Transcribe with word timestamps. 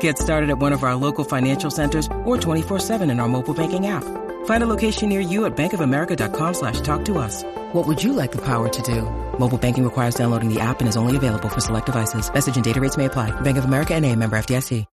Get 0.00 0.18
started 0.18 0.50
at 0.50 0.58
one 0.58 0.72
of 0.72 0.82
our 0.82 0.96
local 0.96 1.22
financial 1.22 1.70
centers 1.70 2.06
or 2.24 2.36
24-7 2.36 3.08
in 3.08 3.20
our 3.20 3.28
mobile 3.28 3.54
banking 3.54 3.86
app. 3.86 4.02
Find 4.46 4.62
a 4.62 4.66
location 4.66 5.08
near 5.08 5.20
you 5.20 5.46
at 5.46 5.56
bankofamerica.com 5.56 6.54
slash 6.54 6.80
talk 6.80 7.04
to 7.04 7.18
us. 7.18 7.44
What 7.72 7.86
would 7.86 8.02
you 8.02 8.12
like 8.12 8.32
the 8.32 8.42
power 8.42 8.68
to 8.68 8.82
do? 8.82 9.02
Mobile 9.38 9.58
banking 9.58 9.84
requires 9.84 10.16
downloading 10.16 10.52
the 10.52 10.58
app 10.58 10.80
and 10.80 10.88
is 10.88 10.96
only 10.96 11.16
available 11.16 11.48
for 11.48 11.60
select 11.60 11.86
devices. 11.86 12.32
Message 12.32 12.56
and 12.56 12.64
data 12.64 12.80
rates 12.80 12.96
may 12.96 13.04
apply. 13.04 13.30
Bank 13.42 13.58
of 13.58 13.64
America 13.64 13.94
and 13.94 14.04
a 14.04 14.16
member 14.16 14.36
FDIC. 14.36 14.84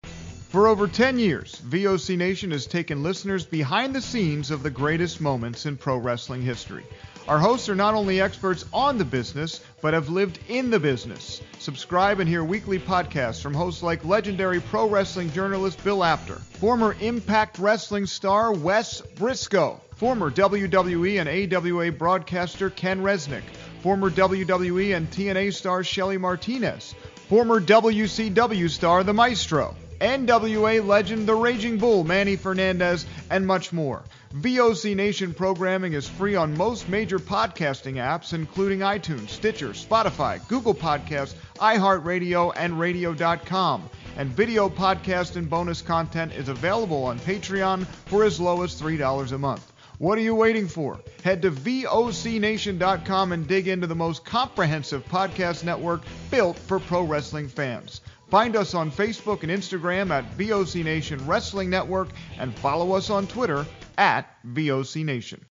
For 0.53 0.67
over 0.67 0.87
10 0.87 1.17
years, 1.17 1.59
VOC 1.65 2.15
Nation 2.15 2.51
has 2.51 2.67
taken 2.67 3.01
listeners 3.01 3.43
behind 3.43 3.95
the 3.95 4.01
scenes 4.01 4.51
of 4.51 4.61
the 4.61 4.69
greatest 4.69 5.19
moments 5.19 5.65
in 5.65 5.77
pro 5.77 5.97
wrestling 5.97 6.43
history. 6.43 6.83
Our 7.25 7.39
hosts 7.39 7.69
are 7.69 7.75
not 7.75 7.93
only 7.93 8.19
experts 8.19 8.65
on 8.73 8.97
the 8.97 9.05
business, 9.05 9.61
but 9.81 9.93
have 9.93 10.09
lived 10.09 10.39
in 10.49 10.69
the 10.69 10.79
business. 10.79 11.41
Subscribe 11.59 12.19
and 12.19 12.27
hear 12.27 12.43
weekly 12.43 12.79
podcasts 12.79 13.41
from 13.41 13.53
hosts 13.53 13.81
like 13.81 14.03
legendary 14.03 14.59
pro 14.59 14.89
wrestling 14.89 15.31
journalist 15.31 15.81
Bill 15.85 16.03
Apter, 16.03 16.35
former 16.35 16.97
Impact 16.99 17.59
Wrestling 17.59 18.07
star 18.07 18.51
Wes 18.51 18.99
Brisco, 19.15 19.79
former 19.95 20.31
WWE 20.31 21.21
and 21.21 21.53
AWA 21.53 21.93
broadcaster 21.93 22.69
Ken 22.69 23.01
Resnick, 23.01 23.43
former 23.81 24.11
WWE 24.11 24.93
and 24.93 25.09
TNA 25.09 25.53
star 25.53 25.81
Shelly 25.81 26.17
Martinez, 26.17 26.93
former 27.29 27.61
WCW 27.61 28.69
star 28.69 29.05
The 29.05 29.13
Maestro, 29.13 29.75
NWA 30.01 30.85
legend 30.85 31.25
The 31.25 31.35
Raging 31.35 31.77
Bull 31.77 32.03
Manny 32.03 32.35
Fernandez, 32.35 33.05
and 33.29 33.47
much 33.47 33.71
more. 33.71 34.03
VOC 34.37 34.95
Nation 34.95 35.31
programming 35.31 35.93
is 35.93 36.09
free 36.09 36.35
on 36.35 36.57
most 36.57 36.89
major 36.89 37.19
podcasting 37.19 37.97
apps, 37.97 38.33
including 38.33 38.79
iTunes, 38.79 39.29
Stitcher, 39.29 39.69
Spotify, 39.69 40.45
Google 40.47 40.73
Podcasts, 40.73 41.35
iHeartRadio, 41.57 42.51
and 42.55 42.79
Radio.com. 42.79 43.87
And 44.17 44.31
video 44.31 44.69
podcast 44.69 45.35
and 45.35 45.47
bonus 45.47 45.83
content 45.83 46.33
is 46.33 46.49
available 46.49 47.03
on 47.03 47.19
Patreon 47.19 47.85
for 48.07 48.23
as 48.23 48.39
low 48.39 48.63
as 48.63 48.81
$3 48.81 49.31
a 49.33 49.37
month. 49.37 49.71
What 49.99 50.17
are 50.17 50.21
you 50.21 50.33
waiting 50.33 50.67
for? 50.67 50.99
Head 51.23 51.43
to 51.43 51.51
VOCNation.com 51.51 53.33
and 53.33 53.47
dig 53.47 53.67
into 53.67 53.85
the 53.85 53.93
most 53.93 54.25
comprehensive 54.25 55.05
podcast 55.05 55.63
network 55.63 56.01
built 56.31 56.57
for 56.57 56.79
pro 56.79 57.03
wrestling 57.03 57.47
fans. 57.47 58.01
Find 58.31 58.55
us 58.55 58.73
on 58.73 58.89
Facebook 58.89 59.43
and 59.43 59.51
Instagram 59.51 60.09
at 60.09 60.35
VOC 60.35 60.83
Nation 60.83 61.23
Wrestling 61.27 61.69
Network 61.69 62.09
and 62.39 62.55
follow 62.55 62.93
us 62.93 63.11
on 63.11 63.27
Twitter 63.27 63.63
at 63.97 64.29
VOC 64.45 65.05
Nation. 65.05 65.45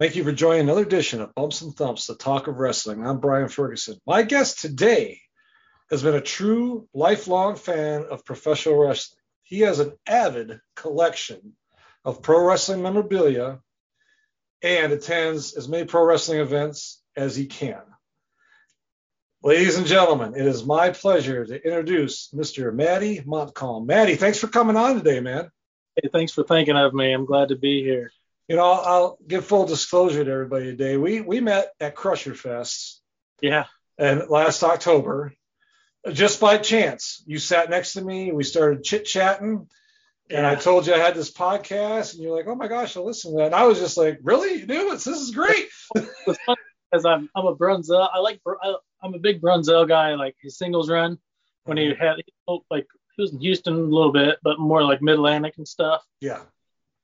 Thank 0.00 0.16
you 0.16 0.24
for 0.24 0.32
joining 0.32 0.62
another 0.62 0.82
edition 0.82 1.20
of 1.20 1.34
Bumps 1.34 1.62
and 1.62 1.74
Thumps, 1.74 2.06
the 2.06 2.16
talk 2.16 2.48
of 2.48 2.58
wrestling. 2.58 3.06
I'm 3.06 3.20
Brian 3.20 3.48
Ferguson. 3.48 3.98
My 4.06 4.22
guest 4.22 4.60
today 4.60 5.20
has 5.90 6.02
been 6.02 6.14
a 6.14 6.20
true 6.20 6.88
lifelong 6.92 7.56
fan 7.56 8.04
of 8.10 8.24
professional 8.24 8.76
wrestling. 8.76 9.20
He 9.44 9.60
has 9.60 9.78
an 9.78 9.92
avid 10.06 10.58
collection 10.74 11.52
of 12.04 12.22
pro 12.22 12.44
wrestling 12.44 12.82
memorabilia 12.82 13.60
and 14.62 14.92
attends 14.92 15.54
as 15.54 15.68
many 15.68 15.84
pro 15.84 16.04
wrestling 16.04 16.40
events 16.40 17.02
as 17.16 17.36
he 17.36 17.46
can. 17.46 17.82
Ladies 19.42 19.76
and 19.76 19.86
gentlemen, 19.86 20.34
it 20.34 20.46
is 20.46 20.64
my 20.64 20.90
pleasure 20.90 21.44
to 21.44 21.62
introduce 21.62 22.30
Mr. 22.34 22.74
Matty 22.74 23.22
Montcalm. 23.26 23.86
Matty, 23.86 24.16
thanks 24.16 24.38
for 24.38 24.48
coming 24.48 24.76
on 24.76 24.96
today, 24.96 25.20
man. 25.20 25.50
Hey, 25.96 26.08
thanks 26.12 26.32
for 26.32 26.42
thinking 26.42 26.76
of 26.76 26.92
me. 26.92 27.12
I'm 27.12 27.24
glad 27.24 27.50
to 27.50 27.56
be 27.56 27.82
here. 27.82 28.10
You 28.48 28.56
know, 28.56 28.64
I'll, 28.64 29.18
give 29.26 29.46
full 29.46 29.64
disclosure 29.64 30.24
to 30.24 30.30
everybody 30.30 30.66
today. 30.66 30.96
We 30.96 31.20
we 31.20 31.40
met 31.40 31.70
at 31.80 31.94
Crusher 31.94 32.34
Fest. 32.34 33.00
Yeah. 33.40 33.66
And 33.96 34.28
last 34.28 34.64
October, 34.64 35.32
just 36.12 36.40
by 36.40 36.58
chance, 36.58 37.22
you 37.26 37.38
sat 37.38 37.70
next 37.70 37.92
to 37.92 38.02
me. 38.02 38.32
We 38.32 38.42
started 38.42 38.82
chit 38.82 39.04
chatting, 39.04 39.68
and 40.28 40.44
I 40.44 40.56
told 40.56 40.86
you 40.86 40.94
I 40.94 40.98
had 40.98 41.14
this 41.14 41.30
podcast, 41.30 42.14
and 42.14 42.22
you're 42.22 42.36
like, 42.36 42.48
"Oh 42.48 42.56
my 42.56 42.66
gosh, 42.66 42.96
I'll 42.96 43.06
listen 43.06 43.32
to 43.32 43.38
that." 43.38 43.46
And 43.46 43.54
I 43.54 43.66
was 43.66 43.78
just 43.78 43.96
like, 43.96 44.18
"Really? 44.22 44.58
You 44.58 44.66
do 44.66 44.90
this? 44.90 45.04
This 45.04 45.20
is 45.20 45.30
great." 45.30 45.68
Because 46.90 47.06
I'm 47.06 47.28
I'm 47.34 47.46
a 47.46 47.56
Brunzell. 47.56 48.08
I 48.12 48.20
like 48.20 48.40
I'm 49.02 49.14
a 49.14 49.18
big 49.18 49.40
Brunzell 49.40 49.88
guy. 49.88 50.14
Like 50.14 50.36
his 50.40 50.56
singles 50.56 50.88
run 50.88 51.18
when 51.64 51.76
he 51.76 51.88
mm-hmm. 51.88 52.00
had 52.00 52.22
oh, 52.46 52.64
like 52.70 52.86
he 53.16 53.22
was 53.22 53.32
in 53.32 53.40
Houston 53.40 53.74
a 53.74 53.78
little 53.78 54.12
bit, 54.12 54.38
but 54.42 54.58
more 54.58 54.82
like 54.82 55.00
Mid 55.02 55.14
Atlantic 55.14 55.54
and 55.58 55.66
stuff. 55.66 56.02
Yeah. 56.20 56.42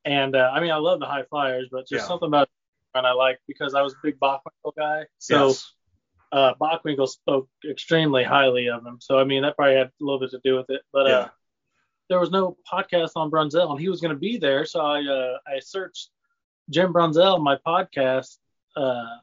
And 0.04 0.34
uh, 0.34 0.50
I 0.53 0.60
mean, 0.60 0.71
I 0.71 0.76
love 0.76 1.00
the 1.00 1.06
high 1.06 1.25
flyers, 1.25 1.69
but 1.71 1.81
just 1.88 2.03
Yeah. 2.04 2.09
something 2.09 2.28
about 2.28 2.48
and 2.94 3.06
I 3.06 3.12
like 3.12 3.38
because 3.47 3.75
I 3.75 3.82
was 3.82 3.93
a 3.93 3.97
big 4.03 4.19
Bockwinkel 4.19 4.75
guy. 4.76 5.04
So 5.19 5.49
Yes. 5.49 5.72
uh, 6.32 6.54
Bockwinkel 6.60 7.06
spoke 7.09 7.49
extremely 7.69 8.25
highly 8.25 8.69
of 8.69 8.84
him. 8.84 8.99
So 9.00 9.19
I 9.19 9.25
mean, 9.25 9.43
that 9.43 9.56
probably 9.56 9.76
had 9.76 9.87
a 9.88 9.93
little 10.00 10.19
bit 10.20 10.31
to 10.32 10.41
do 10.43 10.56
with 10.56 10.70
it. 10.70 10.82
But 10.93 11.06
Yeah. 11.06 11.12
uh, 11.16 11.28
there 12.09 12.19
was 12.19 12.31
no 12.32 12.56
podcast 12.70 13.12
on 13.15 13.31
Brunzell, 13.31 13.70
and 13.70 13.78
he 13.81 13.88
was 13.88 14.00
going 14.00 14.12
to 14.15 14.19
be 14.19 14.37
there. 14.38 14.65
So 14.65 14.81
I 14.81 15.03
uh, 15.06 15.38
I 15.47 15.60
searched 15.60 16.10
Jim 16.69 16.93
Brunzell, 16.93 17.41
my 17.41 17.56
podcast, 17.65 18.38
uh, 18.76 19.19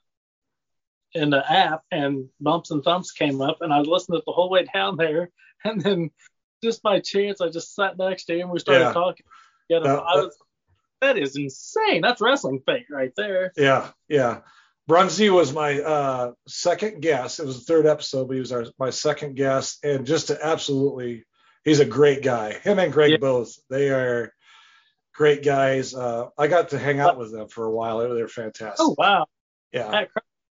in 1.14 1.30
the 1.30 1.50
app, 1.52 1.84
and 1.92 2.30
Bumps 2.40 2.72
and 2.72 2.84
Thumps 2.84 3.12
came 3.12 3.42
up, 3.42 3.58
and 3.62 3.74
I 3.74 3.80
listened 3.80 4.14
to 4.16 4.20
it 4.20 4.26
the 4.26 4.32
whole 4.32 4.50
way 4.50 4.66
down 4.74 4.96
there, 4.98 5.32
and 5.66 5.82
then 5.82 6.12
just 6.64 6.82
by 6.82 7.00
chance, 7.00 7.42
I 7.42 7.50
just 7.50 7.76
sat 7.76 7.98
next 7.98 8.26
to 8.26 8.34
him. 8.34 8.42
and 8.42 8.52
We 8.52 8.60
started 8.60 8.86
Yeah. 8.86 8.94
talking. 8.94 9.26
Yeah, 9.70 9.80
That- 9.80 9.90
I 10.00 10.16
was. 10.16 10.38
That 11.02 11.18
is 11.18 11.36
insane. 11.36 12.02
That's 12.02 12.22
wrestling 12.22 12.62
fate 12.66 12.88
right 12.90 13.12
there. 13.16 13.54
Yeah, 13.56 13.92
yeah. 14.08 14.40
Brunzy 14.90 15.30
was 15.32 15.54
my 15.54 15.80
uh, 15.80 16.32
second 16.48 17.02
guest. 17.04 17.40
It 17.40 17.46
was 17.46 17.60
the 17.60 17.66
third 17.66 17.86
episode, 17.86 18.28
but 18.28 18.34
he 18.34 18.40
was 18.40 18.52
our, 18.52 18.66
my 18.80 18.90
second 18.90 19.36
guest, 19.36 19.84
and 19.84 20.08
just 20.08 20.28
to 20.28 20.44
absolutely, 20.44 21.26
he's 21.64 21.82
a 21.82 21.86
great 21.86 22.24
guy. 22.24 22.54
Him 22.54 22.80
and 22.80 22.92
Greg 22.92 23.12
Yeah. 23.12 23.18
both, 23.18 23.54
they 23.70 23.90
are 23.92 24.34
great 25.14 25.44
guys. 25.44 25.94
Uh, 25.94 26.30
I 26.36 26.48
got 26.48 26.70
to 26.70 26.80
hang 26.80 27.00
out 27.00 27.20
with 27.20 27.32
them 27.32 27.48
for 27.48 27.66
a 27.66 27.72
while. 27.72 28.00
They 28.00 28.08
were 28.08 28.28
fantastic. 28.28 28.80
Oh 28.80 28.96
wow. 28.98 29.28
yeah. 29.72 30.06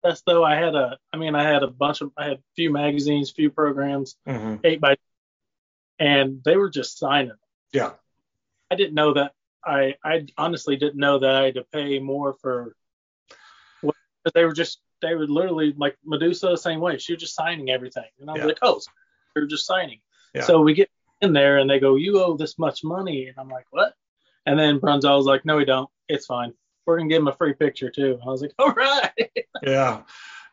At 0.04 0.22
though, 0.28 0.44
I 0.44 0.56
had 0.58 0.76
a. 0.76 1.00
I 1.12 1.18
mean, 1.18 1.34
I 1.34 1.42
had 1.42 1.64
a 1.64 1.68
bunch 1.68 2.02
of. 2.02 2.12
I 2.16 2.26
had 2.26 2.34
a 2.34 2.44
few 2.56 2.72
magazines, 2.72 3.32
few 3.32 3.50
programs, 3.50 4.16
Mhm. 4.28 4.60
eight 4.64 4.80
by, 4.80 4.98
and 6.00 6.42
they 6.44 6.58
were 6.58 6.70
just 6.70 6.98
signing. 6.98 7.32
Yeah. 7.74 7.92
I 8.72 8.76
didn't 8.76 8.96
know 8.96 9.14
that. 9.14 9.34
I 9.64 9.96
I 10.04 10.26
honestly 10.38 10.76
didn't 10.76 11.00
know 11.00 11.20
that 11.20 11.36
I 11.36 11.46
had 11.46 11.56
to 11.56 11.64
pay 11.72 12.00
more 12.00 12.34
for. 12.42 12.76
They 14.34 14.44
were 14.44 14.54
just 14.54 14.80
they 15.02 15.14
were 15.14 15.28
literally 15.28 15.74
like 15.78 15.96
Medusa 16.04 16.48
the 16.48 16.58
same 16.58 16.80
way. 16.80 16.98
She 16.98 17.14
was 17.14 17.22
just 17.22 17.36
signing 17.36 17.70
everything, 17.70 18.06
and 18.20 18.30
I 18.30 18.34
was 18.34 18.40
Yeah. 18.42 18.46
like, 18.48 18.58
oh, 18.64 18.80
so 18.80 18.90
they're 19.36 19.46
just 19.46 19.66
signing. 19.68 20.00
Yeah. 20.34 20.42
So 20.42 20.62
we 20.62 20.74
get 20.74 20.90
in 21.22 21.32
there 21.34 21.60
and 21.60 21.70
they 21.70 21.80
go, 21.80 21.96
you 21.96 22.20
owe 22.22 22.36
this 22.36 22.58
much 22.58 22.84
money, 22.84 23.28
and 23.28 23.38
I'm 23.38 23.50
like, 23.50 23.68
what? 23.72 23.94
And 24.48 24.58
then 24.60 24.80
Brunzell 24.80 25.18
was 25.18 25.26
like, 25.26 25.46
no, 25.46 25.58
we 25.58 25.66
don't. 25.66 25.90
It's 26.10 26.26
fine. 26.26 26.54
We're 26.86 26.98
gonna 26.98 27.10
give 27.10 27.22
him 27.22 27.28
a 27.28 27.34
free 27.36 27.54
picture 27.54 27.90
too. 27.90 28.14
And 28.14 28.22
I 28.24 28.26
was 28.28 28.42
like, 28.42 28.54
all 28.60 28.72
right. 28.74 29.12
Yeah. 29.64 30.02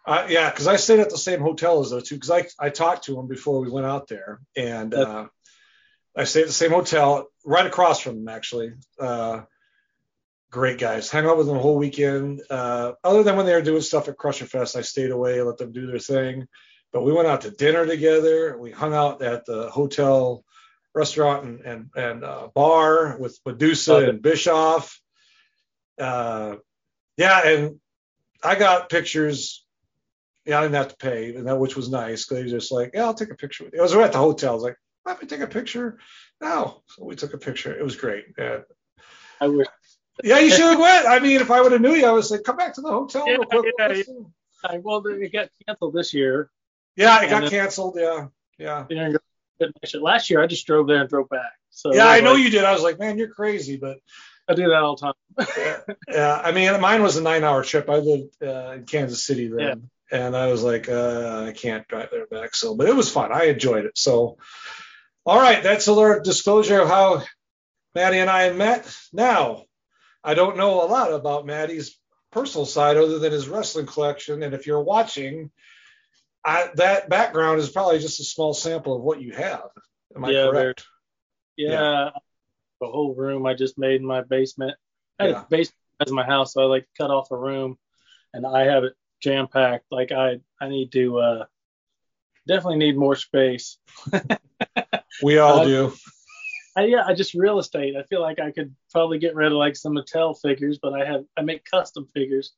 Uh, 0.05 0.27
yeah, 0.29 0.51
because 0.51 0.67
I 0.67 0.77
stayed 0.77 1.01
at 1.01 1.11
the 1.11 1.19
same 1.19 1.41
hotel 1.41 1.81
as 1.81 1.91
those 1.91 2.09
two. 2.09 2.17
Because 2.17 2.31
I, 2.31 2.67
I 2.67 2.71
talked 2.71 3.05
to 3.05 3.15
them 3.15 3.29
before 3.29 3.61
we 3.61 3.71
went 3.71 3.87
out 3.87 4.09
there, 4.09 4.41
and 4.57 4.93
uh, 4.95 5.29
I 6.17 6.25
stayed 6.25 6.43
at 6.43 6.47
the 6.49 6.53
same 6.53 6.73
hotel 6.73 7.29
right 7.45 7.67
across 7.67 8.01
from 8.01 8.17
them 8.17 8.29
actually. 8.29 8.73
Uh, 8.99 9.43
great 10.51 10.79
guys. 10.79 11.11
Hung 11.11 11.27
out 11.27 11.39
with 11.39 11.47
them 11.47 11.57
the 11.57 11.63
whole 11.63 11.79
weekend. 11.79 12.43
Uh, 12.51 12.93
other 13.03 13.23
than 13.23 13.37
when 13.37 13.47
they 13.47 13.55
were 13.55 13.63
doing 13.63 13.81
stuff 13.81 14.09
at 14.09 14.17
Crusher 14.17 14.47
Fest, 14.47 14.77
I 14.77 14.83
stayed 14.83 15.11
away, 15.11 15.41
let 15.41 15.57
them 15.57 15.73
do 15.73 15.87
their 15.87 15.99
thing. 15.99 16.47
But 16.93 17.05
we 17.05 17.13
went 17.13 17.29
out 17.29 17.43
to 17.43 17.51
dinner 17.51 17.87
together. 17.87 18.59
We 18.59 18.71
hung 18.71 18.93
out 18.93 19.23
at 19.23 19.47
the 19.47 19.71
hotel 19.71 20.45
restaurant 20.95 21.45
and 21.45 21.61
and, 21.61 21.91
and 21.97 22.25
uh, 22.25 22.49
bar 22.55 23.17
with 23.19 23.39
Medusa 23.47 24.09
and 24.11 24.21
Bischoff. 24.21 25.01
Uh, 25.99 26.57
yeah, 27.17 27.47
and 27.47 27.81
I 28.43 28.57
got 28.57 28.91
pictures. 28.91 29.62
Yeah, 30.45 30.59
I 30.59 30.63
didn't 30.63 30.75
have 30.75 30.89
to 30.89 30.97
pay, 30.97 31.35
and 31.37 31.47
that 31.47 31.59
which 31.59 31.77
was 31.77 31.89
nice 31.89 32.25
because 32.25 32.37
they 32.39 32.43
were 32.43 32.59
just 32.59 32.73
like, 32.73 32.91
yeah, 32.95 33.05
I'll 33.05 33.15
take 33.15 33.31
a 33.31 33.37
picture 33.37 33.65
with 33.65 33.75
you. 33.75 33.79
I 33.79 33.83
was 33.83 33.95
at 33.95 34.13
the 34.13 34.19
hotel. 34.19 34.51
I 34.51 34.55
was 34.55 34.63
like, 34.65 34.77
let 35.05 35.21
me 35.23 35.29
take 35.29 35.41
a 35.41 35.47
picture. 35.47 35.99
No, 36.41 36.83
so 36.89 37.05
we 37.05 37.15
took 37.15 37.33
a 37.35 37.39
picture. 37.39 37.73
It 37.79 37.83
was 37.85 37.97
great. 37.97 38.25
Yeah, 38.37 38.59
I 39.41 39.47
wish. 39.49 39.67
yeah 40.25 40.41
you 40.41 40.51
should 40.51 40.61
have 40.61 40.79
went. 40.81 41.07
I 41.07 41.21
mean, 41.21 41.41
if 41.41 41.51
I 41.51 41.61
would 41.61 41.73
have 41.73 41.81
knew 41.81 41.95
you, 41.95 42.07
I 42.07 42.11
would 42.13 42.25
say, 42.25 42.39
come 42.45 42.57
back 42.57 42.75
to 42.75 42.81
the 42.81 42.91
hotel 42.91 43.25
Yeah, 43.27 43.35
real 43.35 43.45
quick. 43.63 43.75
yeah, 43.79 43.89
yeah. 44.73 44.79
Well, 44.83 45.05
it 45.07 45.33
got 45.33 45.49
canceled 45.67 45.95
this 45.95 46.13
year. 46.15 46.51
Yeah, 46.97 47.23
it 47.23 47.31
got 47.31 47.43
then- 47.43 47.51
canceled. 47.51 47.97
Yeah, 47.99 48.27
yeah. 48.59 48.85
You 48.91 48.97
know, 48.97 49.19
couldn't 49.59 49.77
make 49.83 49.95
it. 49.95 50.03
Last 50.03 50.29
year, 50.31 50.43
I 50.43 50.47
just 50.47 50.67
drove 50.67 50.87
there 50.89 51.01
and 51.01 51.09
drove 51.09 51.29
back. 51.29 51.53
So 51.71 51.95
Yeah, 51.95 52.07
I 52.07 52.21
know 52.21 52.33
like- 52.33 52.43
you 52.43 52.51
did. 52.51 52.65
I 52.65 52.73
was 52.73 52.83
like, 52.83 52.99
man, 52.99 53.17
you're 53.19 53.29
crazy, 53.33 53.77
but 53.77 53.99
I 54.53 54.55
do 54.55 54.69
that 54.69 54.83
all 54.83 54.97
the 54.97 55.13
time. 55.13 55.47
yeah, 55.57 55.95
yeah. 56.09 56.43
I 56.43 56.53
mean, 56.53 56.81
mine 56.81 57.03
was 57.03 57.17
a 57.17 57.23
nine-hour 57.23 57.65
trip. 57.65 57.89
I 57.89 57.97
lived 57.97 58.43
uh, 58.43 58.73
in 58.73 58.85
Kansas 58.85 59.25
City 59.25 59.49
then, 59.49 59.91
and 60.11 60.37
I 60.37 60.49
was 60.49 60.63
like, 60.63 60.89
uh, 60.89 61.47
I 61.49 61.53
can't 61.53 61.87
drive 61.89 62.11
there 62.11 62.27
back. 62.27 62.55
So, 62.55 62.77
but 62.77 62.89
it 62.89 62.95
was 62.95 63.11
fun. 63.11 63.33
I 63.33 63.45
enjoyed 63.45 63.87
it. 63.87 63.97
So, 63.97 64.37
all 65.25 65.41
right, 65.41 65.63
that's 65.63 65.87
a 65.87 65.93
little 65.93 66.23
disclosure 66.23 66.81
of 66.81 66.89
how 66.89 67.23
Maddie 67.95 68.19
and 68.19 68.31
I 68.31 68.51
met. 68.53 68.95
Now, 69.13 69.65
I 70.23 70.35
don't 70.35 70.57
know 70.57 70.85
a 70.85 70.87
lot 70.87 71.13
about 71.13 71.47
Maddie's 71.47 71.99
personal 72.31 72.67
side 72.67 72.97
other 72.97 73.19
than 73.19 73.33
his 73.33 73.49
wrestling 73.49 73.87
collection, 73.87 74.43
and 74.43 74.55
if 74.55 74.67
you're 74.67 74.83
watching, 74.83 75.51
I, 76.45 76.71
that 76.75 77.09
background 77.09 77.61
is 77.61 77.71
probably 77.71 78.01
just 78.01 78.21
a 78.21 78.25
small 78.25 78.53
sample 78.53 78.97
of 78.97 79.03
what 79.03 79.21
you 79.21 79.33
have. 79.33 79.69
Am 80.15 80.25
I 80.25 80.31
Yeah, 80.31 80.51
correct? 80.51 80.85
Yeah, 81.57 82.11
the 82.83 82.89
whole 82.91 83.15
room 83.15 83.47
I 83.47 83.55
just 83.55 83.79
made 83.79 84.01
in 84.01 84.07
my 84.07 84.23
basement. 84.23 84.77
I 85.19 85.25
had 85.25 85.31
Yeah. 85.33 85.41
a 85.43 85.47
basement 85.49 85.77
as 86.05 86.13
my 86.13 86.25
house, 86.25 86.53
so 86.53 86.63
I 86.63 86.65
like 86.65 86.89
cut 86.99 87.11
off 87.13 87.31
a 87.31 87.37
room, 87.37 87.79
and 88.35 88.45
I 88.45 88.65
have 88.65 88.83
it 88.85 88.95
jam 89.21 89.47
packed. 89.47 89.87
Like 89.93 90.11
I, 90.11 90.41
I 90.61 90.69
need 90.69 90.91
to 90.93 91.19
uh, 91.19 91.45
definitely 92.47 92.79
need 92.79 92.97
more 92.97 93.17
space. 93.17 93.79
We 95.23 95.39
all 95.39 95.61
Uh, 95.61 95.65
do. 95.65 95.93
I, 96.75 96.85
yeah, 96.87 97.05
I 97.07 97.15
just 97.15 97.35
real 97.35 97.59
estate. 97.61 97.95
I 97.97 98.03
feel 98.05 98.21
like 98.21 98.41
I 98.41 98.51
could 98.51 98.75
probably 98.91 99.19
get 99.19 99.37
rid 99.37 99.53
of 99.53 99.59
like 99.59 99.77
some 99.77 99.95
Mattel 99.95 100.37
figures, 100.41 100.79
but 100.83 100.93
I 100.95 101.05
have 101.05 101.25
I 101.37 101.43
make 101.43 101.65
custom 101.65 102.09
figures 102.13 102.55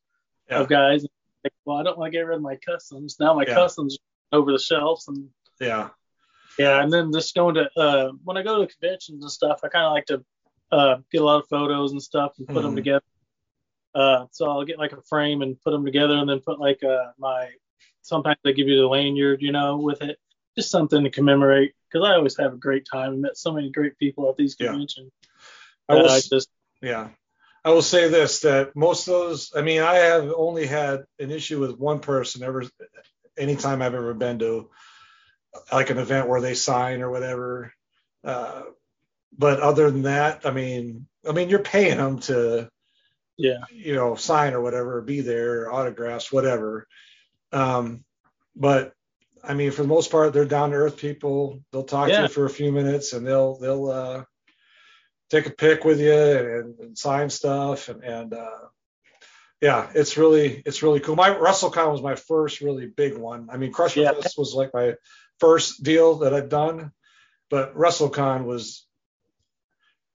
Yeah. 0.48 0.60
of 0.60 0.68
guys. 0.68 1.02
Like, 1.42 1.52
well, 1.66 1.76
I 1.76 1.82
don't 1.82 1.98
want 1.98 2.10
to 2.12 2.16
get 2.18 2.26
rid 2.26 2.36
of 2.36 2.42
my 2.42 2.56
customs. 2.56 3.16
Now 3.20 3.34
my 3.34 3.44
Yeah. 3.44 3.54
customs 3.54 3.98
are 4.32 4.38
over 4.38 4.52
the 4.52 4.58
shelves 4.58 5.08
and 5.08 5.28
Yeah. 5.60 5.90
Yeah, 6.58 6.82
and 6.82 6.92
then 6.92 7.12
just 7.12 7.34
going 7.34 7.56
to 7.56 7.68
uh, 7.76 8.12
when 8.22 8.36
I 8.36 8.42
go 8.42 8.60
to 8.64 8.72
conventions 8.72 9.24
and 9.24 9.30
stuff, 9.30 9.60
I 9.64 9.68
kind 9.68 9.86
of 9.86 9.92
like 9.92 10.06
to 10.06 10.24
uh, 10.70 10.96
get 11.10 11.20
a 11.20 11.24
lot 11.24 11.40
of 11.40 11.48
photos 11.48 11.92
and 11.92 12.02
stuff 12.02 12.32
and 12.38 12.46
put 12.46 12.62
them 12.62 12.72
Mhm. 12.72 12.76
together. 12.76 13.04
Uh, 13.94 14.26
so 14.30 14.50
I'll 14.50 14.64
get 14.64 14.78
like 14.78 14.92
a 14.92 15.02
frame 15.02 15.42
and 15.42 15.60
put 15.60 15.70
them 15.70 15.84
together, 15.84 16.14
and 16.14 16.28
then 16.28 16.40
put 16.40 16.60
like 16.60 16.82
uh, 16.82 17.12
my. 17.18 17.50
Sometimes 18.02 18.36
they 18.44 18.52
give 18.52 18.68
you 18.68 18.76
the 18.76 18.86
lanyard, 18.86 19.40
you 19.40 19.50
know, 19.50 19.78
with 19.78 20.02
it, 20.02 20.18
just 20.56 20.70
something 20.70 21.04
to 21.04 21.10
commemorate. 21.10 21.72
Because 21.90 22.06
I 22.06 22.14
always 22.14 22.36
have 22.38 22.52
a 22.52 22.56
great 22.56 22.86
time. 22.90 23.12
I 23.12 23.16
met 23.16 23.38
so 23.38 23.52
many 23.52 23.70
great 23.70 23.96
people 23.98 24.28
at 24.28 24.36
these 24.36 24.56
Yeah. 24.58 24.68
conventions. 24.68 25.10
I 25.88 25.94
will 25.94 26.10
I 26.10 26.20
just 26.20 26.48
Yeah. 26.82 27.08
I 27.64 27.70
will 27.70 27.82
say 27.82 28.08
this 28.08 28.40
that 28.40 28.76
most 28.76 29.08
of 29.08 29.14
those, 29.14 29.52
I 29.56 29.62
mean, 29.62 29.80
I 29.80 29.94
have 29.94 30.30
only 30.36 30.66
had 30.66 31.04
an 31.18 31.30
issue 31.30 31.60
with 31.60 31.78
one 31.78 32.00
person 32.00 32.42
ever, 32.42 32.64
anytime 33.38 33.80
I've 33.80 33.94
ever 33.94 34.12
been 34.12 34.38
to 34.40 34.70
like 35.72 35.90
an 35.90 35.98
event 35.98 36.28
where 36.28 36.40
they 36.40 36.54
sign 36.54 37.02
or 37.02 37.10
whatever. 37.10 37.72
Uh, 38.22 38.62
but 39.36 39.60
other 39.60 39.90
than 39.90 40.02
that, 40.02 40.42
I 40.44 40.50
mean, 40.50 41.06
I 41.28 41.32
mean, 41.32 41.48
you're 41.48 41.58
paying 41.58 41.98
them 41.98 42.20
to, 42.20 42.68
yeah 43.36 43.64
you 43.72 43.94
know, 43.94 44.14
sign 44.14 44.54
or 44.54 44.60
whatever, 44.60 45.00
be 45.02 45.20
there, 45.20 45.72
autographs, 45.72 46.32
whatever. 46.32 46.86
Um, 47.52 48.04
but 48.54 48.92
I 49.42 49.54
mean, 49.54 49.72
for 49.72 49.82
the 49.82 49.88
most 49.88 50.10
part, 50.10 50.32
they're 50.32 50.44
down 50.44 50.70
to 50.70 50.76
earth 50.76 50.96
people. 50.96 51.60
They'll 51.72 51.82
talk 51.82 52.08
to 52.08 52.22
you 52.22 52.28
for 52.28 52.46
a 52.46 52.50
few 52.50 52.72
minutes 52.72 53.12
and 53.12 53.26
they'll 53.26 53.58
they'll 53.58 53.90
uh, 53.90 54.24
take 55.30 55.46
a 55.46 55.50
pic 55.50 55.84
with 55.84 56.00
you 56.00 56.12
and, 56.12 56.78
and 56.78 56.98
sign 56.98 57.30
stuff 57.30 57.88
and 57.88 58.02
and 58.04 58.34
uh, 58.34 58.68
yeah, 59.60 59.88
it's 59.94 60.16
really 60.16 60.62
it's 60.66 60.82
really 60.82 61.00
cool. 61.00 61.16
My 61.16 61.30
WrestleCon 61.30 61.90
was 61.90 62.02
my 62.02 62.16
first 62.16 62.60
really 62.60 62.86
big 62.86 63.16
one. 63.16 63.48
I 63.50 63.56
mean, 63.56 63.72
Crush 63.72 63.96
Yeah. 63.96 64.12
Fest 64.12 64.36
was 64.38 64.54
like 64.54 64.74
my 64.74 64.94
first 65.44 65.82
deal 65.82 66.16
that 66.18 66.32
I've 66.34 66.48
done, 66.48 66.92
but 67.50 67.74
WrestleCon 67.76 68.44
was 68.44 68.86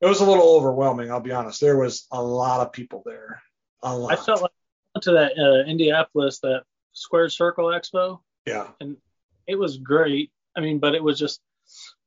it 0.02 0.06
was 0.08 0.22
a 0.22 0.26
little 0.26 0.56
overwhelming. 0.56 1.12
I'll 1.12 1.20
be 1.20 1.32
honest. 1.34 1.60
There 1.62 1.78
was 1.78 2.08
a 2.12 2.22
lot 2.22 2.62
of 2.62 2.72
people 2.72 3.04
there. 3.06 3.42
A 3.84 3.96
lot. 3.96 4.12
I 4.14 4.16
felt 4.16 4.42
like 4.42 4.52
I 4.52 4.90
went 4.96 5.04
to 5.04 5.12
that 5.12 5.32
uh, 5.38 5.70
Indianapolis 5.70 6.40
that 6.40 6.64
Square 6.94 7.30
Circle 7.30 7.66
Expo. 7.68 8.20
yeah. 8.46 8.68
And 8.80 8.98
it 9.48 9.56
was 9.56 9.78
great. 9.78 10.32
I 10.56 10.62
mean, 10.62 10.80
but 10.80 10.96
it 10.96 11.04
was 11.04 11.20
just 11.20 11.42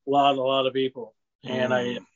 a 0.06 0.10
lot, 0.10 0.36
a 0.36 0.42
lot 0.42 0.66
of 0.66 0.72
people, 0.72 1.14
and 1.44 1.72
I 1.72 1.84
Mm. 1.84 2.06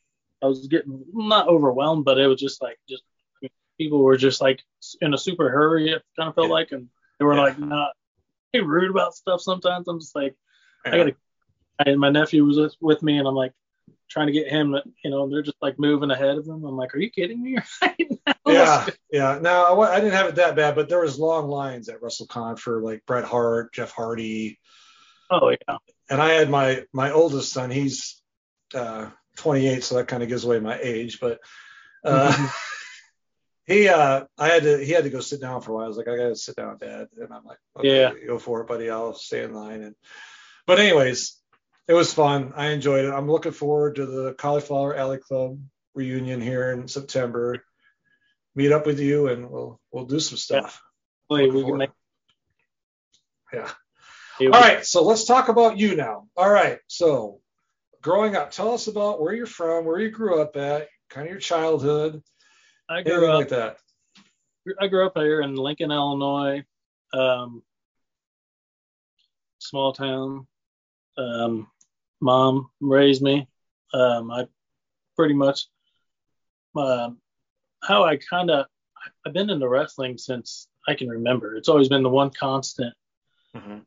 I 0.43 0.47
was 0.47 0.67
getting 0.69 1.03
not 1.15 1.49
overwhelmed, 1.49 2.05
but 2.05 2.19
it 2.19 2.27
was 2.27 2.41
just 2.41 2.61
like 2.63 2.79
just 2.89 3.03
I 3.37 3.39
mean, 3.43 3.51
people 3.79 4.03
were 4.03 4.17
just 4.19 4.41
like 4.41 4.61
in 5.01 5.15
a 5.15 5.19
super 5.19 5.49
hurry. 5.51 5.91
It 5.93 6.03
kind 6.17 6.29
of 6.29 6.35
felt 6.35 6.49
Yeah. 6.49 6.53
like, 6.59 6.73
and 6.73 6.89
they 7.19 7.25
were 7.25 7.35
Yeah. 7.35 7.43
like 7.43 7.59
not 7.59 7.93
hey, 8.53 8.61
rude 8.61 8.91
about 8.91 9.15
stuff. 9.15 9.41
Sometimes 9.41 9.89
I'm 9.89 9.99
just 10.01 10.15
like 10.15 10.35
I 10.93 10.97
gotta. 10.99 11.17
And 11.85 12.01
my 12.01 12.11
nephew 12.11 12.45
was 12.45 12.77
with- 12.81 13.03
me, 13.03 13.19
and 13.19 13.29
I'm 13.29 13.35
like 13.35 13.53
trying 14.09 14.29
to 14.29 14.33
get 14.33 14.49
him. 14.51 14.75
You 15.05 15.11
know, 15.11 15.29
they're 15.29 15.43
just 15.43 15.59
like 15.61 15.79
moving 15.79 16.11
ahead 16.11 16.39
of 16.39 16.47
him. 16.47 16.65
I'm 16.65 16.77
like, 16.77 16.95
are 16.95 16.99
you 16.99 17.11
kidding 17.11 17.43
me? 17.43 17.59
right 17.83 18.11
now? 18.27 18.35
yeah, 18.47 18.87
yeah. 19.13 19.39
No, 19.43 19.81
I, 19.81 19.95
I 19.97 20.01
didn't 20.01 20.15
have 20.15 20.29
it 20.29 20.37
that 20.37 20.57
bad, 20.57 20.75
but 20.75 20.89
there 20.89 21.01
was 21.01 21.19
long 21.19 21.49
lines 21.49 21.89
at 21.89 22.01
WrestleCon 22.01 22.59
for 22.59 22.81
like 22.81 23.05
Bret 23.07 23.25
Hart, 23.25 23.75
Jeff 23.75 23.91
Hardy, 23.91 24.59
Oh 25.31 25.51
yeah. 25.51 25.77
and 26.09 26.23
I 26.23 26.31
had 26.35 26.49
my 26.49 26.85
my 26.95 27.11
oldest 27.13 27.53
son. 27.53 27.71
He's 27.71 28.23
uh, 28.75 29.11
28, 29.37 29.85
so 29.85 29.97
that 29.97 30.09
kind 30.09 30.23
of 30.23 30.29
gives 30.31 30.45
away 30.45 30.61
my 30.61 30.79
age. 30.81 31.21
But 31.21 31.41
uh, 32.05 32.49
he, 33.67 33.89
uh, 33.89 34.25
I 34.39 34.49
had 34.49 34.63
to 34.63 34.79
he 34.85 34.93
had 34.93 35.05
to 35.05 35.11
go 35.11 35.21
sit 35.21 35.41
down 35.41 35.61
for 35.61 35.73
a 35.73 35.75
while. 35.75 35.85
I 35.85 35.89
was 35.89 35.97
like, 35.99 36.09
I 36.09 36.17
gotta 36.17 36.37
sit 36.37 36.57
down, 36.57 36.79
Dad, 36.79 37.09
and 37.21 37.33
I'm 37.33 37.45
like, 37.45 37.59
okay, 37.79 38.01
Yeah. 38.01 38.13
go 38.27 38.39
for 38.39 38.63
it, 38.63 38.67
buddy. 38.69 38.89
I'll 38.89 39.13
stay 39.15 39.43
in 39.43 39.53
line. 39.53 39.83
And 39.83 39.95
but 40.67 40.79
anyways, 40.79 41.39
it 41.89 41.95
was 41.95 42.13
fun. 42.13 42.53
I 42.57 42.69
enjoyed 42.69 43.05
it. 43.05 43.13
I'm 43.13 43.31
looking 43.31 43.53
forward 43.53 43.97
to 43.97 44.07
the 44.07 44.35
Cauliflower 44.35 44.95
Alley 44.97 45.19
Club 45.19 45.59
reunion 45.95 46.41
here 46.41 46.73
in 46.73 46.89
September. 46.89 47.63
Meet 48.55 48.73
up 48.73 48.87
with 48.87 49.01
you, 49.01 49.29
and 49.29 49.51
we'll 49.51 49.81
we'll 49.91 50.07
do 50.07 50.21
some 50.21 50.39
stuff. 50.39 50.83
Hopefully 51.29 51.51
Looking 51.51 51.65
we 51.65 51.71
can 51.71 51.79
make. 51.79 51.91
Yeah. 53.53 53.71
it 54.41 54.55
All 54.55 54.61
right, 54.61 54.85
so 54.85 55.03
let's 55.03 55.25
talk 55.25 55.49
about 55.49 55.79
you 55.79 55.95
now. 55.95 56.27
All 56.37 56.51
right, 56.51 56.79
so 56.89 57.41
growing 58.03 58.37
up, 58.37 58.51
tell 58.51 58.73
us 58.73 58.87
about 58.87 59.21
where 59.21 59.35
you're 59.35 59.47
from, 59.47 59.85
where 59.85 60.01
you 60.01 60.11
grew 60.11 60.41
up 60.41 60.57
at, 60.57 60.89
kind 61.11 61.27
of 61.27 61.31
your 61.31 61.41
childhood, 61.41 62.23
I 62.89 63.03
grew 63.03 63.31
up. 63.31 63.39
like 63.39 63.49
that. 63.49 63.79
I 64.81 64.89
grew 64.89 65.07
up 65.07 65.17
here 65.17 65.41
in 65.43 65.55
Lincoln, 65.55 65.93
Illinois, 65.93 66.65
um, 67.13 67.63
small 69.59 69.93
town. 69.93 70.47
Um, 71.19 71.69
mom 72.21 72.71
raised 72.81 73.23
me. 73.23 73.49
Um, 73.93 74.31
I 74.31 74.47
pretty 75.17 75.35
much 75.35 75.67
uh, 76.77 77.11
how 77.83 78.05
I 78.05 78.17
kind 78.17 78.51
of 78.51 78.67
I've 79.25 79.33
been 79.33 79.51
into 79.51 79.69
wrestling 79.69 80.19
since 80.19 80.69
I 80.89 80.95
can 80.95 81.09
remember. 81.09 81.57
It's 81.57 81.69
always 81.69 81.89
been 81.89 82.03
the 82.03 82.09
one 82.09 82.31
constant. 82.31 82.95
Mhm. 83.55 83.85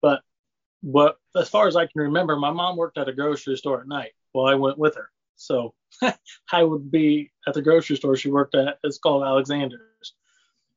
But 0.00 0.22
what 0.82 1.18
as 1.36 1.48
far 1.48 1.68
as 1.68 1.76
I 1.76 1.86
can 1.86 2.00
remember, 2.00 2.36
my 2.36 2.50
mom 2.50 2.76
worked 2.76 2.98
at 2.98 3.08
a 3.08 3.12
grocery 3.12 3.56
store 3.56 3.80
at 3.82 3.88
night. 3.88 4.12
while 4.32 4.46
I 4.46 4.54
went 4.54 4.78
with 4.78 4.94
her, 4.94 5.10
so 5.34 5.74
I 6.52 6.62
would 6.62 6.90
be 6.90 7.32
at 7.48 7.54
the 7.54 7.62
grocery 7.62 7.96
store 7.96 8.16
she 8.16 8.30
worked 8.30 8.54
at. 8.54 8.78
It's 8.84 8.98
called 8.98 9.24
Alexander's. 9.24 10.14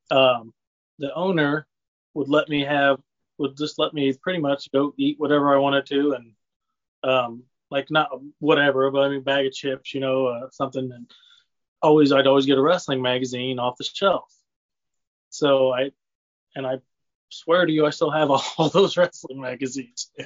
Um, 0.10 0.54
the 0.98 1.14
owner 1.14 1.68
would 2.16 2.30
let 2.30 2.50
me 2.50 2.64
have 2.66 3.00
would 3.38 3.58
just 3.58 3.80
let 3.80 3.94
me 3.94 4.14
pretty 4.14 4.40
much 4.40 4.72
go 4.72 4.94
eat 4.98 5.20
whatever 5.20 5.54
I 5.54 5.60
wanted 5.60 5.86
to, 5.88 6.14
and 6.14 6.34
um, 7.04 7.44
like 7.72 7.90
not 7.90 8.10
whatever, 8.40 8.90
but 8.92 9.02
I 9.02 9.10
mean 9.10 9.22
bag 9.22 9.46
of 9.48 9.54
chips, 9.54 9.94
you 9.94 10.00
know, 10.00 10.28
uh, 10.28 10.50
something. 10.52 10.92
And 10.92 11.12
always 11.82 12.12
I'd 12.12 12.28
always 12.28 12.46
get 12.46 12.58
a 12.58 12.62
wrestling 12.62 13.02
magazine 13.02 13.60
off 13.60 13.78
the 13.78 13.84
shelf. 13.84 14.34
So 15.30 15.74
I 15.74 15.92
and 16.56 16.66
I 16.66 16.80
swear 17.30 17.66
to 17.66 17.72
you, 17.72 17.86
I 17.86 17.90
still 17.90 18.12
have 18.12 18.30
all, 18.58 18.70
those 18.70 18.98
wrestling 18.98 19.42
magazines. 19.42 20.12
Yeah. 20.18 20.26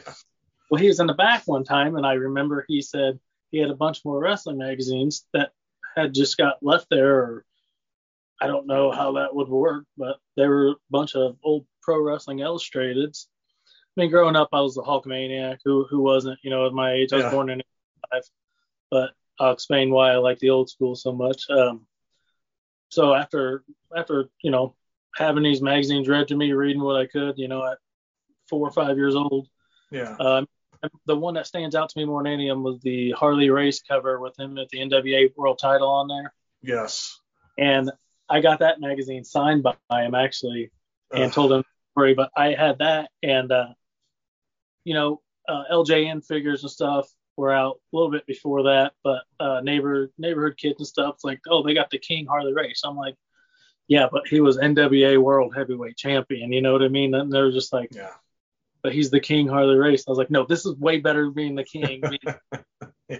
Well, 0.69 0.81
he 0.81 0.87
was 0.87 0.99
in 0.99 1.07
the 1.07 1.13
back 1.13 1.43
one 1.45 1.63
time, 1.63 1.95
and 1.95 2.05
I 2.05 2.13
remember 2.13 2.65
he 2.67 2.81
said 2.81 3.19
he 3.51 3.59
had 3.59 3.69
a 3.69 3.75
bunch 3.75 4.03
more 4.03 4.19
wrestling 4.19 4.57
magazines 4.57 5.25
that 5.33 5.51
had 5.95 6.13
just 6.13 6.37
got 6.37 6.61
left 6.61 6.87
there, 6.89 7.19
or 7.19 7.45
I 8.41 8.47
don't 8.47 8.67
know 8.67 8.91
how 8.91 9.13
that 9.13 9.33
would 9.33 9.47
work, 9.47 9.85
but 9.97 10.17
there 10.35 10.49
were 10.49 10.67
a 10.71 10.75
bunch 10.89 11.15
of 11.15 11.37
old 11.43 11.65
pro 11.87 12.01
wrestling 12.03 12.39
illustrateds. 12.39 13.27
I 13.65 14.01
mean, 14.01 14.11
growing 14.11 14.35
up, 14.35 14.49
I 14.51 14.59
was 14.61 14.77
a 14.77 14.81
Hulkamaniac. 14.81 15.59
Who 15.63 15.85
who 15.89 16.01
wasn't? 16.03 16.37
You 16.43 16.51
know, 16.51 16.67
at 16.67 16.73
my 16.73 16.91
age, 16.91 17.13
I 17.13 17.17
was 17.17 17.23
Yeah. 17.25 17.31
born 17.31 17.49
in 17.49 17.63
'85, 18.11 18.23
but 18.91 19.11
I'll 19.39 19.53
explain 19.53 19.89
why 19.89 20.11
I 20.11 20.17
like 20.17 20.39
the 20.39 20.49
old 20.51 20.69
school 20.69 20.95
so 20.95 21.11
much. 21.13 21.49
Um, 21.49 21.87
so 22.89 23.13
after 23.15 23.63
after 23.95 24.29
you 24.43 24.51
know 24.51 24.75
having 25.15 25.43
these 25.43 25.61
magazines 25.61 26.07
read 26.07 26.27
to 26.27 26.35
me, 26.35 26.51
reading 26.51 26.81
what 26.83 26.97
I 26.97 27.07
could, 27.07 27.37
you 27.39 27.47
know, 27.47 27.65
at 27.65 27.79
four 28.49 28.67
or 28.67 28.71
five 28.71 28.97
years 28.97 29.15
old, 29.15 29.47
Yeah. 29.89 30.15
um, 30.19 30.47
the 31.05 31.15
one 31.15 31.33
that 31.33 31.47
stands 31.47 31.73
out 31.73 31.89
to 31.89 31.97
me 31.99 32.05
more 32.05 32.21
than 32.21 32.31
any 32.33 32.49
of 32.49 32.55
them 32.57 32.63
was 32.63 32.79
the 32.81 33.11
Harley 33.11 33.49
Race 33.49 33.81
cover 33.81 34.19
with 34.19 34.37
him 34.37 34.59
at 34.59 34.69
the 34.69 34.77
NWA 34.79 35.33
World 35.35 35.57
Title 35.57 35.89
on 35.89 36.07
there. 36.07 36.33
Yes. 36.61 37.19
And 37.57 37.91
I 38.29 38.41
got 38.41 38.59
that 38.59 38.79
magazine 38.79 39.23
signed 39.23 39.63
by 39.63 40.03
him 40.03 40.13
actually, 40.13 40.69
and 41.11 41.23
Ugh. 41.23 41.33
told 41.33 41.51
him 41.53 41.63
story. 41.97 42.13
But 42.13 42.31
I 42.37 42.53
had 42.53 42.79
that, 42.79 43.09
and 43.23 43.51
uh, 43.51 43.67
you 44.83 44.93
know, 44.93 45.21
uh, 45.47 45.63
LJN 45.71 46.25
figures 46.25 46.63
and 46.63 46.71
stuff 46.71 47.09
were 47.35 47.51
out 47.51 47.79
a 47.91 47.95
little 47.95 48.11
bit 48.11 48.25
before 48.25 48.63
that. 48.63 48.93
But 49.03 49.23
uh, 49.39 49.61
neighbor 49.61 50.11
neighborhood 50.17 50.57
kids 50.57 50.75
and 50.79 50.87
stuff 50.87 51.17
like, 51.23 51.39
oh, 51.49 51.63
they 51.63 51.73
got 51.73 51.89
the 51.89 51.97
King 51.97 52.25
Harley 52.27 52.53
Race. 52.53 52.81
I'm 52.83 52.95
like, 52.97 53.15
yeah, 53.87 54.07
but 54.11 54.27
he 54.27 54.41
was 54.41 54.57
NWA 54.57 55.17
World 55.21 55.53
Heavyweight 55.55 55.97
Champion. 55.97 56.51
You 56.51 56.61
know 56.61 56.73
what 56.73 56.83
I 56.83 56.87
mean? 56.89 57.13
And 57.15 57.31
they're 57.31 57.51
just 57.51 57.73
like, 57.73 57.89
Yeah. 57.93 58.09
but 58.83 58.93
he's 58.93 59.09
the 59.09 59.19
King 59.19 59.47
Harley 59.47 59.75
Race. 59.75 60.03
I 60.07 60.11
was 60.11 60.17
like, 60.17 60.29
no, 60.31 60.45
this 60.45 60.65
is 60.65 60.75
way 60.75 60.99
better 60.99 61.23
than 61.23 61.33
being 61.33 61.55
the 61.55 61.63
King. 61.63 62.03
Yeah. 63.09 63.19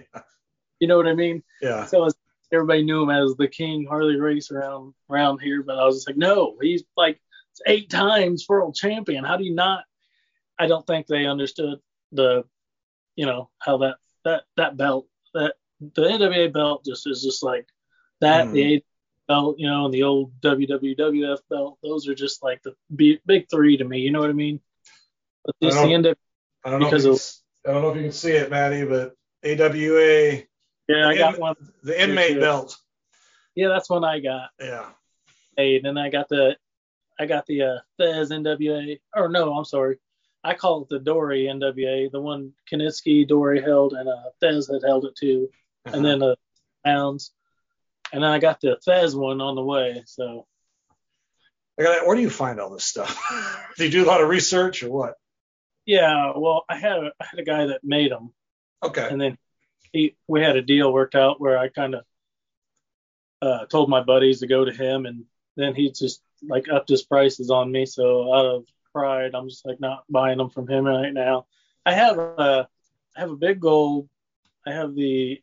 You 0.80 0.86
know 0.86 0.96
what 0.96 1.08
I 1.08 1.14
mean? 1.14 1.42
Yeah. 1.60 1.86
So 1.86 2.08
everybody 2.52 2.84
knew 2.84 3.02
him 3.02 3.10
as 3.10 3.34
the 3.34 3.48
King 3.48 3.84
Harley 3.84 4.14
Race 4.14 4.52
around 4.52 4.94
around 5.10 5.40
here, 5.40 5.64
but 5.64 5.76
I 5.76 5.84
was 5.84 5.96
just 5.96 6.06
like, 6.08 6.16
no, 6.16 6.56
he's 6.62 6.84
like 6.96 7.20
eight 7.66 7.90
times 7.90 8.46
world 8.48 8.74
champion. 8.74 9.24
How 9.24 9.36
do 9.36 9.44
you 9.44 9.54
not? 9.54 9.84
I 10.58 10.66
don't 10.66 10.86
think 10.86 11.06
they 11.06 11.26
understood 11.26 11.78
the, 12.12 12.44
you 13.16 13.26
know, 13.26 13.50
how 13.58 13.78
that 13.78 13.96
that 14.24 14.44
that 14.56 14.76
belt 14.76 15.06
that 15.34 15.54
the 15.80 16.02
NWA 16.02 16.52
belt 16.52 16.84
just 16.84 17.06
is 17.06 17.22
just 17.22 17.42
like 17.42 17.66
that. 18.20 18.46
Mhm. 18.46 18.52
The 18.52 18.74
A 18.76 18.84
belt, 19.28 19.56
you 19.58 19.68
know, 19.68 19.84
and 19.84 19.94
the 19.94 20.02
old 20.02 20.32
WWF 20.40 21.38
belt. 21.50 21.78
Those 21.82 22.08
are 22.08 22.14
just 22.14 22.42
like 22.42 22.62
the 22.62 22.74
big, 22.94 23.20
big 23.26 23.46
three 23.50 23.76
to 23.76 23.84
me. 23.84 23.98
You 24.00 24.10
know 24.10 24.20
what 24.20 24.30
I 24.30 24.34
mean? 24.34 24.60
But 25.44 25.54
this 25.60 25.74
the 25.74 25.80
don't- 25.82 26.02
NWA, 26.04 26.16
I 26.64 26.70
don't 26.70 26.80
know. 26.80 26.86
Because 26.86 27.04
if 27.04 27.08
you 27.08 27.12
of- 27.14 27.20
can, 27.64 27.70
I 27.70 27.72
don't 27.74 27.82
know 27.82 27.90
if 27.90 27.96
you 27.96 28.02
can 28.02 28.12
see 28.12 28.32
it, 28.32 28.50
Maddie, 28.50 28.84
but 28.84 29.14
AWA, 29.44 30.42
yeah, 30.88 31.08
I 31.08 31.16
got 31.16 31.34
In- 31.34 31.40
one. 31.40 31.56
the 31.82 32.02
inmate 32.02 32.40
belt. 32.40 32.76
Yeah, 33.54 33.68
that's 33.68 33.90
one 33.90 34.04
I 34.04 34.20
got. 34.20 34.50
Yeah. 34.60 34.86
made, 35.56 35.82
then 35.84 35.98
I 35.98 36.08
got 36.10 36.28
the 36.28 36.56
I 37.18 37.26
got 37.26 37.46
the 37.46 37.62
uh, 37.62 37.78
Thesz 38.00 38.30
NWA, 38.30 39.00
or 39.14 39.28
no, 39.28 39.54
I'm 39.54 39.64
sorry, 39.64 39.98
I 40.44 40.54
call 40.54 40.82
it 40.82 40.88
the 40.88 40.98
Dory 41.00 41.44
NWA, 41.44 42.10
the 42.10 42.20
one 42.20 42.52
Kiniski, 42.70 43.26
Dory 43.26 43.60
held, 43.60 43.92
and 43.92 44.08
uh, 44.08 44.30
Thesz 44.42 44.72
had 44.72 44.82
held 44.86 45.04
it 45.04 45.16
too, 45.16 45.50
and 45.84 46.04
then 46.04 46.20
the 46.20 46.36
pounds, 46.84 47.32
and 48.12 48.22
then 48.22 48.30
I 48.30 48.38
got 48.38 48.60
the 48.60 48.78
Thesz 48.86 49.14
one 49.14 49.40
on 49.40 49.56
the 49.56 49.64
way. 49.64 50.02
So 50.06 50.46
I 51.78 51.82
got. 51.82 52.06
Where 52.06 52.16
do 52.16 52.22
you 52.22 52.30
find 52.30 52.60
all 52.60 52.70
this 52.70 52.84
stuff? 52.84 53.20
do 53.76 53.84
you 53.84 53.90
do 53.90 54.04
a 54.04 54.06
lot 54.06 54.20
of 54.22 54.28
research 54.28 54.82
or 54.82 54.90
what? 54.90 55.14
yeah, 55.86 56.32
well, 56.36 56.64
I 56.68 56.76
had 56.76 56.98
a, 56.98 57.12
I 57.18 57.24
had 57.30 57.40
a 57.40 57.44
guy 57.44 57.66
that 57.66 57.80
made 57.82 58.12
them, 58.12 58.32
Okay. 58.82 59.08
and 59.10 59.20
then 59.20 59.38
he 59.92 60.16
we 60.28 60.42
had 60.42 60.56
a 60.56 60.62
deal 60.62 60.92
worked 60.92 61.14
out 61.14 61.40
where 61.40 61.58
I 61.58 61.68
kind 61.68 61.94
of 61.94 62.04
uh, 63.40 63.66
told 63.66 63.88
my 63.88 64.02
buddies 64.02 64.40
to 64.40 64.46
go 64.46 64.64
to 64.64 64.72
him, 64.72 65.06
and 65.06 65.24
then 65.56 65.74
he 65.74 65.90
just 65.90 66.22
like 66.42 66.68
upped 66.68 66.88
his 66.88 67.02
prices 67.02 67.50
on 67.50 67.70
me. 67.70 67.86
So 67.86 68.34
out 68.34 68.46
of 68.46 68.66
pride, 68.92 69.34
I'm 69.34 69.48
just 69.48 69.66
like 69.66 69.80
not 69.80 70.04
buying 70.10 70.38
them 70.38 70.50
from 70.50 70.68
him 70.68 70.84
right 70.84 71.12
now. 71.12 71.46
I 71.86 71.92
have 71.92 72.18
a 72.18 72.68
I 73.16 73.20
have 73.20 73.30
a 73.30 73.36
big 73.36 73.60
gold. 73.60 74.08
I 74.66 74.72
have 74.72 74.94
the 74.94 75.42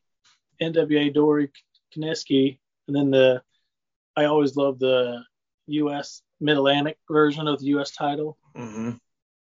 NWA 0.62 1.14
Dory 1.14 1.52
Kiniski, 1.94 2.60
and 2.88 2.96
then 2.96 3.12
the 3.12 3.42
I 4.16 4.26
always 4.26 4.56
love 4.56 4.80
the 4.80 5.24
U.S. 5.68 6.22
Mid 6.40 6.58
Atlantic 6.58 6.98
version 7.10 7.48
of 7.48 7.60
the 7.60 7.66
U.S. 7.68 7.92
title 7.92 8.38
hmm 8.56 8.92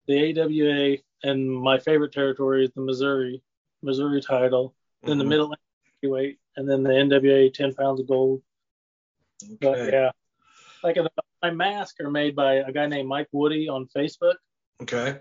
the 0.06 0.40
AWA, 0.40 0.96
and 1.22 1.50
my 1.50 1.78
favorite 1.78 2.12
territory 2.12 2.64
is 2.64 2.70
the 2.74 2.80
Missouri 2.80 3.42
Missouri 3.82 4.20
title, 4.22 4.74
then 5.04 5.18
the 5.18 5.24
Mhm. 5.24 5.28
middle 5.28 5.54
heavyweight, 6.02 6.38
and 6.56 6.68
then 6.68 6.82
the 6.82 6.90
NWA 6.90 7.50
10 7.52 7.74
pounds 7.74 8.00
of 8.00 8.08
gold. 8.08 8.42
But 9.60 9.78
Okay. 9.78 9.92
yeah, 9.92 10.10
like 10.82 10.96
uh, 10.96 11.08
my 11.42 11.50
mask 11.50 12.00
are 12.00 12.10
made 12.10 12.34
by 12.34 12.54
a 12.54 12.72
guy 12.72 12.86
named 12.86 13.08
Mike 13.08 13.28
Woody 13.32 13.68
on 13.68 13.88
Facebook. 13.96 14.34
Okay. 14.82 15.18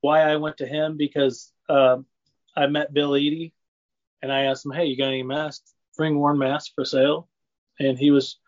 Why 0.00 0.20
I 0.22 0.36
went 0.36 0.58
to 0.58 0.66
him 0.66 0.96
because 0.96 1.52
um, 1.68 2.06
I 2.56 2.66
met 2.66 2.92
Bill 2.92 3.12
Eadie, 3.12 3.52
and 4.22 4.30
I 4.32 4.44
asked 4.44 4.64
him, 4.66 4.72
"Hey, 4.72 4.86
you 4.86 4.96
got 4.96 5.08
any 5.08 5.22
masks, 5.22 5.74
ring 5.98 6.18
worn 6.18 6.38
masks 6.38 6.72
for 6.74 6.84
sale?" 6.84 7.28
And 7.80 7.98
he 7.98 8.10
was 8.10 8.38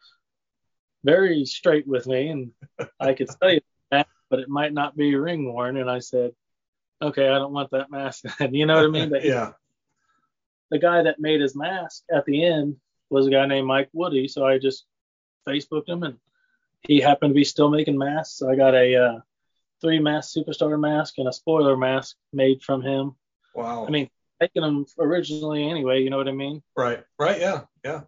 very 1.04 1.44
straight 1.44 1.86
with 1.86 2.06
me, 2.06 2.28
and 2.28 2.50
I 3.00 3.14
could 3.14 3.30
sell 3.30 3.52
you 3.52 3.60
that, 3.90 4.06
but 4.28 4.40
it 4.40 4.48
might 4.48 4.72
not 4.72 4.96
be 4.96 5.14
ring 5.14 5.52
worn. 5.52 5.78
And 5.78 5.90
I 5.90 6.00
said, 6.00 6.32
"Okay, 7.00 7.28
I 7.28 7.38
don't 7.38 7.52
want 7.52 7.70
that 7.70 7.90
mask." 7.90 8.24
then." 8.38 8.54
you 8.54 8.66
know 8.66 8.76
what 8.76 8.84
I 8.84 8.88
mean? 8.88 9.10
But 9.16 9.24
Yeah. 9.24 9.52
the 10.70 10.78
guy 10.78 11.02
that 11.02 11.20
made 11.20 11.40
his 11.40 11.56
mask 11.56 12.02
at 12.12 12.24
the 12.26 12.44
end 12.44 12.76
was 13.08 13.26
a 13.26 13.30
guy 13.30 13.46
named 13.46 13.66
Mike 13.66 13.88
Woody. 13.92 14.28
So 14.28 14.44
I 14.44 14.58
just 14.58 14.84
Facebooked 15.48 15.88
him, 15.88 16.02
and 16.02 16.18
he 16.82 17.00
happened 17.00 17.30
to 17.30 17.34
be 17.34 17.44
still 17.44 17.68
making 17.70 17.98
masks. 17.98 18.38
So 18.38 18.50
I 18.50 18.56
got 18.56 18.74
a 18.74 18.94
uh, 18.96 19.20
three 19.80 19.98
mask 19.98 20.34
superstar 20.36 20.78
mask 20.78 21.14
and 21.18 21.28
a 21.28 21.32
spoiler 21.32 21.76
mask 21.76 22.16
made 22.32 22.62
from 22.62 22.82
him. 22.82 23.16
Wow. 23.54 23.86
I 23.86 23.90
mean, 23.90 24.08
making 24.40 24.62
them 24.62 24.86
originally 24.98 25.68
anyway. 25.68 26.02
You 26.02 26.10
know 26.10 26.18
what 26.18 26.28
I 26.28 26.32
mean? 26.32 26.62
right. 26.76 27.02
Right. 27.18 27.40
Yeah. 27.40 27.62
Yeah. 27.84 28.02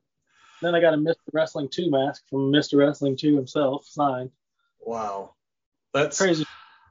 Then 0.61 0.75
I 0.75 0.81
got 0.81 0.95
a 0.95 0.97
Mr. 0.97 1.15
Wrestling 1.33 1.69
2 1.71 1.91
mask 1.91 2.25
from 2.29 2.51
Mr. 2.53 2.79
Wrestling 2.79 3.17
2 3.17 3.37
himself, 3.37 3.87
signed. 3.87 4.31
Wow. 4.81 5.35
That's 5.95 6.19
Crazy. 6.19 6.45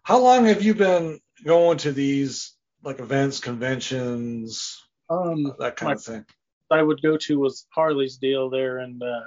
How 0.04 0.20
long 0.20 0.46
have 0.46 0.64
you 0.64 0.74
been 0.74 1.20
going 1.44 1.78
to 1.80 1.92
these 1.92 2.54
like 2.84 3.00
events, 3.00 3.40
conventions, 3.40 4.82
Um, 5.10 5.54
that 5.60 5.76
kind 5.76 5.90
My- 5.90 5.94
of 5.94 6.04
thing? 6.04 6.26
I 6.70 6.82
would 6.82 7.02
go 7.02 7.16
to 7.18 7.40
was 7.40 7.66
Harley's 7.74 8.18
deal 8.18 8.50
there, 8.50 8.80
and 8.80 9.02
uh, 9.02 9.22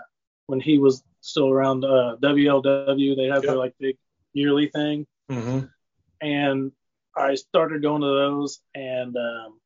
when 0.46 0.60
he 0.60 0.78
was 0.78 1.02
still 1.20 1.48
around 1.48 1.84
uh, 1.84 2.16
WLW, 2.22 3.16
they 3.16 3.24
have 3.26 3.42
Yep. 3.42 3.42
their 3.44 3.56
like 3.56 3.74
big 3.78 3.96
yearly 4.32 4.68
thing. 4.68 5.06
Mm-hmm. 5.30 5.66
and 6.20 6.72
I 7.16 7.34
started 7.36 7.82
going 7.82 8.02
to 8.02 8.06
those 8.08 8.60
and 8.74 9.16
um, 9.16 9.60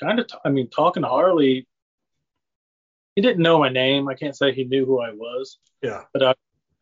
kind 0.00 0.18
of, 0.20 0.26
t- 0.26 0.38
I 0.44 0.48
mean, 0.48 0.68
talking 0.68 1.02
to 1.02 1.08
Harley. 1.08 1.66
He 3.16 3.22
didn't 3.22 3.42
know 3.42 3.58
my 3.58 3.68
name. 3.68 4.08
I 4.08 4.14
can't 4.14 4.36
say 4.36 4.52
he 4.52 4.64
knew 4.64 4.86
who 4.86 5.00
I 5.00 5.10
was, 5.12 5.58
Yeah. 5.82 6.04
but 6.12 6.22
I 6.22 6.34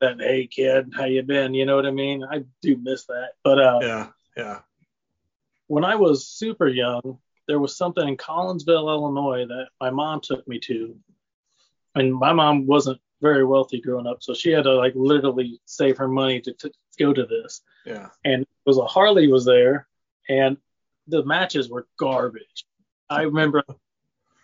said, 0.03 0.21
"Hey, 0.21 0.47
kid, 0.47 0.93
how 0.95 1.05
you 1.07 1.23
been?" 1.23 1.55
You 1.55 1.67
know 1.67 1.77
what 1.77 1.87
I 1.87 1.91
mean? 1.91 2.23
I 2.23 2.45
do 2.63 2.77
miss 2.77 3.05
that. 3.07 3.31
But 3.43 3.59
uh, 3.59 3.79
Yeah. 3.83 4.07
Yeah. 4.37 4.61
when 5.67 5.85
I 5.85 5.97
was 5.97 6.27
super 6.27 6.69
young, 6.69 7.19
there 7.47 7.59
was 7.59 7.77
something 7.77 8.07
in 8.07 8.17
Collinsville, 8.17 8.89
Illinois, 8.91 9.47
that 9.47 9.69
my 9.81 9.91
mom 9.91 10.21
took 10.23 10.47
me 10.47 10.59
to, 10.61 10.97
and 11.95 12.15
my 12.15 12.33
mom 12.33 12.67
wasn't 12.67 13.01
very 13.21 13.45
wealthy 13.45 13.81
growing 13.81 14.07
up, 14.07 14.19
so 14.23 14.35
she 14.35 14.51
had 14.51 14.65
to 14.65 14.75
like 14.75 14.93
literally 14.95 15.61
save 15.65 15.99
her 15.99 16.09
money 16.09 16.41
to, 16.41 16.53
to 16.55 16.71
go 16.99 17.13
to 17.13 17.27
this. 17.27 17.63
Yeah. 17.87 18.09
and 18.25 18.43
it 18.43 18.49
was 18.67 18.79
a 18.79 18.85
Harley 18.85 19.29
was 19.29 19.45
there, 19.45 19.87
and 20.29 20.57
the 21.07 21.25
matches 21.25 21.71
were 21.71 21.87
garbage. 21.99 22.65
I 23.09 23.23
remember 23.23 23.65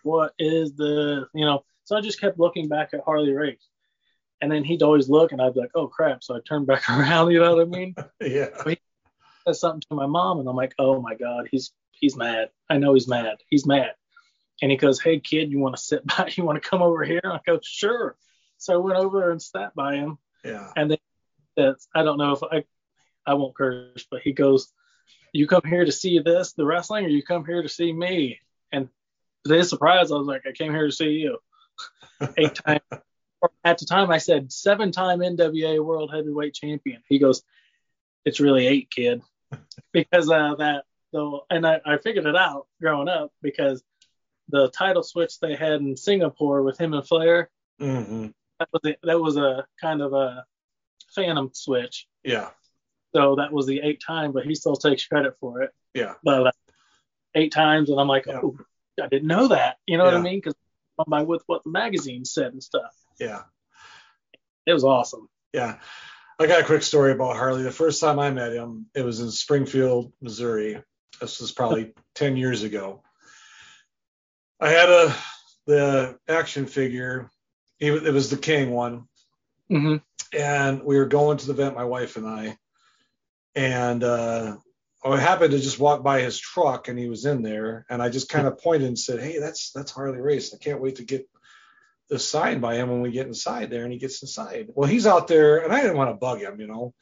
what 0.02 0.32
is 0.38 0.74
the 0.74 1.26
you 1.34 1.44
know, 1.44 1.64
so 1.84 1.96
I 1.96 2.00
just 2.00 2.20
kept 2.20 2.38
looking 2.38 2.68
back 2.68 2.90
at 2.94 3.00
Harley 3.04 3.32
Race, 3.32 3.68
and 4.40 4.50
then 4.50 4.64
he'd 4.64 4.82
always 4.82 5.08
look, 5.08 5.32
and 5.32 5.40
I'd 5.40 5.54
be 5.54 5.60
like, 5.60 5.72
oh 5.74 5.88
crap, 5.88 6.22
so 6.24 6.34
I 6.34 6.40
turned 6.48 6.66
back 6.66 6.88
around, 6.90 7.30
you 7.30 7.40
know 7.40 7.56
what 7.56 7.66
I 7.66 7.70
mean? 7.70 7.94
Yeah. 8.20 8.48
Said 9.46 9.56
something 9.56 9.82
to 9.90 9.94
my 9.94 10.06
mom, 10.06 10.40
and 10.40 10.48
I'm 10.48 10.56
like, 10.56 10.74
oh 10.78 11.02
my 11.02 11.14
god, 11.14 11.48
he's 11.50 11.72
he's 11.92 12.16
mad. 12.16 12.48
I 12.70 12.78
know 12.78 12.94
he's 12.94 13.08
mad. 13.08 13.36
He's 13.48 13.66
mad. 13.66 13.92
And 14.62 14.70
he 14.70 14.76
goes, 14.76 15.00
hey 15.00 15.20
kid, 15.20 15.50
you 15.50 15.58
want 15.58 15.76
to 15.76 15.82
sit 15.82 16.06
by? 16.16 16.30
You 16.34 16.44
want 16.44 16.62
to 16.62 16.68
come 16.68 16.80
over 16.82 17.04
here? 17.04 17.20
I 17.24 17.40
go, 17.46 17.58
sure. 17.62 18.16
So 18.64 18.72
I 18.72 18.76
went 18.78 18.96
over 18.96 19.30
and 19.30 19.42
sat 19.42 19.74
by 19.74 19.96
him, 19.96 20.16
Yeah. 20.42 20.72
and 20.74 20.90
then 20.90 20.98
that's 21.54 21.86
I 21.94 22.02
don't 22.02 22.16
know 22.16 22.32
if 22.32 22.42
I 22.42 22.64
I 23.26 23.34
won't 23.34 23.54
curse, 23.54 24.06
but 24.10 24.22
he 24.22 24.32
goes, 24.32 24.72
"You 25.32 25.46
come 25.46 25.62
here 25.66 25.84
to 25.84 25.92
see 25.92 26.18
this, 26.18 26.54
the 26.54 26.64
wrestling, 26.64 27.04
or 27.04 27.08
you 27.08 27.22
come 27.22 27.44
here 27.44 27.60
to 27.62 27.68
see 27.68 27.92
me?" 27.92 28.40
And 28.72 28.88
to 29.46 29.52
his 29.54 29.68
surprise, 29.68 30.10
I 30.10 30.16
was 30.16 30.26
like, 30.26 30.46
"I 30.46 30.52
came 30.52 30.72
here 30.72 30.86
to 30.86 30.92
see 30.92 31.10
you." 31.10 31.38
Eight 32.38 32.54
time. 32.54 32.80
At 33.62 33.76
the 33.76 33.84
time, 33.84 34.10
I 34.10 34.16
said 34.16 34.50
seven-time 34.50 35.18
NWA 35.18 35.84
World 35.84 36.10
Heavyweight 36.10 36.54
Champion. 36.54 37.02
He 37.06 37.18
goes, 37.18 37.42
"It's 38.24 38.40
really 38.40 38.66
eight, 38.66 38.88
kid," 38.90 39.20
because 39.92 40.30
uh, 40.30 40.54
that 40.54 40.84
though, 41.12 41.44
and 41.50 41.66
I, 41.66 41.82
I 41.84 41.98
figured 41.98 42.24
it 42.24 42.36
out 42.36 42.66
growing 42.80 43.10
up 43.10 43.30
because 43.42 43.84
the 44.48 44.70
title 44.70 45.02
switch 45.02 45.38
they 45.38 45.54
had 45.54 45.82
in 45.82 45.98
Singapore 45.98 46.62
with 46.62 46.78
him 46.78 46.94
and 46.94 47.06
Flair 47.06 47.50
Mm-hmm. 47.80 48.28
That 48.58 48.68
was 48.72 48.80
a, 48.84 48.96
that 49.02 49.20
was 49.20 49.36
a 49.36 49.66
kind 49.80 50.02
of 50.02 50.12
a 50.12 50.44
phantom 51.14 51.50
switch. 51.52 52.06
Yeah. 52.22 52.50
So 53.14 53.36
that 53.36 53.52
was 53.52 53.66
the 53.66 53.80
eight 53.80 54.02
time, 54.04 54.32
but 54.32 54.44
he 54.44 54.54
still 54.54 54.76
takes 54.76 55.06
credit 55.06 55.34
for 55.40 55.62
it. 55.62 55.70
Yeah. 55.94 56.14
But 56.22 56.48
uh, 56.48 56.52
eight 57.34 57.52
times, 57.52 57.90
and 57.90 58.00
I'm 58.00 58.08
like, 58.08 58.26
Yeah. 58.26 58.40
oh, 58.42 58.56
I 59.00 59.06
didn't 59.08 59.28
know 59.28 59.48
that. 59.48 59.76
You 59.86 59.98
know 59.98 60.04
what 60.04 60.14
I 60.14 60.20
mean? 60.20 60.38
Because 60.38 60.54
I'm 60.98 61.06
by 61.08 61.22
with 61.22 61.42
what 61.46 61.64
the 61.64 61.70
magazine 61.70 62.24
said 62.24 62.52
and 62.52 62.62
stuff. 62.62 62.94
Yeah. 63.18 63.42
It 64.66 64.72
was 64.72 64.84
awesome. 64.84 65.28
Yeah. 65.52 65.76
I 66.38 66.46
got 66.46 66.60
a 66.60 66.64
quick 66.64 66.82
story 66.82 67.12
about 67.12 67.36
Harley. 67.36 67.62
The 67.62 67.70
first 67.70 68.00
time 68.00 68.18
I 68.18 68.30
met 68.30 68.52
him, 68.52 68.86
it 68.94 69.02
was 69.02 69.20
in 69.20 69.30
Springfield, 69.30 70.12
Missouri. 70.20 70.82
This 71.20 71.40
was 71.40 71.52
probably 71.52 71.94
10 72.16 72.36
years 72.36 72.62
ago. 72.64 73.02
I 74.60 74.70
had 74.70 74.88
a 74.88 75.14
the 75.66 76.18
action 76.28 76.66
figure. 76.66 77.30
It 77.88 78.12
was 78.12 78.30
the 78.30 78.36
King 78.36 78.70
one, 78.70 79.08
Mm-hmm. 79.70 79.96
and 80.36 80.82
we 80.84 80.96
were 80.96 81.06
going 81.06 81.38
to 81.38 81.46
the 81.46 81.52
event, 81.52 81.74
my 81.74 81.84
wife 81.84 82.16
and 82.16 82.26
I, 82.26 82.58
and 83.54 84.04
uh, 84.04 84.56
I 85.04 85.16
happened 85.18 85.52
to 85.52 85.58
just 85.58 85.78
walk 85.78 86.02
by 86.02 86.20
his 86.20 86.38
truck, 86.38 86.88
and 86.88 86.98
he 86.98 87.08
was 87.08 87.24
in 87.24 87.42
there, 87.42 87.86
and 87.88 88.02
I 88.02 88.08
just 88.10 88.28
kind 88.28 88.46
of 88.46 88.58
pointed 88.58 88.88
and 88.88 88.98
said, 88.98 89.20
"Hey, 89.20 89.38
that's 89.38 89.70
that's 89.72 89.90
Harley 89.92 90.20
Race. 90.20 90.54
I 90.54 90.58
can't 90.58 90.80
wait 90.80 90.96
to 90.96 91.04
get 91.04 91.28
this 92.10 92.28
signed 92.28 92.60
by 92.60 92.74
him 92.76 92.90
when 92.90 93.00
we 93.00 93.10
get 93.10 93.26
inside 93.26 93.70
there." 93.70 93.84
And 93.84 93.92
he 93.92 93.98
gets 93.98 94.22
inside. 94.22 94.68
Well, 94.74 94.88
he's 94.88 95.06
out 95.06 95.28
there, 95.28 95.58
and 95.58 95.72
I 95.72 95.80
didn't 95.80 95.96
want 95.96 96.10
to 96.10 96.16
bug 96.16 96.40
him, 96.40 96.60
you 96.60 96.66
know. 96.66 96.94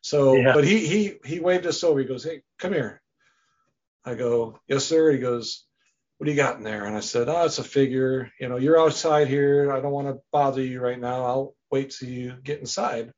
So, 0.00 0.36
Yeah. 0.36 0.54
but 0.54 0.64
he 0.64 0.86
he 0.86 1.18
he 1.24 1.40
waved 1.40 1.66
us 1.66 1.84
over. 1.84 2.00
He 2.00 2.06
goes, 2.06 2.24
"Hey, 2.24 2.42
come 2.58 2.72
here." 2.72 3.00
I 4.04 4.14
go, 4.14 4.58
"Yes, 4.66 4.84
sir." 4.84 5.12
He 5.12 5.18
goes, 5.18 5.64
"What 6.18 6.26
do 6.26 6.30
you 6.30 6.36
got 6.36 6.56
in 6.56 6.62
there?" 6.64 6.84
And 6.84 6.96
I 6.96 7.00
said, 7.00 7.28
"Oh, 7.28 7.44
it's 7.46 7.58
a 7.58 7.64
figure. 7.64 8.30
You 8.38 8.48
know, 8.48 8.56
you're 8.58 8.78
outside 8.80 9.28
here. 9.28 9.72
I 9.72 9.80
don't 9.80 9.92
want 9.92 10.08
to 10.08 10.20
bother 10.32 10.62
you 10.62 10.80
right 10.80 10.98
now. 10.98 11.24
I'll 11.24 11.54
wait 11.70 11.90
till 11.90 12.08
you 12.08 12.34
get 12.42 12.60
inside." 12.60 13.12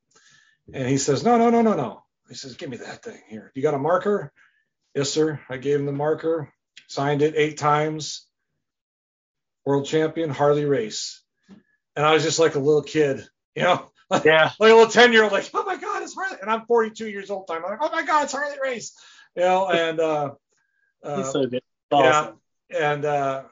And 0.73 0.87
he 0.89 0.99
says, 0.99 1.25
"No, 1.25 1.37
no, 1.39 1.51
no, 1.51 1.63
no, 1.63 1.75
no." 1.75 2.03
He 2.29 2.35
says, 2.35 2.55
"Give 2.57 2.71
me 2.71 2.77
that 2.79 3.03
thing 3.03 3.21
here. 3.29 3.51
You 3.55 3.63
got 3.63 3.75
a 3.75 3.79
marker?" 3.79 4.33
Yes, 4.95 5.11
sir. 5.11 5.41
I 5.49 5.57
gave 5.57 5.79
him 5.79 5.87
the 5.87 5.93
marker, 5.93 6.53
signed 6.89 7.23
it 7.23 7.35
eight 7.37 7.59
times. 7.59 8.27
World 9.65 9.87
champion 9.87 10.31
Harley 10.31 10.65
Race, 10.65 11.23
and 11.95 12.05
I 12.05 12.15
was 12.15 12.23
just 12.25 12.39
like 12.39 12.55
a 12.55 12.59
little 12.59 12.83
kid, 12.83 13.25
you 13.55 13.63
know, 13.63 13.91
like 14.11 14.25
Yeah. 14.25 14.51
a 14.59 14.63
little 14.63 14.87
ten 14.87 15.13
year 15.13 15.23
old, 15.23 15.33
like, 15.33 15.49
oh 15.55 15.65
my 15.65 15.77
god, 15.77 16.03
it's 16.03 16.15
Harley, 16.15 16.39
and 16.41 16.51
I'm 16.51 16.65
42 16.67 17.09
years 17.09 17.31
old. 17.31 17.47
Time, 17.47 17.63
I'm 17.65 17.73
like, 17.73 17.79
oh 17.83 17.91
my 17.93 18.03
god, 18.03 18.25
it's 18.25 18.33
Harley 18.33 18.57
Race, 18.61 18.97
you 19.37 19.43
know, 19.43 19.69
and 19.69 20.01
uh, 20.01 20.31
uh, 21.05 21.17
He's 21.19 21.31
so 21.31 21.47
good. 21.47 21.63
yeah, 21.93 22.33
and 22.77 23.05
uh, 23.05 23.43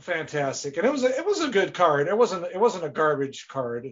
fantastic, 0.00 0.76
and 0.76 0.86
it 0.86 0.92
was 0.92 1.02
a, 1.04 1.08
it 1.18 1.24
was 1.26 1.40
a 1.42 1.48
good 1.48 1.74
card. 1.74 2.08
It 2.08 2.16
wasn't 2.16 2.44
it 2.46 2.58
wasn't 2.60 2.84
a 2.84 2.88
garbage 2.90 3.46
card. 3.48 3.88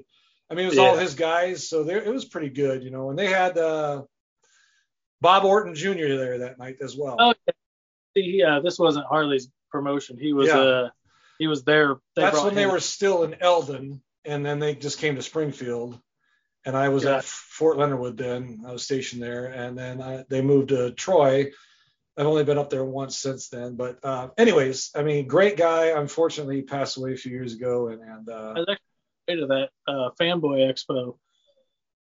I 0.51 0.55
mean, 0.55 0.67
it 0.67 0.71
was 0.71 0.79
all 0.79 0.97
his 0.97 1.15
guys, 1.15 1.69
so 1.69 1.83
there, 1.83 2.03
it 2.03 2.13
was 2.13 2.27
pretty 2.27 2.51
good, 2.51 2.83
you 2.83 2.91
know. 2.91 3.09
And 3.11 3.19
they 3.19 3.27
had 3.29 3.57
uh, 3.57 4.03
Bob 5.21 5.45
Orton 5.45 5.75
Jr. 5.75 6.17
there 6.17 6.39
that 6.39 6.59
night 6.59 6.77
as 6.83 6.97
well. 6.97 7.17
Oh, 7.19 7.35
See, 8.15 8.43
uh, 8.43 8.61
this 8.61 8.79
wasn't 8.79 9.07
Harley's 9.07 9.49
promotion. 9.71 10.19
He 10.19 10.35
was 10.35 10.49
Yeah. 10.49 10.59
uh 10.59 10.91
he 11.39 11.47
was 11.47 11.65
there. 11.65 11.95
They 12.15 12.23
That's 12.23 12.35
brought 12.35 12.45
when 12.47 12.55
they 12.55 12.65
him- 12.65 12.71
were 12.73 12.81
still 12.81 13.25
in 13.25 13.35
Eldon, 13.41 14.03
and 14.25 14.45
then 14.45 14.59
they 14.59 14.75
just 14.75 14.99
came 14.99 15.17
to 15.17 15.23
Springfield, 15.23 15.99
and 16.67 16.77
I 16.77 16.91
was 16.91 17.05
Yeah. 17.05 17.17
at 17.17 17.25
Fort 17.25 17.79
Leonard 17.79 17.99
Wood 17.99 18.17
then. 18.19 18.63
I 18.67 18.73
was 18.73 18.83
stationed 18.85 19.23
there, 19.23 19.47
and 19.47 19.77
then 19.77 20.03
I, 20.03 20.25
they 20.29 20.43
moved 20.43 20.69
to 20.69 20.91
Troy. 20.93 21.53
I've 22.17 22.27
only 22.27 22.45
been 22.45 22.59
up 22.59 22.69
there 22.69 22.85
once 22.85 23.17
since 23.19 23.49
then, 23.49 23.75
but 23.75 23.99
uh, 24.05 24.29
anyways, 24.37 24.91
I 24.95 25.03
mean, 25.03 25.27
great 25.27 25.57
guy. 25.57 25.99
Unfortunately, 25.99 26.57
he 26.57 26.63
passed 26.63 26.97
away 26.99 27.15
a 27.15 27.17
few 27.17 27.33
years 27.33 27.55
ago, 27.55 27.89
and, 27.89 28.03
and 28.03 28.29
I 28.29 28.33
uh, 28.33 28.55
was 28.55 28.67
actually 28.69 29.41
to 29.41 29.47
that 29.47 29.71
uh, 29.89 30.11
fanboy 30.21 30.71
expo 30.71 31.17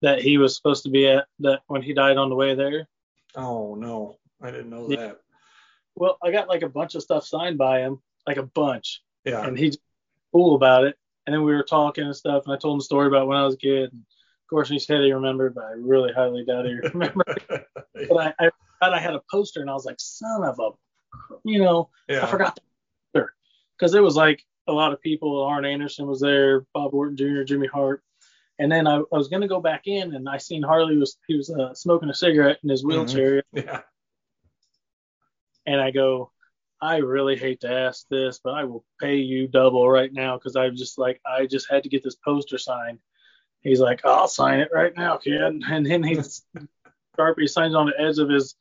that 0.01 0.21
he 0.21 0.37
was 0.37 0.55
supposed 0.55 0.83
to 0.83 0.89
be 0.89 1.07
at 1.07 1.25
that 1.39 1.61
when 1.67 1.81
he 1.81 1.93
died 1.93 2.17
on 2.17 2.29
the 2.29 2.35
way 2.35 2.55
there. 2.55 2.87
oh 3.35 3.75
no, 3.75 4.17
I 4.41 4.51
didn't 4.51 4.69
know 4.69 4.87
Yeah. 4.89 4.97
that. 4.97 5.17
Well, 5.95 6.17
I 6.23 6.31
got 6.31 6.49
like 6.49 6.63
a 6.63 6.69
bunch 6.69 6.95
of 6.95 7.03
stuff 7.03 7.25
signed 7.25 7.57
by 7.57 7.79
him, 7.79 8.01
like 8.27 8.37
a 8.37 8.43
bunch, 8.43 9.01
Yeah, 9.23 9.45
and 9.45 9.57
he's 9.57 9.77
cool 10.33 10.55
about 10.55 10.83
it. 10.85 10.95
And 11.25 11.33
then 11.33 11.43
we 11.43 11.53
were 11.53 11.63
talking 11.63 12.03
and 12.05 12.15
stuff, 12.15 12.43
and 12.45 12.53
I 12.53 12.57
told 12.57 12.75
him 12.75 12.79
the 12.79 12.83
story 12.85 13.07
about 13.07 13.27
when 13.27 13.37
I 13.37 13.45
was 13.45 13.53
a 13.53 13.57
kid. 13.57 13.91
And 13.93 14.01
course, 14.51 14.69
he 14.69 14.77
said 14.77 15.01
he 15.01 15.11
remembered, 15.11 15.55
but 15.55 15.63
I 15.63 15.71
really 15.71 16.13
highly 16.13 16.45
doubt 16.45 16.65
he 16.65 16.73
remembered. 16.73 17.43
but 17.49 18.17
I, 18.17 18.33
I 18.39 18.49
thought 18.79 18.93
I 18.93 18.99
had 18.99 19.15
a 19.15 19.21
poster, 19.31 19.61
and 19.61 19.69
I 19.69 19.73
was 19.73 19.85
like, 19.85 19.99
son 19.99 20.43
of 20.43 20.59
a, 20.59 20.69
you 21.43 21.59
know, 21.59 21.89
yeah, 22.07 22.23
I 22.23 22.27
forgot 22.27 22.55
the 22.55 22.61
poster 23.13 23.33
because 23.77 23.95
it 23.95 24.03
was 24.03 24.15
like 24.15 24.43
a 24.67 24.71
lot 24.71 24.93
of 24.93 25.01
people. 25.01 25.43
Arn 25.43 25.65
Anderson 25.65 26.05
was 26.05 26.19
there, 26.19 26.65
Bob 26.73 26.93
Orton 26.93 27.17
Jr., 27.17 27.43
Jimmy 27.43 27.67
Hart, 27.67 28.03
and 28.59 28.71
then 28.71 28.85
I, 28.85 28.97
I 28.97 29.17
was 29.17 29.29
gonna 29.29 29.47
go 29.47 29.61
back 29.61 29.87
in, 29.87 30.13
and 30.13 30.29
I 30.29 30.37
seen 30.37 30.61
Harley 30.61 30.97
was 30.97 31.17
he 31.27 31.35
was 31.35 31.49
uh, 31.49 31.73
smoking 31.73 32.09
a 32.09 32.13
cigarette 32.13 32.59
in 32.61 32.69
his 32.69 32.83
wheelchair, 32.83 33.43
yeah, 33.53 33.81
and 35.65 35.81
I 35.81 35.91
go, 35.91 36.31
I 36.81 36.97
really 36.97 37.37
hate 37.37 37.61
to 37.61 37.71
ask 37.71 38.07
this, 38.09 38.39
but 38.43 38.55
I 38.55 38.65
will 38.65 38.83
pay 38.99 39.17
you 39.17 39.47
double 39.47 39.89
right 39.89 40.11
now 40.11 40.37
because 40.37 40.55
I 40.55 40.69
just 40.69 40.97
like 40.97 41.21
I 41.25 41.45
just 41.45 41.69
had 41.69 41.83
to 41.83 41.89
get 41.89 42.03
this 42.03 42.15
poster 42.15 42.57
signed. 42.57 42.99
He's 43.61 43.79
like, 43.79 44.05
I'll 44.05 44.27
sign 44.27 44.59
it 44.59 44.69
right 44.73 44.95
now, 44.95 45.17
kid, 45.17 45.41
and 45.41 45.85
then 45.85 46.03
he's 46.03 46.43
Sharpie 47.17 47.49
signs 47.49 47.75
on 47.75 47.87
the 47.87 47.99
edge 47.99 48.17
of 48.17 48.29
his 48.29 48.55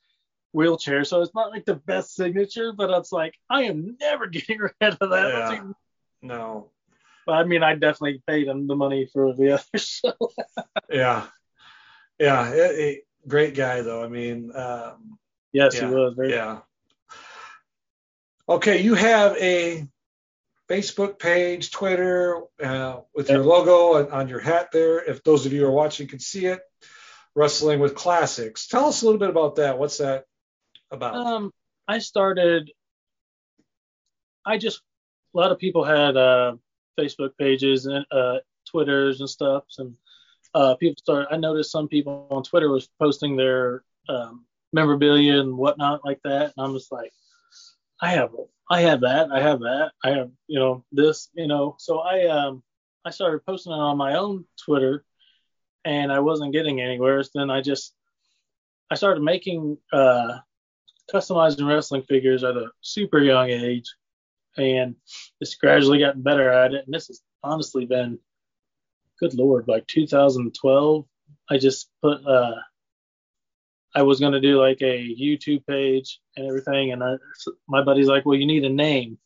wheelchair, 0.53 1.03
so 1.05 1.21
it's 1.21 1.33
not 1.33 1.49
like 1.51 1.65
the 1.65 1.75
best 1.75 2.13
signature, 2.15 2.73
but 2.73 2.89
it's 2.89 3.11
like 3.11 3.33
I 3.49 3.63
am 3.63 3.97
never 3.99 4.27
getting 4.35 4.59
rid 4.59 4.73
of 4.81 4.99
that. 5.09 5.49
Yeah. 5.51 5.63
no, 6.21 6.69
But 7.25 7.33
I 7.33 7.43
mean, 7.45 7.63
I 7.63 7.73
definitely 7.75 8.21
paid 8.27 8.47
him 8.47 8.67
the 8.67 8.75
money 8.75 9.07
for 9.11 9.33
the 9.33 9.51
other 9.53 9.77
show. 9.77 10.13
yeah, 10.89 11.25
yeah. 12.19 12.49
It, 12.51 12.79
it- 12.79 13.03
great 13.27 13.53
guy 13.53 13.81
though. 13.81 14.03
I 14.03 14.07
mean, 14.07 14.51
um, 14.55 15.17
yes, 15.53 15.75
yeah, 15.75 15.87
he 15.89 15.93
was. 15.93 16.13
Very, 16.15 16.31
Yeah. 16.31 16.59
Okay, 18.49 18.81
you 18.81 18.95
have 18.95 19.37
a 19.37 19.87
Facebook 20.71 21.19
page, 21.19 21.71
Twitter, 21.71 22.43
uh, 22.63 23.01
with 23.13 23.29
your 23.29 23.43
logo 23.43 23.97
on, 23.97 24.11
on 24.11 24.27
your 24.29 24.39
hat 24.39 24.69
there. 24.71 25.03
If 25.03 25.21
those 25.23 25.45
of 25.45 25.51
you 25.51 25.61
who 25.61 25.67
are 25.67 25.71
watching 25.71 26.07
can 26.07 26.19
see 26.19 26.45
it, 26.45 26.61
Wrestling 27.35 27.79
with 27.79 27.95
Classics. 27.95 28.67
Tell 28.67 28.85
us 28.85 29.01
a 29.01 29.05
little 29.05 29.19
bit 29.19 29.29
about 29.29 29.57
that. 29.57 29.77
What's 29.77 29.97
that 29.97 30.25
about? 30.89 31.15
Um, 31.15 31.51
I 31.87 31.99
started. 31.99 32.71
I 34.45 34.57
just 34.57 34.81
a 35.33 35.37
lot 35.37 35.51
of 35.51 35.59
people 35.59 35.83
had 35.83 36.15
uh, 36.15 36.55
Facebook 36.99 37.31
pages 37.37 37.85
and 37.85 38.05
uh, 38.11 38.37
Twitters 38.69 39.19
and 39.19 39.29
stuff, 39.29 39.63
and 39.77 39.95
uh, 40.53 40.75
people 40.75 40.95
started. 40.99 41.33
I 41.33 41.37
noticed 41.37 41.71
some 41.71 41.87
people 41.89 42.27
on 42.31 42.43
Twitter 42.43 42.69
was 42.69 42.89
posting 42.99 43.35
their 43.35 43.83
um, 44.07 44.45
memorabilia 44.71 45.39
and 45.39 45.57
whatnot 45.57 46.05
like 46.05 46.19
that, 46.23 46.53
and 46.55 46.65
I'm 46.65 46.73
just 46.73 46.91
like, 46.91 47.11
I 48.01 48.11
have, 48.11 48.31
I 48.69 48.81
have 48.81 49.01
that, 49.01 49.31
I 49.31 49.41
have 49.41 49.59
that, 49.59 49.91
I 50.03 50.09
have, 50.11 50.31
you 50.47 50.59
know, 50.59 50.83
this, 50.91 51.29
you 51.33 51.47
know. 51.47 51.75
So 51.79 51.99
I 51.99 52.25
um, 52.27 52.63
I 53.05 53.11
started 53.11 53.45
posting 53.45 53.73
it 53.73 53.75
on 53.75 53.97
my 53.97 54.15
own 54.15 54.45
Twitter, 54.63 55.05
and 55.85 56.11
I 56.11 56.19
wasn't 56.19 56.53
getting 56.53 56.81
anywhere. 56.81 57.21
So 57.23 57.31
then 57.35 57.49
I 57.49 57.61
just, 57.61 57.93
I 58.89 58.95
started 58.95 59.21
making 59.23 59.77
uh 59.93 60.39
customizing 61.13 61.67
wrestling 61.67 62.03
figures 62.03 62.43
at 62.43 62.55
a 62.55 62.69
super 62.81 63.19
young 63.19 63.49
age 63.49 63.85
and 64.57 64.95
just 65.41 65.59
gradually 65.59 65.99
gotten 65.99 66.21
better 66.21 66.49
at 66.49 66.73
it. 66.73 66.85
And 66.85 66.93
this 66.93 67.07
has 67.07 67.21
honestly 67.43 67.85
been, 67.85 68.19
good 69.19 69.33
lord, 69.33 69.67
like 69.67 69.85
2012. 69.87 71.05
I 71.49 71.57
just 71.57 71.89
put, 72.01 72.25
uh, 72.25 72.55
I 73.95 74.03
was 74.03 74.19
going 74.19 74.33
to 74.33 74.39
do 74.39 74.59
like 74.59 74.81
a 74.81 75.15
YouTube 75.15 75.65
page 75.65 76.19
and 76.35 76.47
everything. 76.47 76.91
And 76.91 77.03
I, 77.03 77.15
my 77.67 77.83
buddy's 77.83 78.07
like, 78.07 78.25
well, 78.25 78.37
you 78.37 78.45
need 78.45 78.63
a 78.63 78.69
name. 78.69 79.17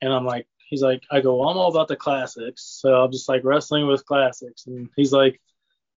And 0.00 0.12
I'm 0.12 0.24
like, 0.24 0.46
he's 0.68 0.82
like, 0.82 1.02
I 1.10 1.20
go, 1.20 1.36
well, 1.36 1.48
I'm 1.48 1.56
all 1.56 1.70
about 1.70 1.88
the 1.88 1.96
classics. 1.96 2.62
So 2.80 3.02
I'm 3.02 3.12
just 3.12 3.28
like 3.28 3.44
wrestling 3.44 3.86
with 3.86 4.06
classics. 4.06 4.66
And 4.66 4.88
he's 4.96 5.12
like, 5.12 5.40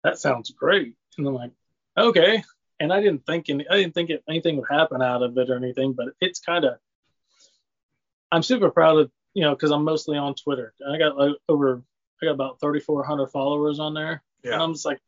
that 0.04 0.20
sounds 0.20 0.52
great. 0.52 0.96
And 1.18 1.28
I'm 1.28 1.34
like, 1.34 1.52
okay 1.98 2.44
and 2.80 2.92
I 2.92 3.02
didn't 3.02 3.26
think 3.26 3.50
any, 3.50 3.66
I 3.70 3.78
didn't 3.78 3.94
think 3.94 4.10
it, 4.10 4.24
anything 4.30 4.58
would 4.58 4.70
happen 4.70 5.02
out 5.02 5.24
of 5.24 5.38
it 5.38 5.50
or 5.50 5.56
anything, 5.56 5.94
but 5.94 6.10
it's 6.20 6.40
kind 6.40 6.66
of 6.66 6.76
I'm 8.32 8.44
super 8.44 8.70
proud 8.70 8.98
of 8.98 9.12
you 9.34 9.44
know 9.44 9.52
because 9.52 9.72
I'm 9.72 9.84
mostly 9.84 10.18
on 10.18 10.36
Twitter. 10.36 10.74
I 10.88 10.98
got 10.98 11.18
like 11.18 11.36
over 11.48 11.84
I 12.22 12.26
got 12.26 12.32
about 12.34 12.60
3,400 12.60 13.28
followers 13.28 13.80
on 13.80 13.94
there, 13.94 14.24
and 14.44 14.54
yeah. 14.54 14.62
I'm 14.62 14.74
just 14.74 14.86
like 14.86 15.00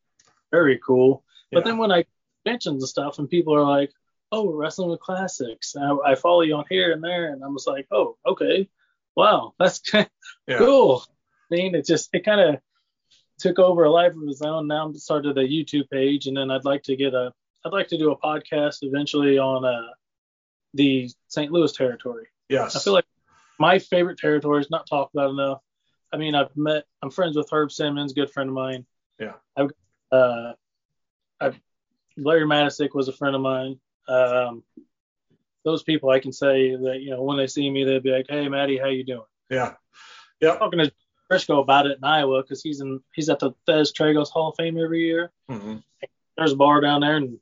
very 0.51 0.79
cool. 0.85 1.23
But 1.51 1.59
Yeah. 1.59 1.71
then 1.71 1.77
when 1.77 1.91
I 1.91 2.05
mention 2.49 2.79
the 2.79 2.87
stuff 2.87 3.19
and 3.19 3.29
people 3.29 3.53
are 3.55 3.63
like, 3.63 3.91
"Oh, 4.31 4.45
we're 4.45 4.55
wrestling 4.55 4.89
with 4.89 4.99
classics," 4.99 5.75
and 5.75 5.83
I, 5.83 6.11
I 6.11 6.15
follow 6.15 6.41
you 6.41 6.55
on 6.55 6.65
here 6.69 6.91
and 6.91 7.03
there, 7.03 7.31
and 7.31 7.43
I'm 7.43 7.55
just 7.55 7.67
like, 7.67 7.87
"Oh, 7.91 8.17
okay, 8.25 8.69
wow, 9.15 9.53
that's 9.59 9.81
yeah. 9.93 10.07
cool." 10.57 11.03
I 11.51 11.55
mean, 11.55 11.75
it 11.75 11.85
just 11.85 12.09
it 12.13 12.25
kind 12.25 12.41
of 12.41 12.61
took 13.39 13.59
over 13.59 13.83
a 13.83 13.91
life 13.91 14.13
of 14.13 14.27
its 14.27 14.41
own. 14.41 14.67
Now 14.67 14.85
I'm 14.85 14.95
started 14.95 15.37
a 15.37 15.47
YouTube 15.47 15.89
page, 15.89 16.27
and 16.27 16.37
then 16.37 16.51
I'd 16.51 16.65
like 16.65 16.83
to 16.83 16.95
get 16.95 17.13
a 17.13 17.33
I'd 17.65 17.73
like 17.73 17.87
to 17.89 17.97
do 17.97 18.11
a 18.11 18.17
podcast 18.17 18.77
eventually 18.81 19.37
on 19.37 19.65
uh, 19.65 19.93
the 20.73 21.09
St. 21.27 21.51
Louis 21.51 21.71
territory. 21.73 22.27
Yes. 22.49 22.75
I 22.75 22.79
feel 22.79 22.93
like 22.93 23.05
my 23.59 23.79
favorite 23.79 24.17
territory 24.17 24.61
is 24.61 24.69
not 24.69 24.87
talked 24.87 25.13
about 25.13 25.31
enough. 25.31 25.59
I 26.13 26.17
mean, 26.17 26.35
I've 26.35 26.55
met 26.55 26.85
I'm 27.01 27.09
friends 27.11 27.35
with 27.35 27.49
Herb 27.51 27.71
Simmons, 27.71 28.13
good 28.13 28.31
friend 28.31 28.49
of 28.49 28.55
mine. 28.55 28.85
Yeah. 29.19 29.33
I've 29.55 29.71
uh, 30.11 30.51
I've 30.51 30.55
Larry 32.17 32.45
Matysik 32.45 32.93
was 32.93 33.07
a 33.07 33.13
friend 33.13 33.35
of 33.35 33.41
mine. 33.41 33.79
Um, 34.07 34.63
those 35.63 35.83
people 35.83 36.09
I 36.09 36.19
can 36.19 36.31
say 36.31 36.75
that 36.75 36.99
you 37.01 37.09
know 37.11 37.21
when 37.23 37.37
they 37.37 37.47
see 37.47 37.69
me 37.69 37.83
they'll 37.83 37.99
be 37.99 38.11
like, 38.11 38.27
"Hey, 38.29 38.47
Maddie, 38.47 38.77
how 38.77 38.87
you 38.87 39.03
doing?" 39.03 39.21
yeah. 39.49 39.73
Yeah. 40.39 40.55
talking 40.57 40.79
to 40.79 40.91
Brisco 41.31 41.61
about 41.61 41.87
it 41.87 41.97
in 41.97 42.03
Iowa 42.03 42.41
because 42.41 42.61
he's 42.61 42.79
in 42.79 43.01
he's 43.13 43.29
at 43.29 43.39
the 43.39 43.51
Thesz 43.67 43.91
Tragos 43.93 44.29
Hall 44.29 44.49
of 44.49 44.55
Fame 44.57 44.77
every 44.77 45.01
year. 45.01 45.31
Mm-hmm. 45.49 45.77
There's 46.37 46.51
a 46.53 46.55
bar 46.55 46.79
down 46.81 47.01
there, 47.01 47.15
and 47.17 47.39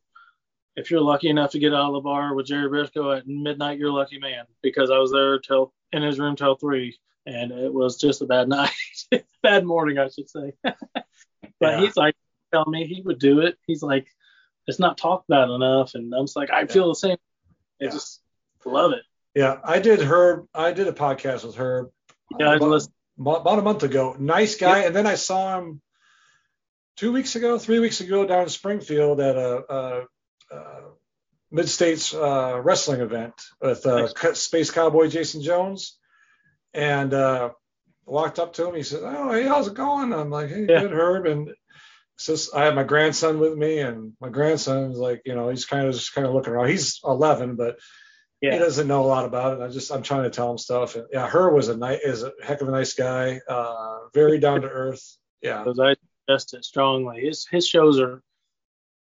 if 0.76 0.90
you're 0.90 1.02
lucky 1.02 1.30
enough 1.30 1.52
to 1.52 1.60
get 1.60 1.74
out 1.74 1.88
of 1.90 1.94
the 1.94 2.00
bar 2.00 2.34
with 2.34 2.48
Jerry 2.48 2.70
Brisco 2.70 3.16
at 3.18 3.28
midnight, 3.28 3.78
you're 3.78 3.90
a 3.90 3.94
lucky 3.94 4.18
man 4.18 4.46
because 4.64 4.90
I 4.90 4.98
was 4.98 5.12
there 5.12 5.40
till 5.40 5.74
in 5.92 6.02
his 6.02 6.20
room 6.20 6.36
till 6.36 6.56
three, 6.56 6.98
and 7.26 7.52
it 7.52 7.74
was 7.74 7.98
just 8.00 8.22
a 8.22 8.26
bad 8.26 8.48
night, 8.50 8.72
bad 9.44 9.66
morning, 9.66 9.98
I 10.00 10.08
should 10.08 10.30
say. 10.30 10.54
but 10.64 10.76
Yeah. 11.62 11.80
he's 11.82 11.98
like, 11.98 12.16
tell 12.54 12.66
me 12.66 12.88
he 12.88 13.02
would 13.02 13.20
do 13.20 13.42
it. 13.42 13.58
He's 13.68 13.84
like, 13.84 14.08
it's 14.68 14.80
not 14.80 14.98
talked 14.98 15.30
about 15.30 15.50
enough, 15.50 15.94
and 15.96 16.14
I'm 16.14 16.24
just 16.26 16.36
like, 16.36 16.50
I 16.52 16.66
feel 16.66 16.88
the 16.90 16.96
same. 16.96 17.18
I 17.82 17.86
Yeah. 17.86 17.92
just 17.92 18.22
love 18.66 18.92
it. 18.94 19.04
Yeah, 19.36 19.60
I 19.64 19.80
did 19.80 20.02
Herb. 20.02 20.48
I 20.54 20.72
did 20.72 20.88
a 20.88 20.94
podcast 20.94 21.46
with 21.46 21.56
Herb 21.56 21.92
Yeah, 22.40 22.56
about, 22.56 22.88
about 23.18 23.60
a 23.60 23.62
month 23.62 23.84
ago. 23.84 24.16
Nice 24.18 24.56
guy. 24.56 24.80
And 24.86 24.96
then 24.96 25.06
I 25.06 25.16
saw 25.16 25.60
him 25.60 25.82
two 26.96 27.12
weeks 27.12 27.36
ago, 27.36 27.60
three 27.60 27.80
weeks 27.80 28.00
ago 28.02 28.26
down 28.26 28.44
in 28.44 28.50
Springfield 28.50 29.20
at 29.20 29.36
a, 29.36 29.74
a, 29.74 30.56
a 30.56 30.82
Mid 31.52 31.68
States 31.70 32.14
uh, 32.14 32.60
wrestling 32.64 33.02
event 33.02 33.34
with 33.62 33.86
uh. 33.86 34.08
Space 34.34 34.72
Cowboy 34.72 35.10
Jason 35.10 35.42
Jones. 35.42 35.98
And 36.74 37.14
uh, 37.14 37.52
walked 38.06 38.40
up 38.40 38.54
to 38.54 38.68
him. 38.68 38.76
He 38.76 38.84
said, 38.84 39.00
"Oh, 39.04 39.32
hey, 39.32 39.44
how's 39.44 39.68
it 39.68 39.76
going?" 39.76 40.12
I'm 40.12 40.30
like, 40.30 40.50
"Hey, 40.50 40.66
Yeah. 40.68 40.82
good, 40.82 40.92
Herb." 40.92 41.26
And 41.26 41.50
I 42.54 42.66
have 42.66 42.76
my 42.76 42.84
grandson 42.84 43.40
with 43.40 43.58
me, 43.58 43.80
and 43.80 44.14
my 44.22 44.30
grandson 44.30 44.76
grandson's 44.78 44.98
like, 45.00 45.22
you 45.26 45.36
know, 45.36 45.50
he's 45.50 45.66
kind 45.66 45.88
of 45.88 45.94
just 45.94 46.14
kind 46.14 46.26
of 46.26 46.34
looking 46.34 46.54
around. 46.54 46.70
He's 46.70 47.00
11, 47.04 47.56
but 47.56 47.78
he 48.42 48.50
doesn't 48.50 48.88
know 48.88 49.04
a 49.04 49.08
lot 49.08 49.26
about 49.26 49.60
it. 49.60 49.64
I 49.64 49.70
just 49.70 49.92
I'm 49.92 50.04
trying 50.04 50.24
to 50.24 50.30
tell 50.30 50.52
him 50.52 50.58
stuff. 50.58 50.96
And 50.96 51.06
yeah, 51.12 51.28
her 51.28 51.52
was 51.54 51.68
a 51.68 51.76
nice 51.78 52.00
is 52.04 52.24
a 52.24 52.32
heck 52.44 52.62
of 52.62 52.68
a 52.68 52.72
nice 52.72 52.94
guy. 52.94 53.42
Uh, 53.50 53.98
very 54.14 54.40
down 54.40 54.62
to 54.62 54.68
earth. 54.70 55.18
Yeah. 55.42 55.64
because 55.64 55.80
I 55.80 55.96
suggest 56.28 56.54
it 56.54 56.64
strongly. 56.66 57.22
His 57.22 57.48
his 57.50 57.68
shows 57.68 58.00
are 58.00 58.22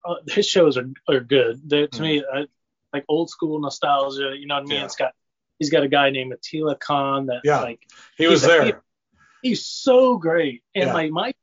uh, 0.05 0.15
his 0.27 0.47
shows 0.47 0.77
are, 0.77 0.89
are 1.09 1.19
good. 1.19 1.61
They, 1.69 1.87
to 1.87 2.01
me, 2.01 2.23
I, 2.31 2.45
like 2.93 3.05
old 3.09 3.29
school 3.29 3.59
nostalgia. 3.59 4.33
You 4.37 4.47
know 4.47 4.55
what 4.55 4.63
I 4.63 4.67
mean? 4.67 4.79
Yeah. 4.79 4.85
It's 4.85 4.95
got 4.95 5.11
he's 5.59 5.69
got 5.69 5.83
a 5.83 5.87
guy 5.89 6.09
named 6.09 6.31
Attila 6.33 6.75
Khan 6.77 7.25
that 7.27 7.41
Yeah. 7.43 7.61
like 7.61 7.79
He 8.17 8.27
was 8.27 8.41
he's 8.41 8.49
a- 8.49 8.53
there. 8.63 8.81
he's 9.41 9.65
so 9.65 10.17
great, 10.17 10.63
and 10.73 10.87
Yeah. 10.87 10.93
like 10.93 11.11
my 11.11 11.33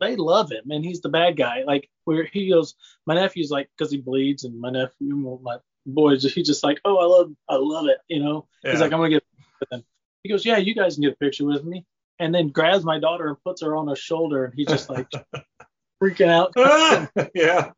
they 0.00 0.16
love 0.16 0.50
him, 0.50 0.70
and 0.70 0.84
he's 0.84 1.00
the 1.00 1.08
bad 1.08 1.36
guy. 1.36 1.62
Like 1.66 1.88
where 2.04 2.24
he 2.24 2.48
goes, 2.50 2.74
my 3.06 3.14
nephew's 3.14 3.50
like 3.50 3.68
because 3.76 3.90
he 3.90 3.98
bleeds, 3.98 4.44
and 4.44 4.60
my 4.60 4.70
nephew, 4.70 5.38
my 5.42 5.56
boy, 5.86 6.16
he's 6.18 6.34
just 6.46 6.62
like, 6.64 6.80
oh, 6.84 6.98
I 6.98 7.04
love, 7.04 7.32
I 7.48 7.56
love 7.56 7.86
it, 7.88 7.98
you 8.08 8.22
know. 8.22 8.46
He's 8.62 8.74
Yeah. 8.74 8.80
like, 8.80 8.92
I'm 8.92 8.98
gonna 8.98 9.10
get 9.10 9.24
with 9.60 9.72
him. 9.72 9.84
He 10.22 10.28
goes, 10.30 10.44
yeah, 10.44 10.56
you 10.58 10.74
guys 10.74 10.94
can 10.94 11.02
get 11.02 11.12
a 11.14 11.16
picture 11.16 11.44
with 11.46 11.64
me, 11.64 11.86
and 12.18 12.34
then 12.34 12.48
grabs 12.48 12.84
my 12.84 12.98
daughter 12.98 13.28
and 13.28 13.42
puts 13.44 13.62
her 13.62 13.76
on 13.76 13.88
his 13.88 13.98
shoulder, 13.98 14.44
and 14.44 14.54
he's 14.54 14.66
just 14.68 14.90
like 14.90 15.08
freaking 16.02 16.28
out. 16.28 16.52
yeah. 17.34 17.72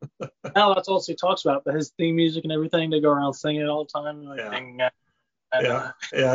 now 0.55 0.73
that's 0.73 0.87
all 0.87 1.01
he 1.03 1.15
talks 1.15 1.43
about, 1.45 1.63
but 1.65 1.73
his 1.75 1.89
theme 1.97 2.15
music 2.15 2.43
and 2.43 2.51
everything, 2.53 2.89
they 2.89 2.99
go 3.01 3.09
around 3.09 3.33
singing 3.33 3.61
it 3.61 3.67
all 3.69 3.85
the 3.85 3.91
time. 3.91 4.23
Like, 4.25 4.39
Yeah. 4.39 4.49
ding, 4.49 4.75
Yeah. 4.79 4.89
uh, 5.51 5.61
Yeah. 5.61 5.91
Yeah. 6.13 6.33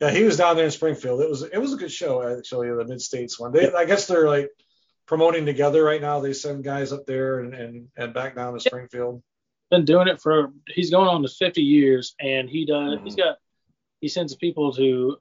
Yeah. 0.00 0.10
He 0.10 0.24
was 0.24 0.36
down 0.36 0.56
there 0.56 0.64
in 0.64 0.70
Springfield. 0.70 1.20
It 1.20 1.30
was 1.30 1.42
it 1.42 1.56
was 1.58 1.72
a 1.72 1.76
good 1.76 1.92
show 1.92 2.22
actually. 2.36 2.68
The 2.68 2.84
Mid 2.84 3.00
States 3.00 3.38
one. 3.38 3.52
They 3.52 3.72
I 3.72 3.84
guess 3.84 4.06
they're 4.06 4.28
like 4.28 4.50
promoting 5.06 5.44
together 5.46 5.84
right 5.84 6.00
now. 6.00 6.20
They 6.20 6.32
send 6.32 6.64
guys 6.64 6.92
up 6.92 7.06
there 7.06 7.40
and 7.40 7.54
and, 7.54 7.88
and 7.96 8.14
back 8.14 8.34
down 8.36 8.54
to 8.54 8.60
Springfield. 8.60 9.22
been 9.70 9.84
doing 9.84 10.08
it 10.08 10.20
for 10.20 10.52
he's 10.68 10.90
going 10.90 11.08
on 11.08 11.22
to 11.22 11.28
50 11.28 11.62
years 11.62 12.14
and 12.20 12.48
he 12.48 12.64
does 12.66 12.98
Mhm. 12.98 13.04
he's 13.04 13.16
got 13.16 13.38
he 14.00 14.08
sends 14.08 14.34
people 14.36 14.72
to 14.74 15.16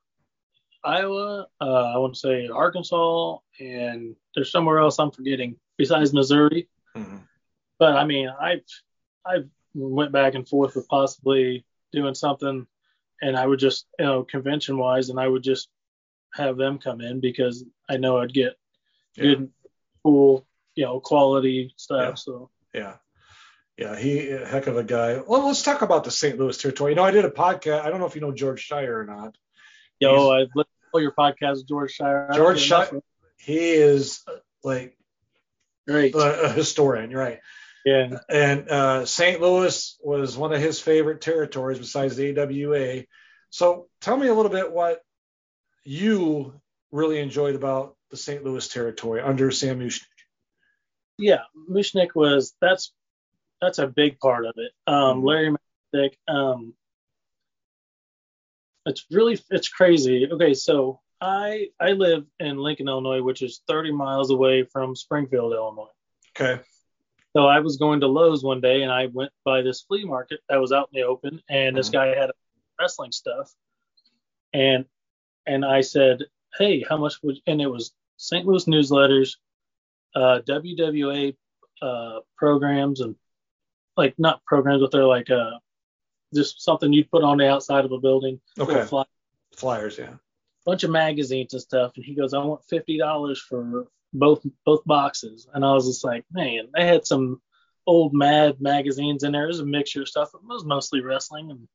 iowa 0.84 1.48
uh, 1.62 1.93
i 1.93 1.98
want 1.98 2.13
to 2.13 2.19
say 2.19 2.48
arkansas 2.50 3.38
and 3.60 4.15
there's 4.36 4.52
somewhere 4.52 4.80
else 4.80 5.00
i'm 5.00 5.12
forgetting 5.12 5.56
besides 5.78 6.13
missouri 6.13 6.67
Mhm. 6.96 7.22
but 7.80 7.96
i 7.96 8.04
mean 8.06 8.28
i've 8.39 8.65
i've 9.26 9.48
went 9.74 10.12
back 10.12 10.36
and 10.36 10.48
forth 10.48 10.76
with 10.76 10.88
possibly 10.89 11.65
doing 11.93 12.13
something 12.13 12.67
and 13.22 13.38
i 13.38 13.48
would 13.48 13.60
just 13.60 13.88
you 13.98 14.06
know 14.06 14.24
convention 14.24 14.78
wise 14.78 15.10
and 15.10 15.19
i 15.19 15.28
would 15.28 15.41
just 15.43 15.69
have 16.34 16.58
them 16.58 16.78
come 16.80 17.00
in 17.02 17.22
because 17.22 17.63
i 17.89 17.96
know 17.98 18.17
i'd 18.19 18.34
get 18.34 18.54
Yeah. 19.15 19.24
good 19.24 19.52
cool 20.04 20.46
you 20.76 20.86
know 20.86 21.00
quality 21.00 21.74
stuff 21.78 22.02
Yeah. 22.10 22.13
so 22.16 22.50
Yeah. 22.74 22.96
Yeah, 23.76 23.98
he 23.98 24.30
a 24.30 24.46
heck 24.46 24.68
of 24.68 24.78
a 24.78 24.84
guy. 24.84 25.20
Well, 25.28 25.48
let's 25.48 25.63
talk 25.63 25.82
about 25.82 26.04
the 26.04 26.12
St. 26.12 26.38
Louis 26.38 26.56
territory. 26.56 26.92
You 26.92 26.96
know, 26.96 27.04
I 27.04 27.10
did 27.10 27.26
a 27.26 27.32
podcast. 27.32 27.82
I 27.84 27.89
don't 27.89 28.00
know 28.00 28.06
if 28.06 28.13
you 28.13 28.22
know 28.22 28.32
George 28.32 28.70
Schire 28.70 29.00
or 29.02 29.06
not. 29.06 29.36
Yo, 30.00 30.30
I've 30.30 30.50
listened 30.54 30.76
to 30.84 30.89
all 30.94 31.02
your 31.02 31.12
podcast, 31.12 31.68
George 31.68 31.98
Schire. 31.98 32.32
George 32.36 32.60
Schire- 32.70 33.02
He 33.39 33.72
is 33.72 34.22
uh, 34.28 34.34
like 34.63 34.96
a, 35.89 35.94
a 36.44 36.50
historian, 36.50 37.10
you're 37.10 37.20
right? 37.20 37.39
yeah. 37.84 38.20
And 38.30 38.70
uh, 38.70 39.06
St. 39.08 39.42
Louis 39.42 39.98
was 40.04 40.38
one 40.38 40.54
of 40.54 40.62
his 40.62 40.80
favorite 40.80 41.22
territories 41.22 41.80
besides 41.80 42.16
the 42.16 42.38
AWA. 42.39 43.06
So 43.50 43.88
tell 44.02 44.16
me 44.18 44.28
a 44.28 44.34
little 44.36 44.52
bit 44.52 44.72
what 44.72 45.02
you 45.84 46.62
really 46.92 47.20
enjoyed 47.20 47.56
about 47.56 47.96
the 48.13 48.17
St. 48.17 48.43
Louis 48.43 48.67
territory 48.67 49.21
under 49.21 49.49
Sam 49.49 49.80
Muchnick. 49.80 50.06
Yeah. 51.17 51.41
Muchnick 51.67 52.10
was 52.13 52.54
that's 52.62 52.93
that's 53.60 53.80
a 53.80 53.88
big 53.88 54.19
part 54.19 54.45
of 54.45 54.54
it. 54.58 54.71
Um, 54.86 55.21
Mhm. 55.23 55.26
Larry 55.26 55.56
Muchnick, 55.95 56.13
um, 56.28 56.76
it's 58.86 59.04
really 59.10 59.39
it's 59.49 59.67
crazy. 59.67 60.28
Okay, 60.32 60.54
so 60.54 61.02
I 61.21 61.69
I 61.80 61.93
live 61.93 62.28
in 62.39 62.58
Lincoln, 62.58 62.88
Illinois, 62.88 63.23
which 63.23 63.41
is 63.41 63.62
30 63.67 63.91
miles 63.91 64.30
away 64.30 64.63
from 64.63 64.95
Springfield, 64.95 65.54
Illinois. 65.54 65.89
Okay. 66.39 66.62
So 67.36 67.47
I 67.47 67.62
was 67.62 67.78
going 67.78 68.02
to 68.02 68.08
Lowe's 68.08 68.43
one 68.43 68.62
day 68.62 68.84
and 68.84 68.91
I 68.91 69.08
went 69.08 69.32
by 69.43 69.63
this 69.63 69.82
flea 69.82 70.04
market 70.06 70.41
that 70.49 70.62
was 70.62 70.71
out 70.71 70.89
in 70.93 71.02
the 71.02 71.08
open 71.08 71.41
and 71.49 71.76
this 71.76 71.89
Mhm. 71.89 71.93
guy 71.93 72.08
had 72.15 72.30
wrestling 72.80 73.12
stuff. 73.12 73.52
And 74.54 74.86
and 75.47 75.65
I 75.65 75.82
said, 75.82 76.26
Hey, 76.60 76.84
how 76.88 76.97
much 76.97 77.15
would 77.23 77.38
and 77.47 77.60
it 77.60 77.65
was 77.67 77.91
St. 78.17 78.45
Louis 78.45 78.65
newsletters, 78.65 79.36
uh 80.15 80.39
WWA 80.47 81.36
uh 81.82 82.19
programs 82.38 83.02
and 83.02 83.15
like 83.97 84.15
not 84.17 84.43
programs, 84.45 84.82
but 84.82 84.91
they're 84.91 85.06
like 85.06 85.30
uh 85.30 85.52
just 86.34 86.62
something 86.62 86.91
you'd 86.91 87.12
put 87.12 87.23
on 87.23 87.38
the 87.38 87.47
outside 87.49 87.86
of 87.86 87.91
a 87.91 87.99
building. 87.99 88.39
Okay. 88.60 88.71
Little 88.73 88.88
fly- 88.88 89.06
Flyers, 89.56 89.97
yeah. 89.99 90.13
bunch 90.65 90.84
of 90.84 90.89
magazines 90.89 91.54
and 91.54 91.62
stuff 91.62 91.91
and 91.95 92.04
he 92.04 92.15
goes 92.15 92.34
i 92.34 92.39
want 92.39 92.63
fifty 92.65 92.97
dollars 92.97 93.39
for 93.39 93.86
both 94.13 94.43
both 94.65 94.82
boxes 94.86 95.47
and 95.54 95.63
i 95.63 95.71
was 95.73 95.86
just 95.86 96.04
like 96.04 96.23
man 96.32 96.67
they 96.73 96.88
had 96.88 97.06
some 97.06 97.39
old 97.86 98.13
mad 98.15 98.60
magazines 98.60 99.23
in 99.23 99.32
there 99.34 99.43
It 99.43 99.47
was 99.49 99.60
a 99.60 99.65
mixture 99.65 100.02
of 100.02 100.08
stuff 100.08 100.30
but 100.32 100.39
it 100.39 100.47
was 100.47 100.65
mostly 100.65 101.02
wrestling 101.02 101.52
and 101.52 101.67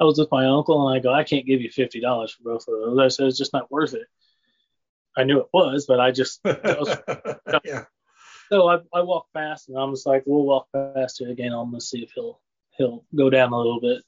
i 0.00 0.04
was 0.04 0.18
with 0.18 0.30
my 0.30 0.44
uncle 0.46 0.88
and 0.88 0.98
i 0.98 1.00
go 1.02 1.10
i 1.12 1.24
can't 1.24 1.46
give 1.46 1.62
you 1.62 1.70
fifty 1.70 2.00
dollars 2.00 2.32
for 2.32 2.42
both 2.42 2.66
of 2.68 2.74
those 2.74 2.98
i 2.98 3.08
said 3.08 3.26
it's 3.28 3.38
just 3.38 3.52
not 3.54 3.70
worth 3.70 3.94
it 3.94 4.06
i 5.16 5.24
knew 5.24 5.40
it 5.40 5.48
was 5.52 5.86
but 5.86 6.00
i 6.00 6.10
just 6.10 6.40
yeah. 7.64 7.84
so 8.48 8.68
I, 8.68 8.78
I 8.94 9.02
walked 9.02 9.32
past 9.34 9.68
and 9.68 9.78
I'm 9.78 9.92
just 9.92 10.06
like, 10.06 10.24
we'll 10.26 10.44
walk 10.44 10.68
past 10.72 11.20
it 11.20 11.30
again. 11.30 11.52
I'm 11.52 11.70
gonna 11.70 11.80
see 11.80 12.02
if 12.02 12.12
he'll 12.12 12.40
he'll 12.76 13.04
go 13.14 13.30
down 13.30 13.52
a 13.52 13.56
little 13.56 13.80
bit. 13.80 14.02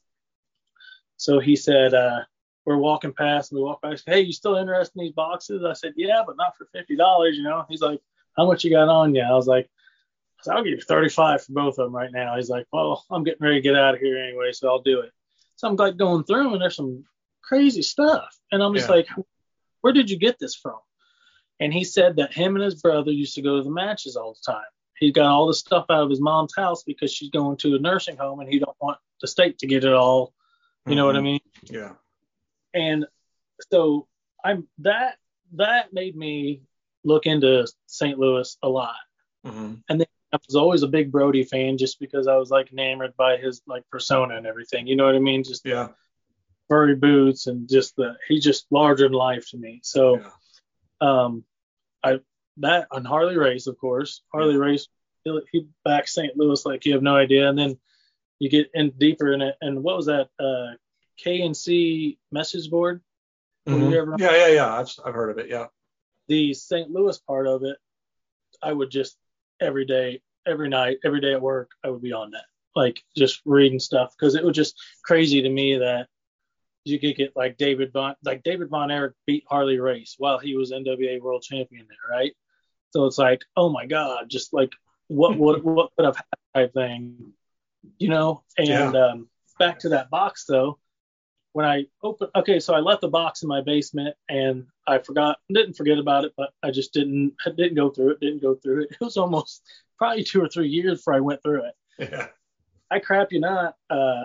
So 1.17 1.39
he 1.41 1.57
said, 1.57 1.95
uh, 1.95 2.21
we're 2.67 2.77
walking 2.77 3.13
past 3.13 3.53
and 3.53 3.59
we 3.59 3.65
walk 3.65 3.83
past. 3.83 4.05
Hey, 4.07 4.21
you 4.21 4.33
still 4.33 4.57
interested 4.57 4.99
in 4.99 5.05
these 5.05 5.13
boxes? 5.15 5.63
I 5.65 5.73
said, 5.75 5.95
yeah, 5.97 6.23
but 6.27 6.37
not 6.37 6.57
for 6.57 6.67
fifty 6.73 6.97
dollars. 6.97 7.37
You 7.37 7.43
know. 7.45 7.65
He's 7.69 7.81
like, 7.83 8.01
how 8.37 8.47
much 8.47 8.65
you 8.65 8.71
got 8.71 8.89
on 8.89 9.15
you? 9.15 9.23
I 9.23 9.33
was 9.33 9.47
like, 9.47 9.71
I'll 10.49 10.63
give 10.65 10.73
you 10.73 10.81
thirty 10.81 11.09
five 11.09 11.43
for 11.43 11.53
both 11.53 11.79
of 11.79 11.87
them 11.87 11.95
right 11.95 12.13
now. 12.13 12.37
He's 12.37 12.51
like, 12.51 12.67
well, 12.73 13.05
I'm 13.11 13.25
getting 13.25 13.43
ready 13.43 13.57
to 13.57 13.61
get 13.63 13.77
out 13.77 13.95
of 13.95 14.01
here 14.01 14.19
anyway, 14.19 14.53
so 14.53 14.69
I'll 14.69 14.83
do 14.83 15.01
it. 15.01 15.13
So 15.57 15.69
I'm 15.69 15.77
like 15.77 15.97
going 15.97 16.25
through 16.25 16.53
and 16.53 16.61
there's 16.61 16.77
some 16.77 17.05
crazy 17.43 17.83
stuff, 17.83 18.37
and 18.53 18.63
I'm 18.63 18.75
just 18.75 18.89
Yeah. 18.89 18.97
like, 18.97 19.09
where 19.81 19.93
did 19.93 20.11
you 20.11 20.19
get 20.19 20.39
this 20.39 20.55
from? 20.55 20.79
And 21.61 21.73
he 21.73 21.85
said 21.85 22.17
that 22.17 22.33
him 22.33 22.57
and 22.57 22.65
his 22.65 22.81
brother 22.81 23.11
used 23.11 23.35
to 23.37 23.43
go 23.43 23.57
to 23.59 23.63
the 23.63 23.71
matches 23.71 24.17
all 24.17 24.35
the 24.35 24.53
time. 24.53 24.65
He 24.99 25.13
got 25.13 25.27
all 25.27 25.47
the 25.47 25.55
stuff 25.55 25.87
out 25.91 26.03
of 26.03 26.11
his 26.11 26.21
mom's 26.21 26.55
house 26.57 26.83
because 26.83 27.13
she's 27.13 27.31
going 27.31 27.57
to 27.59 27.77
a 27.77 27.79
nursing 27.79 28.17
home 28.17 28.41
and 28.41 28.49
he 28.49 28.59
don't 28.59 28.77
want 28.81 28.99
the 29.21 29.29
state 29.29 29.59
to 29.59 29.67
get 29.67 29.85
it 29.85 29.93
all. 29.93 30.33
You 30.87 30.97
know 30.97 31.07
what 31.07 31.17
I 31.17 31.21
Mhm. 31.21 31.25
mean? 31.25 31.41
Yeah. 31.65 31.95
And 32.75 33.07
so 33.71 34.07
I'm 34.43 34.69
that 34.79 35.19
that 35.53 35.93
made 35.93 36.17
me 36.17 36.63
look 37.05 37.27
into 37.27 37.67
St. 37.87 38.19
Louis 38.19 38.57
a 38.63 38.69
lot. 38.69 38.97
hmm 39.45 39.75
I 39.91 40.39
was 40.49 40.57
always 40.57 40.83
a 40.83 40.89
big 40.89 41.13
Brody 41.13 41.45
fan 41.45 41.79
just 41.79 42.01
because 42.01 42.27
I 42.27 42.35
was 42.37 42.51
like 42.51 42.73
enamored 42.73 43.17
by 43.17 43.37
his 43.37 43.63
like 43.69 43.89
persona 43.89 44.37
and 44.37 44.49
everything. 44.49 44.89
You 44.89 44.97
know 44.97 45.07
what 45.07 45.15
I 45.15 45.21
mean? 45.21 45.45
Just 45.45 45.65
Yeah. 45.65 45.91
furry 46.69 46.97
boots 46.97 47.47
and 47.47 47.69
just 47.69 47.95
the 47.95 48.17
he's 48.27 48.43
just 48.43 48.67
larger 48.73 49.05
than 49.05 49.13
life 49.13 49.49
to 49.51 49.57
me. 49.57 49.81
So 49.85 50.17
Yeah. 50.17 50.31
Um 51.01 51.45
I 52.03 52.21
that 52.59 52.87
on 52.91 53.05
Harley 53.05 53.37
Race, 53.37 53.67
of 53.67 53.79
course. 53.79 54.23
Harley 54.33 54.57
Race 54.57 54.89
he, 55.25 55.41
he 55.53 55.67
backed 55.85 56.09
St. 56.11 56.37
Louis 56.37 56.65
like 56.67 56.85
you 56.85 56.93
have 56.93 57.03
no 57.03 57.17
idea. 57.17 57.49
And 57.49 57.59
then 57.59 57.79
you 58.39 58.51
get 58.51 58.71
in 58.75 58.91
deeper 58.91 59.33
in 59.33 59.41
it 59.43 59.57
and 59.61 59.83
what 59.83 59.97
was 59.97 60.07
that 60.07 60.29
uh 60.39 60.75
KNC 61.25 62.19
message 62.33 62.71
board? 62.71 63.01
Mhm. 63.69 63.95
ever- 63.95 64.17
Yeah. 64.19 64.37
Yeah. 64.37 64.47
Yeah. 64.49 64.79
I've, 64.79 64.91
I've 65.05 65.15
heard 65.15 65.31
of 65.31 65.39
it. 65.39 65.49
Yeah. 65.51 65.67
the 66.29 66.55
St. 66.55 66.91
Louis 66.91 67.19
part 67.19 67.47
of 67.47 67.65
it, 67.65 67.77
I 68.63 68.73
would 68.73 68.91
just 68.91 69.17
every 69.61 69.85
day, 69.85 70.23
every 70.47 70.69
night, 70.69 70.99
every 71.05 71.21
day 71.21 71.33
at 71.33 71.41
work, 71.43 71.71
I 71.83 71.91
would 71.91 72.03
be 72.03 72.13
on 72.13 72.31
that. 72.33 72.45
like 72.77 73.03
just 73.17 73.41
reading 73.45 73.79
stuff 73.79 74.15
because 74.19 74.35
it 74.35 74.45
was 74.45 74.55
just 74.57 74.75
crazy 75.05 75.41
to 75.43 75.49
me 75.49 75.79
that 75.79 76.09
you 76.85 77.01
could 77.01 77.17
get 77.17 77.35
like 77.37 77.57
David 77.57 77.93
Von 77.93 78.15
like 78.25 78.43
David 78.43 78.69
Von 78.69 78.91
Erich 78.91 79.15
beat 79.27 79.45
Harley 79.49 79.79
Race 79.79 80.15
while 80.19 80.39
he 80.39 80.57
was 80.57 80.71
NWA 80.73 81.21
World 81.21 81.43
Champion 81.43 81.87
there, 81.89 82.17
right? 82.19 82.33
So 82.91 83.07
it's 83.07 83.19
like, 83.19 83.43
oh 83.57 83.71
my 83.71 83.87
God, 83.87 84.29
just 84.29 84.53
like 84.53 84.71
what 85.09 85.37
what 85.37 85.65
what 85.65 85.91
could 85.97 86.05
have 86.05 86.17
happened 86.17 86.55
type 86.55 86.75
thing, 86.75 87.33
you 87.99 88.09
know? 88.09 88.45
And 88.59 88.69
Yeah. 88.69 89.07
um, 89.07 89.29
back 89.59 89.79
to 89.81 89.89
that 89.91 90.11
box 90.11 90.45
though, 90.47 90.79
when 91.53 91.65
I 91.67 91.87
open 92.03 92.29
okay, 92.37 92.61
so 92.61 92.75
I 92.75 92.81
left 92.81 93.01
the 93.01 93.09
box 93.09 93.43
in 93.43 93.49
my 93.49 93.61
basement 93.63 94.15
and 94.29 94.67
I 94.87 94.99
forgot, 94.99 95.39
didn't 95.49 95.75
forget 95.75 95.99
about 95.99 96.25
it, 96.25 96.33
but 96.37 96.51
I 96.63 96.71
just 96.71 96.93
didn't 96.93 97.35
I 97.47 97.51
didn't 97.51 97.77
go 97.77 97.91
through 97.91 98.11
it, 98.11 98.21
didn't 98.21 98.43
go 98.43 98.55
through 98.57 98.83
it. 98.83 98.89
It 99.01 99.01
was 99.01 99.17
almost 99.17 99.63
probably 99.99 100.25
two 100.25 100.43
or 100.43 100.49
three 100.49 100.69
years 100.69 100.99
before 100.99 101.15
I 101.15 101.21
went 101.21 101.43
through 101.43 101.65
it. 101.65 101.75
Yeah. 102.11 102.27
I 102.91 102.99
crap 102.99 103.33
you 103.33 103.41
not. 103.41 103.77
Uh, 103.89 104.25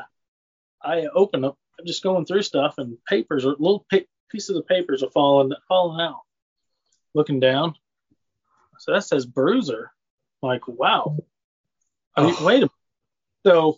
I 0.84 1.08
open 1.14 1.46
up, 1.46 1.58
I'm 1.80 1.86
just 1.86 2.04
going 2.04 2.26
through 2.26 2.44
stuff, 2.44 2.76
and 2.78 2.98
papers 3.06 3.46
or 3.46 3.52
little 3.52 3.86
pa- 3.92 4.00
pieces 4.30 4.56
of 4.58 4.68
papers 4.68 5.02
are 5.04 5.10
falling 5.12 5.54
falling 5.68 6.02
out. 6.02 6.22
Looking 7.16 7.40
down, 7.40 7.74
so 8.80 8.94
that 8.94 9.04
says 9.04 9.26
Bruiser. 9.26 9.92
I'm 10.44 10.48
like, 10.48 10.68
wow. 10.68 11.18
I 12.16 12.24
mean, 12.26 12.36
Oh. 12.38 12.46
wait 12.46 12.58
a 12.58 12.60
minute. 12.62 12.72
So 13.46 13.78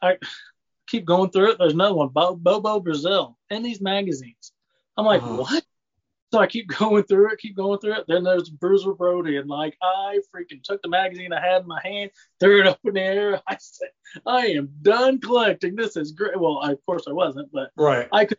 I 0.00 0.18
keep 0.86 1.04
going 1.04 1.30
through 1.30 1.50
it. 1.52 1.58
There's 1.58 1.74
another 1.74 1.94
one, 1.94 2.08
Bobo 2.08 2.80
Brazil, 2.80 3.36
in 3.50 3.62
these 3.62 3.80
magazines. 3.80 4.52
I'm 4.96 5.04
like, 5.04 5.22
Oh. 5.22 5.42
what? 5.42 5.64
So 6.32 6.40
I 6.40 6.46
keep 6.46 6.68
going 6.78 7.04
through 7.04 7.32
it, 7.32 7.38
keep 7.38 7.56
going 7.56 7.78
through 7.78 7.94
it. 7.94 8.04
Then 8.08 8.24
there's 8.24 8.48
Bruiser 8.48 8.94
Brody, 8.94 9.36
and 9.36 9.48
like 9.48 9.76
I 9.82 10.20
freaking 10.34 10.62
took 10.62 10.80
the 10.82 10.88
magazine 10.88 11.32
I 11.32 11.40
had 11.40 11.62
in 11.62 11.68
my 11.68 11.80
hand, 11.82 12.10
threw 12.40 12.60
it 12.60 12.66
up 12.68 12.80
in 12.84 12.94
the 12.94 13.02
air. 13.02 13.42
I 13.46 13.56
said, 13.60 13.88
I 14.26 14.46
am 14.48 14.70
done 14.82 15.20
collecting. 15.20 15.76
This 15.76 15.96
is 15.96 16.12
great. 16.12 16.38
Well, 16.38 16.60
I, 16.62 16.72
of 16.72 16.84
course 16.86 17.04
I 17.08 17.12
wasn't, 17.12 17.50
but 17.52 17.70
Right. 17.76 18.08
I 18.12 18.24
could 18.24 18.38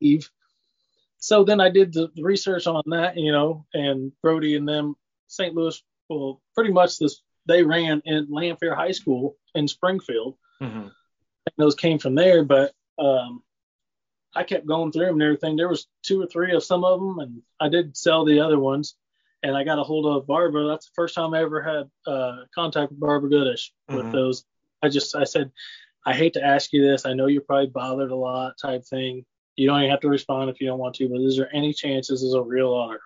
leave. 0.00 0.28
So 1.18 1.44
then 1.44 1.60
I 1.60 1.68
did 1.68 1.92
the 1.92 2.10
research 2.20 2.66
on 2.66 2.82
that, 2.86 3.16
you 3.16 3.30
know, 3.30 3.66
and 3.74 4.10
Brody 4.22 4.56
and 4.56 4.66
them, 4.66 4.96
St. 5.28 5.54
Louis, 5.54 5.80
well, 6.08 6.40
pretty 6.54 6.72
much 6.72 6.98
this 6.98 7.22
they 7.46 7.62
ran 7.62 8.02
in 8.04 8.26
Lanphier 8.30 8.74
High 8.74 8.92
School 8.92 9.36
in 9.54 9.68
Springfield. 9.68 10.36
hmm 10.60 10.66
And 10.66 11.54
those 11.58 11.74
came 11.74 11.98
from 11.98 12.14
there, 12.14 12.44
but 12.44 12.72
um, 12.98 13.42
I 14.34 14.44
kept 14.44 14.66
going 14.66 14.92
through 14.92 15.06
them 15.06 15.14
and 15.14 15.22
everything. 15.22 15.56
There 15.56 15.68
was 15.68 15.86
two 16.02 16.22
or 16.22 16.26
three 16.26 16.54
of 16.54 16.62
some 16.62 16.84
of 16.84 17.00
them, 17.00 17.18
and 17.18 17.42
I 17.58 17.68
did 17.68 17.96
sell 17.96 18.24
the 18.24 18.40
other 18.40 18.58
ones. 18.58 18.94
And 19.42 19.56
I 19.56 19.64
got 19.64 19.78
a 19.78 19.82
hold 19.82 20.04
of 20.04 20.26
Barbara. 20.26 20.66
That's 20.68 20.86
the 20.86 20.92
first 20.94 21.14
time 21.14 21.32
I 21.32 21.40
ever 21.40 21.62
had 21.62 21.90
uh, 22.06 22.44
contact 22.54 22.90
with 22.92 23.00
Barbara 23.00 23.30
Goodish 23.30 23.72
with 23.88 24.04
Mhm. 24.06 24.12
those. 24.12 24.44
I 24.82 24.88
just 24.90 25.16
I 25.16 25.24
said, 25.24 25.50
I 26.04 26.12
hate 26.14 26.34
to 26.34 26.44
ask 26.44 26.72
you 26.72 26.82
this. 26.86 27.06
I 27.06 27.14
know 27.14 27.26
you're 27.26 27.40
probably 27.42 27.68
bothered 27.68 28.10
a 28.10 28.16
lot, 28.16 28.58
type 28.60 28.84
thing. 28.84 29.24
You 29.56 29.66
don't 29.66 29.78
even 29.80 29.90
have 29.90 30.00
to 30.00 30.08
respond 30.08 30.50
if 30.50 30.60
you 30.60 30.66
don't 30.66 30.78
want 30.78 30.94
to, 30.96 31.08
but 31.08 31.20
is 31.22 31.36
there 31.38 31.54
any 31.54 31.72
chance 31.72 32.08
this 32.08 32.22
is 32.22 32.34
a 32.34 32.42
real 32.42 32.68
autograph? 32.68 33.00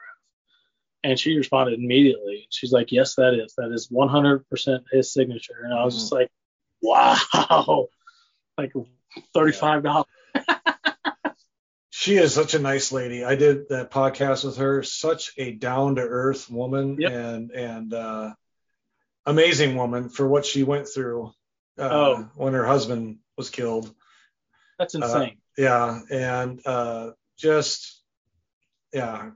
And 1.05 1.19
she 1.19 1.37
responded 1.37 1.79
immediately. 1.79 2.47
She's 2.51 2.73
like, 2.73 2.91
Yes, 2.91 3.15
that 3.15 3.35
is. 3.35 3.55
That 3.57 3.71
is 3.73 3.89
100% 3.89 4.85
his 4.91 5.13
signature. 5.13 5.63
And 5.65 5.73
I 5.75 5.85
was 5.85 5.95
just 5.95 6.13
like, 6.13 6.31
Wow, 6.83 7.17
like 8.59 8.73
thirty-five 9.33 9.83
dollars. 9.85 10.07
She 12.05 12.17
is 12.17 12.35
such 12.35 12.53
a 12.53 12.59
nice 12.59 12.93
lady. 12.93 13.25
I 13.25 13.35
did 13.35 13.71
that 13.71 13.91
podcast 13.91 14.45
with 14.45 14.59
her. 14.59 14.83
Such 14.83 15.33
a 15.39 15.53
down 15.53 15.95
to 15.95 16.03
earth 16.03 16.51
woman 16.51 16.99
Yep. 17.01 17.11
and 17.11 17.51
and 17.51 17.95
uh, 17.95 18.35
amazing 19.25 19.75
woman 19.75 20.11
for 20.11 20.29
what 20.29 20.45
she 20.45 20.65
went 20.65 20.87
through 20.87 21.33
uh, 21.79 21.89
Oh. 21.91 22.29
when 22.35 22.53
her 22.53 22.67
husband 22.67 23.21
was 23.39 23.49
killed. 23.49 23.91
That's 24.79 24.95
insane. 24.95 25.39
Yeah, 25.57 25.99
and 26.11 26.61
uh, 26.67 27.13
just 27.39 28.03
yeah, 28.93 29.31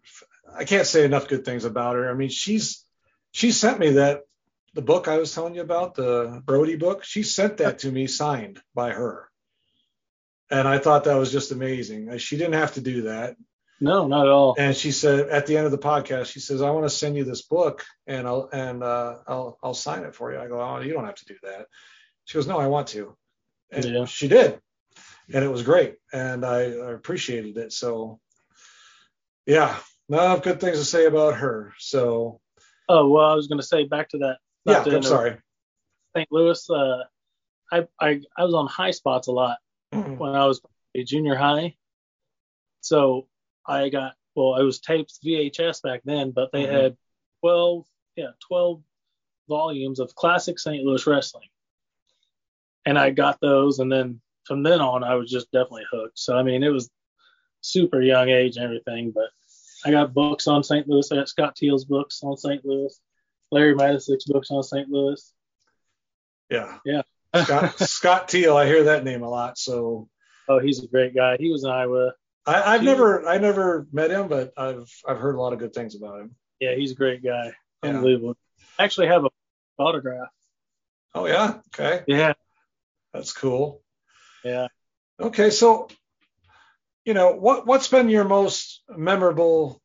I 0.54 0.64
can't 0.64 0.86
say 0.86 1.06
enough 1.06 1.26
good 1.26 1.46
things 1.46 1.64
about 1.64 1.96
her. 1.96 2.10
I 2.10 2.12
mean, 2.12 2.28
she's 2.28 2.84
she 3.32 3.50
sent 3.50 3.78
me 3.78 3.92
that 3.92 4.24
the 4.74 4.82
book 4.82 5.08
I 5.08 5.16
was 5.16 5.34
telling 5.34 5.54
you 5.54 5.62
about, 5.62 5.94
the 5.94 6.42
Brody 6.44 6.76
book. 6.76 7.02
She 7.02 7.22
sent 7.22 7.56
that 7.56 7.78
to 7.78 7.90
me 7.90 8.08
signed 8.08 8.60
by 8.74 8.90
her, 8.90 9.27
and 10.50 10.66
I 10.66 10.78
thought 10.78 11.04
that 11.04 11.16
was 11.16 11.30
just 11.32 11.52
amazing. 11.52 12.10
Uh, 12.10 12.18
She 12.18 12.36
didn't 12.36 12.54
have 12.54 12.74
to 12.74 12.80
do 12.80 13.02
that, 13.02 13.36
no, 13.80 14.06
not 14.08 14.26
at 14.26 14.32
all. 14.32 14.54
and 14.58 14.74
she 14.76 14.90
said 14.92 15.28
at 15.28 15.46
the 15.46 15.56
end 15.56 15.66
of 15.66 15.72
the 15.72 15.78
podcast, 15.78 16.26
she 16.32 16.40
says, 16.40 16.62
"I 16.62 16.70
want 16.70 16.84
to 16.86 16.90
send 16.90 17.16
you 17.16 17.24
this 17.24 17.42
book, 17.42 17.84
and 18.06 18.26
I'll 18.26 18.48
and 18.52 18.82
uh, 18.82 19.18
I'll 19.26 19.58
I'll 19.62 19.74
sign 19.74 20.04
it 20.04 20.14
for 20.14 20.32
you." 20.32 20.38
I 20.38 20.48
go, 20.48 20.60
"Oh, 20.60 20.80
you 20.80 20.92
don't 20.92 21.04
have 21.06 21.16
to 21.16 21.26
do 21.26 21.36
that." 21.42 21.66
She 22.24 22.34
goes, 22.38 22.46
"No, 22.46 22.58
I 22.58 22.66
want 22.66 22.88
to," 22.88 23.16
and 23.70 23.84
Yeah. 23.84 24.04
she 24.06 24.28
did, 24.28 24.60
and 25.32 25.44
it 25.44 25.48
was 25.50 25.62
great, 25.62 25.96
and 26.12 26.44
I, 26.44 26.72
I 26.72 26.92
appreciated 26.92 27.56
it. 27.56 27.72
So, 27.72 28.20
yeah, 29.46 29.76
enough 30.08 30.42
good 30.42 30.60
things 30.60 30.78
to 30.78 30.84
say 30.84 31.06
about 31.06 31.34
her. 31.36 31.72
So, 31.78 32.40
Oh 32.88 33.08
well, 33.08 33.26
I 33.30 33.34
was 33.34 33.46
gonna 33.48 33.62
say 33.62 33.84
back 33.84 34.08
to 34.10 34.18
that. 34.18 34.38
yeah, 34.64 34.82
to 34.84 34.96
I'm 34.96 35.02
sorry. 35.02 35.36
St. 36.16 36.28
Louis. 36.32 36.70
Uh, 36.70 37.02
I, 37.70 37.86
I 38.00 38.20
I 38.36 38.44
was 38.44 38.54
on 38.54 38.66
Highspots 38.66 39.26
a 39.28 39.32
lot 39.32 39.58
when 39.92 40.34
I 40.34 40.46
was 40.46 40.60
a 40.94 41.02
junior 41.04 41.34
high. 41.34 41.76
So 42.80 43.26
I 43.66 43.88
got 43.88 44.14
well, 44.34 44.54
I 44.54 44.62
was 44.62 44.78
tapes 44.80 45.18
VHS 45.24 45.82
back 45.82 46.02
then, 46.04 46.30
but 46.30 46.52
they 46.52 46.64
Mhm. 46.64 46.70
had 46.70 46.96
twelve, 47.40 47.86
yeah, 48.16 48.30
twelve 48.40 48.82
volumes 49.48 49.98
of 49.98 50.14
classic 50.14 50.58
St. 50.58 50.84
Louis 50.84 51.06
wrestling, 51.06 51.48
and 52.84 52.98
I 52.98 53.10
got 53.10 53.40
those, 53.40 53.78
and 53.80 53.90
then 53.90 54.20
from 54.44 54.62
then 54.62 54.80
on, 54.80 55.02
I 55.04 55.14
was 55.16 55.30
just 55.30 55.50
definitely 55.50 55.86
hooked. 55.90 56.18
So 56.18 56.36
I 56.36 56.42
mean, 56.42 56.62
it 56.62 56.68
was 56.68 56.90
super 57.60 58.00
young 58.00 58.28
age 58.28 58.56
and 58.56 58.64
everything, 58.64 59.10
but 59.10 59.30
I 59.84 59.90
got 59.90 60.14
books 60.14 60.46
on 60.46 60.62
St. 60.62 60.86
Louis. 60.88 61.10
I 61.10 61.16
got 61.16 61.28
Scott 61.28 61.56
Teal's 61.56 61.84
books 61.84 62.22
on 62.22 62.36
St. 62.36 62.64
Louis, 62.64 63.00
Larry 63.50 63.74
Matysik's 63.74 64.24
books 64.26 64.50
on 64.50 64.62
St. 64.62 64.88
Louis. 64.88 65.32
Yeah, 66.50 66.78
Yeah. 66.84 67.02
Scott, 67.36 67.78
Scott 67.80 68.28
Teal, 68.28 68.56
I 68.56 68.66
hear 68.66 68.84
that 68.84 69.04
name 69.04 69.22
a 69.22 69.28
lot. 69.28 69.58
So, 69.58 70.08
Oh, 70.50 70.58
he's 70.58 70.82
a 70.82 70.86
great 70.88 71.14
guy. 71.14 71.36
He 71.38 71.50
was 71.50 71.64
in 71.64 71.70
Iowa. 71.70 72.12
I, 72.46 72.74
I've 72.74 72.80
He- 72.80 72.86
never 72.86 73.28
I 73.28 73.36
never 73.38 73.86
met 73.92 74.10
him, 74.10 74.28
but 74.28 74.52
I've 74.56 74.90
I've 75.06 75.18
heard 75.18 75.34
a 75.34 75.40
lot 75.40 75.52
of 75.52 75.58
good 75.58 75.74
things 75.74 75.94
about 75.94 76.20
him. 76.20 76.34
Yeah, 76.58 76.74
he's 76.74 76.92
a 76.92 76.94
great 76.94 77.22
guy. 77.22 77.52
Yeah. 77.82 77.90
Unbelievable. 77.90 78.36
I 78.78 78.84
actually 78.84 79.08
have 79.08 79.24
a 79.24 79.28
autograph. 79.78 80.28
Oh 81.14 81.26
yeah, 81.26 81.58
okay, 81.74 82.02
Yeah, 82.06 82.32
that's 83.12 83.32
cool. 83.32 83.82
yeah. 84.44 84.68
Okay, 85.20 85.50
so 85.50 85.88
you 87.04 87.12
know 87.12 87.32
what 87.34 87.66
what's 87.66 87.88
been 87.88 88.08
your 88.08 88.24
most 88.24 88.82
memorable 88.88 89.82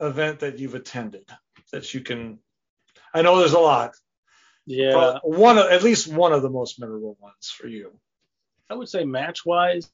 event 0.00 0.40
that 0.40 0.58
you've 0.58 0.74
attended 0.74 1.28
that 1.72 1.92
you 1.94 2.00
can 2.00 2.38
I 3.12 3.22
know 3.22 3.38
there's 3.38 3.52
a 3.52 3.58
lot. 3.60 3.92
Yeah. 4.66 4.92
but 4.92 5.28
one 5.28 5.58
of, 5.58 5.66
at 5.70 5.82
least 5.82 6.08
one 6.12 6.32
of 6.32 6.42
the 6.42 6.50
most 6.50 6.80
memorable 6.80 7.16
ones 7.20 7.50
for 7.50 7.66
you. 7.66 7.92
I 8.70 8.74
would 8.74 8.88
say 8.88 9.04
match 9.04 9.44
wise, 9.44 9.90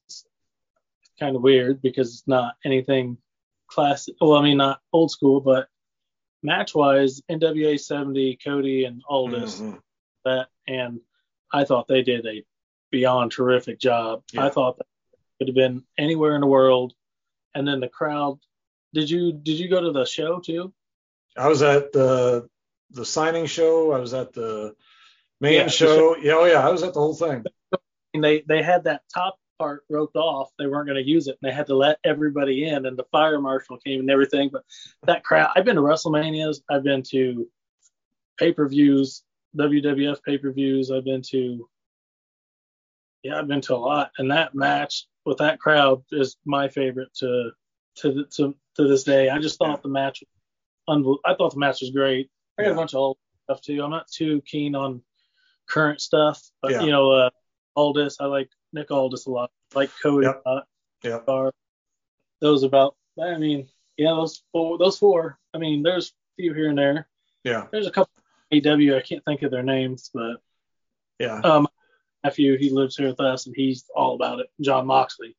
kind 1.19 1.35
of 1.37 1.43
weird 1.43 1.83
because 1.83 2.09
it's 2.15 2.29
not 2.29 2.55
anything 2.65 3.19
classic. 3.67 4.15
Well, 4.21 4.35
I 4.35 4.43
mean, 4.43 4.59
not 4.59 4.81
old 4.93 5.11
school, 5.11 5.41
but 5.41 5.69
match 6.43 6.75
wise, 6.75 7.21
NWA 7.31 7.79
70, 7.79 8.39
Cody 8.45 8.85
and 8.85 9.03
Aldis, 9.09 9.61
Mhm. 9.61 9.81
that, 10.25 10.49
and 10.67 11.01
I 11.53 11.65
thought 11.65 11.89
they 11.89 12.03
did 12.03 12.25
a 12.27 12.45
beyond 12.91 13.33
terrific 13.33 13.79
job. 13.79 14.23
Yeah. 14.33 14.47
I 14.47 14.51
thought 14.51 14.79
that 14.79 14.87
could 15.39 15.49
have 15.49 15.55
been 15.55 15.85
anywhere 15.99 16.35
in 16.35 16.41
the 16.41 16.47
world. 16.47 16.95
And 17.55 17.67
then 17.67 17.81
the 17.81 17.89
crowd. 17.89 18.39
Did 18.95 19.11
you 19.11 19.33
did 19.33 19.59
you 19.59 19.69
go 19.69 19.81
to 19.81 19.91
the 19.93 20.05
show 20.05 20.39
too? 20.41 20.73
I 21.37 21.49
was 21.49 21.63
at 21.63 21.93
the 21.93 22.49
the 22.91 23.05
signing 23.05 23.47
show. 23.47 23.93
I 23.93 23.99
was 23.99 24.15
at 24.15 24.33
the 24.33 24.75
main 25.41 25.55
Yeah, 25.55 25.65
the 25.65 25.71
show. 25.71 26.17
Yeah, 26.17 26.35
oh 26.35 26.45
yeah, 26.45 26.67
I 26.67 26.71
was 26.71 26.83
at 26.83 26.95
the 26.95 27.01
whole 27.01 27.15
thing. 27.15 27.45
And 28.15 28.25
they 28.25 28.43
they 28.49 28.63
had 28.63 28.85
that 28.85 29.03
top 29.13 29.39
part 29.59 29.85
roped 29.89 30.17
off. 30.17 30.51
They 30.59 30.67
weren't 30.67 30.89
going 30.89 31.03
to 31.03 31.09
use 31.09 31.29
it, 31.29 31.39
and 31.41 31.51
they 31.51 31.55
had 31.55 31.67
to 31.69 31.77
let 31.77 31.99
everybody 32.05 32.65
in. 32.65 32.87
And 32.87 32.99
the 32.99 33.07
fire 33.13 33.41
marshal 33.41 33.79
came 33.79 34.01
and 34.01 34.11
everything. 34.11 34.51
But 34.53 34.65
that 35.05 35.23
crowd. 35.23 35.53
I've 35.55 35.65
been 35.65 35.77
to 35.77 35.83
WrestleManias. 35.83 36.63
I've 36.69 36.83
been 36.83 37.03
to 37.11 37.47
pay 38.39 38.53
per 38.53 38.69
views, 38.69 39.23
WWF 39.57 40.23
pay 40.25 40.39
per 40.39 40.51
views. 40.53 40.91
I've 40.91 41.05
been 41.05 41.23
to. 41.31 41.69
Yeah, 43.23 43.39
I've 43.39 43.49
been 43.49 43.61
to 43.63 43.75
a 43.75 43.77
lot, 43.77 44.13
and 44.19 44.31
that 44.31 44.55
match 44.55 45.07
with 45.27 45.39
that 45.39 45.61
crowd 45.61 46.03
is 46.11 46.37
my 46.45 46.69
favorite 46.69 47.13
to 47.17 47.51
to 47.97 48.25
to 48.37 48.55
to 48.77 48.89
this 48.89 49.05
day. 49.05 49.29
I 49.29 49.39
just 49.39 49.59
thought 49.59 49.83
the 49.83 49.89
match, 49.89 50.25
I 50.89 51.35
thought 51.35 51.53
the 51.53 51.61
match 51.61 51.83
was 51.83 51.91
great. 51.91 52.31
I 52.61 52.63
got 52.65 52.69
Yeah. 52.69 52.75
a 52.75 52.77
bunch 52.77 52.95
of 52.95 52.99
old 52.99 53.19
stuff 53.45 53.61
too. 53.63 53.83
I'm 53.83 53.91
not 53.91 54.09
too 54.09 54.41
keen 54.43 54.75
on 54.75 55.03
current 55.69 56.01
stuff, 56.01 56.43
but 56.63 56.73
Yeah. 56.73 56.83
you 56.83 56.91
know, 56.91 57.11
uh, 57.13 57.31
Aldis, 57.77 58.21
I 58.21 58.27
like 58.27 58.51
Nick 58.73 58.91
Aldis 58.91 59.27
a 59.27 59.31
lot. 59.31 59.51
I 59.75 59.79
like 59.81 59.91
Cody 60.03 60.27
Yep. 60.27 60.43
a 60.45 60.49
lot. 60.51 60.69
Yep. 61.05 61.29
Are 61.29 61.53
those 62.41 62.63
about? 62.63 62.97
I 63.21 63.39
mean, 63.39 63.69
yeah, 63.97 64.11
those 64.11 64.43
four. 64.53 64.79
Those 64.79 64.99
four. 64.99 65.39
I 65.55 65.59
mean, 65.59 65.83
there's 65.83 66.09
a 66.11 66.13
few 66.43 66.55
here 66.55 66.69
and 66.69 66.79
there. 66.79 67.09
Yeah, 67.45 67.69
There's 67.73 67.87
a 67.87 67.91
couple 67.91 68.13
AW. 68.53 68.97
I 68.97 69.01
can't 69.03 69.25
think 69.25 69.43
of 69.43 69.51
their 69.51 69.63
names, 69.63 70.11
but 70.13 70.37
Yeah. 71.19 71.41
Um, 71.41 71.69
nephew, 72.25 72.57
he 72.59 72.71
lives 72.71 72.97
here 72.97 73.09
with 73.09 73.21
us, 73.21 73.47
and 73.47 73.55
he's 73.57 73.89
all 73.95 74.15
about 74.15 74.41
it. 74.41 74.51
Jon 74.61 74.87
Moxley. 74.87 75.37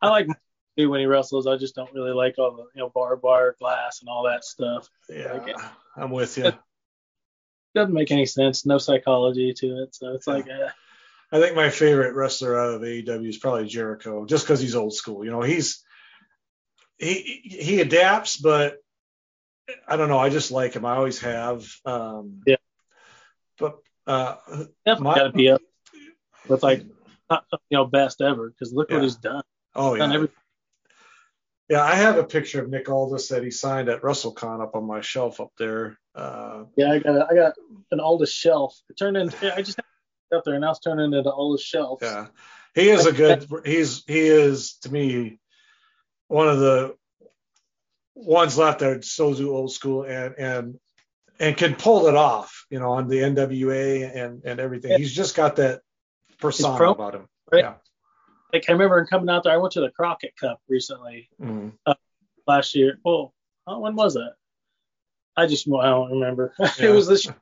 I 0.00 0.08
like 0.08 0.28
Moxley 0.76 0.86
when 0.86 1.00
he 1.00 1.06
wrestles. 1.06 1.46
I 1.46 1.56
just 1.56 1.74
don't 1.74 1.92
really 1.94 2.12
like 2.12 2.38
all 2.38 2.52
the 2.56 2.62
you 2.74 2.80
know 2.80 2.90
barbed 2.94 3.22
wire, 3.22 3.54
glass, 3.58 4.00
and 4.00 4.08
all 4.08 4.24
that 4.24 4.44
stuff. 4.44 4.88
yeah. 5.08 5.32
like. 5.32 5.56
I'm 5.96 6.10
with 6.10 6.36
you. 6.38 6.52
Doesn't 7.74 7.94
make 7.94 8.10
any 8.10 8.26
sense. 8.26 8.66
No 8.66 8.78
psychology 8.78 9.52
to 9.54 9.82
it. 9.82 9.94
So 9.94 10.12
it's 10.14 10.26
like, 10.26 10.46
eh. 10.48 10.68
I 11.32 11.40
think 11.40 11.56
my 11.56 11.70
favorite 11.70 12.14
wrestler 12.14 12.58
out 12.58 12.74
of 12.74 12.82
AEW 12.82 13.28
is 13.28 13.38
probably 13.38 13.66
Jericho, 13.66 14.24
just 14.26 14.44
because 14.44 14.60
he's 14.60 14.76
old 14.76 14.94
school. 14.94 15.24
You 15.24 15.30
know, 15.30 15.42
he's 15.42 15.82
he 16.98 17.40
he 17.44 17.80
adapts, 17.80 18.36
but 18.36 18.76
I 19.88 19.96
don't 19.96 20.08
know. 20.08 20.18
I 20.18 20.30
just 20.30 20.50
like 20.50 20.74
him. 20.74 20.84
I 20.84 20.96
always 20.96 21.20
have. 21.20 21.66
Um, 21.84 22.42
Yeah. 22.46 22.56
But 23.58 23.76
uh, 24.06 24.36
definitely 24.84 25.04
my- 25.04 25.14
got 25.14 25.22
to 25.24 25.32
be 25.32 25.48
up 25.50 25.60
with 26.48 26.62
like, 26.62 26.84
not, 27.30 27.44
you 27.70 27.78
know, 27.78 27.86
best 27.86 28.20
ever. 28.20 28.50
Because 28.50 28.72
look 28.72 28.90
Yeah. 28.90 28.96
what 28.96 29.04
he's 29.04 29.16
done. 29.16 29.42
oh 29.74 29.96
Done 29.96 30.10
yeah, 30.10 30.16
every- 30.16 30.28
yeah. 31.68 31.82
I 31.82 31.94
have 31.94 32.18
a 32.18 32.24
picture 32.24 32.62
of 32.62 32.68
Nick 32.70 32.88
Aldis 32.88 33.28
that 33.28 33.42
he 33.42 33.50
signed 33.50 33.88
at 33.88 34.02
WrestleCon 34.02 34.62
up 34.62 34.74
on 34.74 34.86
my 34.86 35.00
shelf 35.00 35.40
up 35.40 35.52
there. 35.58 35.98
Uh, 36.14 36.64
Yeah, 36.76 36.92
I 36.92 36.98
got 36.98 37.16
a, 37.16 37.26
I 37.30 37.34
got 37.34 37.54
an 37.90 38.00
Aldis 38.00 38.32
shelf. 38.32 38.78
It 38.88 38.96
turned 38.96 39.16
into 39.16 39.54
I 39.54 39.62
just 39.62 39.78
up 40.34 40.44
there 40.44 40.54
and 40.54 40.62
now 40.62 40.70
it's 40.70 40.80
turning 40.80 41.06
into 41.06 41.22
the 41.22 41.32
oldest 41.32 41.66
shelf. 41.66 42.00
Yeah, 42.02 42.26
he 42.74 42.88
is 42.88 43.06
a 43.06 43.12
good. 43.12 43.46
He's 43.64 44.04
he 44.06 44.20
is 44.20 44.74
to 44.82 44.92
me 44.92 45.38
one 46.28 46.48
of 46.48 46.58
the 46.58 46.96
ones 48.14 48.56
left 48.58 48.80
that 48.80 48.90
are 48.90 49.02
so 49.02 49.34
old 49.48 49.72
school 49.72 50.04
and 50.04 50.34
and 50.38 50.78
and 51.38 51.56
can 51.56 51.74
pull 51.74 52.06
it 52.08 52.16
off. 52.16 52.66
You 52.70 52.80
know, 52.80 52.92
on 52.92 53.08
the 53.08 53.18
NWA 53.18 54.16
and 54.16 54.44
and 54.44 54.60
everything. 54.60 54.98
He's 54.98 55.12
just 55.14 55.34
got 55.36 55.56
that 55.56 55.80
persona 56.38 56.76
pro- 56.76 56.92
about 56.92 57.14
him. 57.14 57.28
right? 57.52 57.64
Yeah. 57.64 57.74
Like 58.54 58.70
I 58.70 58.72
remember 58.72 59.04
coming 59.04 59.28
out 59.28 59.42
there. 59.42 59.52
I 59.52 59.56
went 59.56 59.72
to 59.72 59.80
the 59.80 59.90
Crockett 59.90 60.36
Cup 60.36 60.60
recently 60.68 61.28
Mhm. 61.42 61.72
last 62.46 62.76
year. 62.76 63.00
Well, 63.04 63.34
oh, 63.66 63.80
when 63.80 63.96
was 63.96 64.14
that? 64.14 64.34
I 65.36 65.46
just 65.48 65.66
I 65.68 65.86
don't 65.86 66.12
remember. 66.12 66.54
Yeah. 66.78 66.86
it 66.86 66.90
was 66.90 67.08
this, 67.08 67.24
year. 67.24 67.34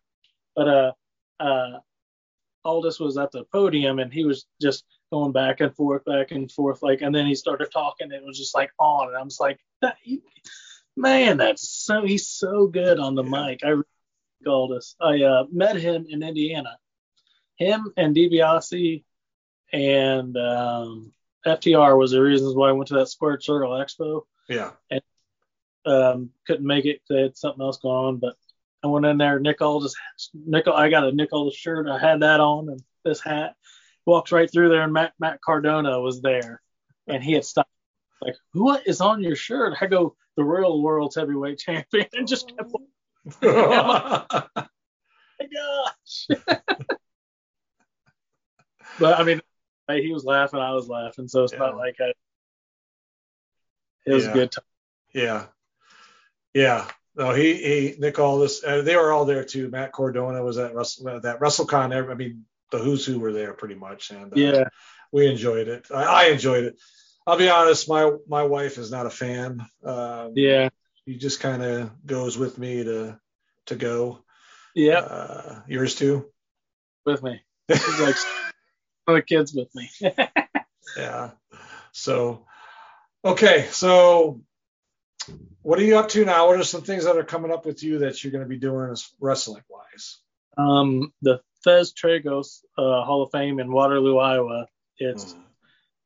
but 0.56 0.68
uh, 0.68 0.92
uh, 1.38 1.80
Aldis 2.64 2.98
was 2.98 3.18
at 3.18 3.30
the 3.30 3.44
podium 3.44 3.98
and 3.98 4.10
he 4.10 4.24
was 4.24 4.46
just 4.58 4.84
going 5.12 5.32
back 5.32 5.60
and 5.60 5.76
forth, 5.76 6.02
back 6.06 6.30
and 6.30 6.50
forth, 6.50 6.82
like, 6.82 7.02
and 7.02 7.14
then 7.14 7.26
he 7.26 7.34
started 7.34 7.70
talking. 7.70 8.06
And 8.06 8.14
it 8.14 8.24
was 8.24 8.38
just 8.38 8.54
like 8.54 8.70
on, 8.78 9.08
and 9.08 9.16
I'm 9.18 9.28
just 9.28 9.40
like, 9.40 9.60
that, 9.82 9.98
he- 10.00 10.22
man, 10.96 11.36
that's 11.36 11.68
so 11.68 12.06
he's 12.06 12.26
so 12.26 12.66
good 12.68 12.98
on 12.98 13.14
the 13.14 13.22
Yeah. 13.24 13.46
mic. 13.48 13.60
I 13.64 13.74
Aldis. 14.48 14.96
I 14.98 15.22
uh, 15.24 15.44
met 15.52 15.76
him 15.76 16.06
in 16.08 16.22
Indiana. 16.22 16.78
Him 17.56 17.92
and 17.98 18.16
DiBiase 18.16 19.04
and 19.72 20.36
um, 20.36 21.12
FTR 21.46 21.98
was 21.98 22.12
the 22.12 22.22
reasons 22.22 22.54
why 22.54 22.68
I 22.68 22.72
went 22.72 22.88
to 22.88 22.94
that 22.94 23.08
Square 23.08 23.40
Circle 23.40 23.70
Expo 23.70 24.22
Yeah. 24.48 24.72
And 24.90 25.00
um, 25.84 26.30
couldn't 26.46 26.66
make 26.66 26.84
it. 26.84 27.00
They 27.08 27.22
had 27.22 27.36
something 27.36 27.62
else 27.62 27.78
going 27.78 28.06
on, 28.06 28.16
but 28.18 28.36
I 28.84 28.88
went 28.88 29.06
in 29.06 29.18
there. 29.18 29.40
Nick 29.40 29.60
Aldis, 29.60 29.94
Nick, 30.34 30.68
I 30.68 30.88
got 30.88 31.04
a 31.04 31.12
Nick 31.12 31.32
Aldis 31.32 31.56
shirt. 31.56 31.88
I 31.88 31.98
had 31.98 32.20
that 32.20 32.40
on 32.40 32.68
and 32.68 32.80
this 33.04 33.20
hat. 33.20 33.54
Walks 34.04 34.32
right 34.32 34.50
through 34.50 34.68
there, 34.68 34.82
and 34.82 34.92
Matt 34.92 35.12
Matt 35.20 35.40
Cardona 35.40 36.00
was 36.00 36.20
there, 36.20 36.60
and 37.06 37.22
he 37.22 37.32
had 37.32 37.44
stopped. 37.44 37.70
Like, 38.20 38.34
what 38.52 38.86
is 38.86 39.00
on 39.00 39.22
your 39.22 39.36
shirt? 39.36 39.76
I 39.80 39.86
go, 39.86 40.16
the 40.36 40.42
Royal 40.42 40.82
World's 40.82 41.14
Heavyweight 41.14 41.58
Champion, 41.58 42.06
and 42.12 42.26
just 42.26 42.52
kept. 42.56 42.72
Oh 45.40 45.48
my 45.48 45.48
gosh! 45.48 46.26
but 48.98 49.18
I 49.18 49.22
mean, 49.24 49.40
he 49.88 50.12
was 50.12 50.24
laughing, 50.24 50.60
I 50.60 50.72
was 50.72 50.88
laughing, 50.88 51.28
so 51.28 51.44
it's 51.44 51.52
not 51.52 51.76
like 51.76 51.96
I. 52.00 52.12
It 54.06 54.14
was 54.14 54.24
Yeah. 54.24 54.30
a 54.30 54.34
good 54.34 54.52
time. 54.52 54.64
yeah. 55.14 55.46
Yeah. 56.54 56.86
No, 57.14 57.32
he, 57.34 57.54
he, 57.54 57.94
Nick 57.98 58.18
Aldis, 58.18 58.64
uh, 58.64 58.80
they 58.82 58.96
were 58.96 59.12
all 59.12 59.24
there 59.26 59.44
too. 59.44 59.68
Matt 59.68 59.92
Cardona 59.92 60.42
was 60.42 60.56
at 60.58 60.74
Russell, 60.74 61.08
uh, 61.08 61.18
that 61.20 61.40
WrestleCon. 61.40 62.10
I 62.10 62.14
mean, 62.14 62.46
the 62.70 62.78
who's 62.78 63.04
who 63.04 63.18
were 63.20 63.32
there 63.32 63.52
pretty 63.52 63.74
much, 63.74 64.10
and 64.10 64.32
uh, 64.32 64.36
Yeah. 64.36 64.64
we 65.12 65.26
enjoyed 65.26 65.68
it. 65.68 65.86
I, 65.94 66.04
I 66.04 66.24
enjoyed 66.28 66.64
it. 66.64 66.80
I'll 67.26 67.36
be 67.38 67.50
honest, 67.50 67.88
my 67.88 68.10
my 68.26 68.42
wife 68.44 68.78
is 68.78 68.90
not 68.90 69.06
a 69.06 69.10
fan. 69.10 69.64
Um, 69.84 70.32
Yeah. 70.34 70.70
She 71.06 71.16
just 71.18 71.40
kind 71.40 71.62
of 71.62 72.06
goes 72.06 72.38
with 72.38 72.56
me 72.58 72.82
to 72.84 73.18
to 73.66 73.76
go. 73.76 74.24
Yeah. 74.74 75.00
Uh, 75.00 75.60
yours 75.68 75.94
too. 75.94 76.30
with 77.04 77.22
me. 77.22 77.42
He's 77.68 78.00
like 78.00 78.16
the 79.06 79.22
kids 79.22 79.52
with 79.54 79.74
me. 79.74 79.90
Yeah. 80.96 81.30
So, 81.92 82.44
okay. 83.24 83.68
So, 83.70 84.42
what 85.62 85.78
are 85.78 85.84
you 85.84 85.96
up 85.96 86.10
to 86.10 86.24
now? 86.24 86.48
What 86.48 86.58
are 86.58 86.64
some 86.64 86.82
things 86.82 87.04
that 87.04 87.16
are 87.16 87.24
coming 87.24 87.52
up 87.52 87.64
with 87.64 87.82
you 87.82 88.00
that 88.00 88.22
you're 88.22 88.32
going 88.32 88.44
to 88.44 88.48
be 88.48 88.58
doing 88.58 88.90
as 88.90 89.08
wrestling 89.18 89.62
wise? 89.70 90.18
um, 90.56 91.12
the 91.22 91.40
Thesz 91.66 91.92
Tragos 91.92 92.62
uh, 92.76 93.04
Hall 93.04 93.22
of 93.22 93.30
Fame 93.30 93.60
in 93.60 93.72
Waterloo, 93.72 94.18
Iowa. 94.18 94.66
It's 94.98 95.34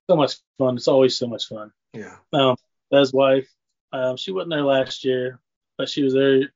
so 0.08 0.16
much 0.16 0.36
fun. 0.58 0.76
It's 0.76 0.88
always 0.88 1.18
so 1.18 1.26
much 1.26 1.46
fun. 1.46 1.72
Yeah. 1.92 2.16
Um, 2.32 2.56
Thesz's 2.92 3.12
wife, 3.12 3.48
um, 3.92 4.16
she 4.16 4.32
wasn't 4.32 4.50
there 4.50 4.62
last 4.62 5.04
year, 5.04 5.40
but 5.76 5.88
she 5.88 6.02
was 6.02 6.14
there. 6.14 6.52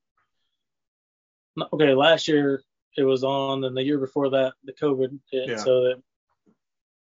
Okay, 1.73 1.95
last 1.95 2.29
year 2.29 2.63
it 2.97 3.03
was 3.03 3.25
on, 3.25 3.65
and 3.65 3.77
the 3.77 3.83
year 3.83 3.99
before 3.99 4.31
that 4.31 4.55
the 4.65 4.73
COVID 4.73 5.19
hit. 5.31 5.49
Yeah. 5.49 5.57
So 5.57 5.85
that 5.85 6.03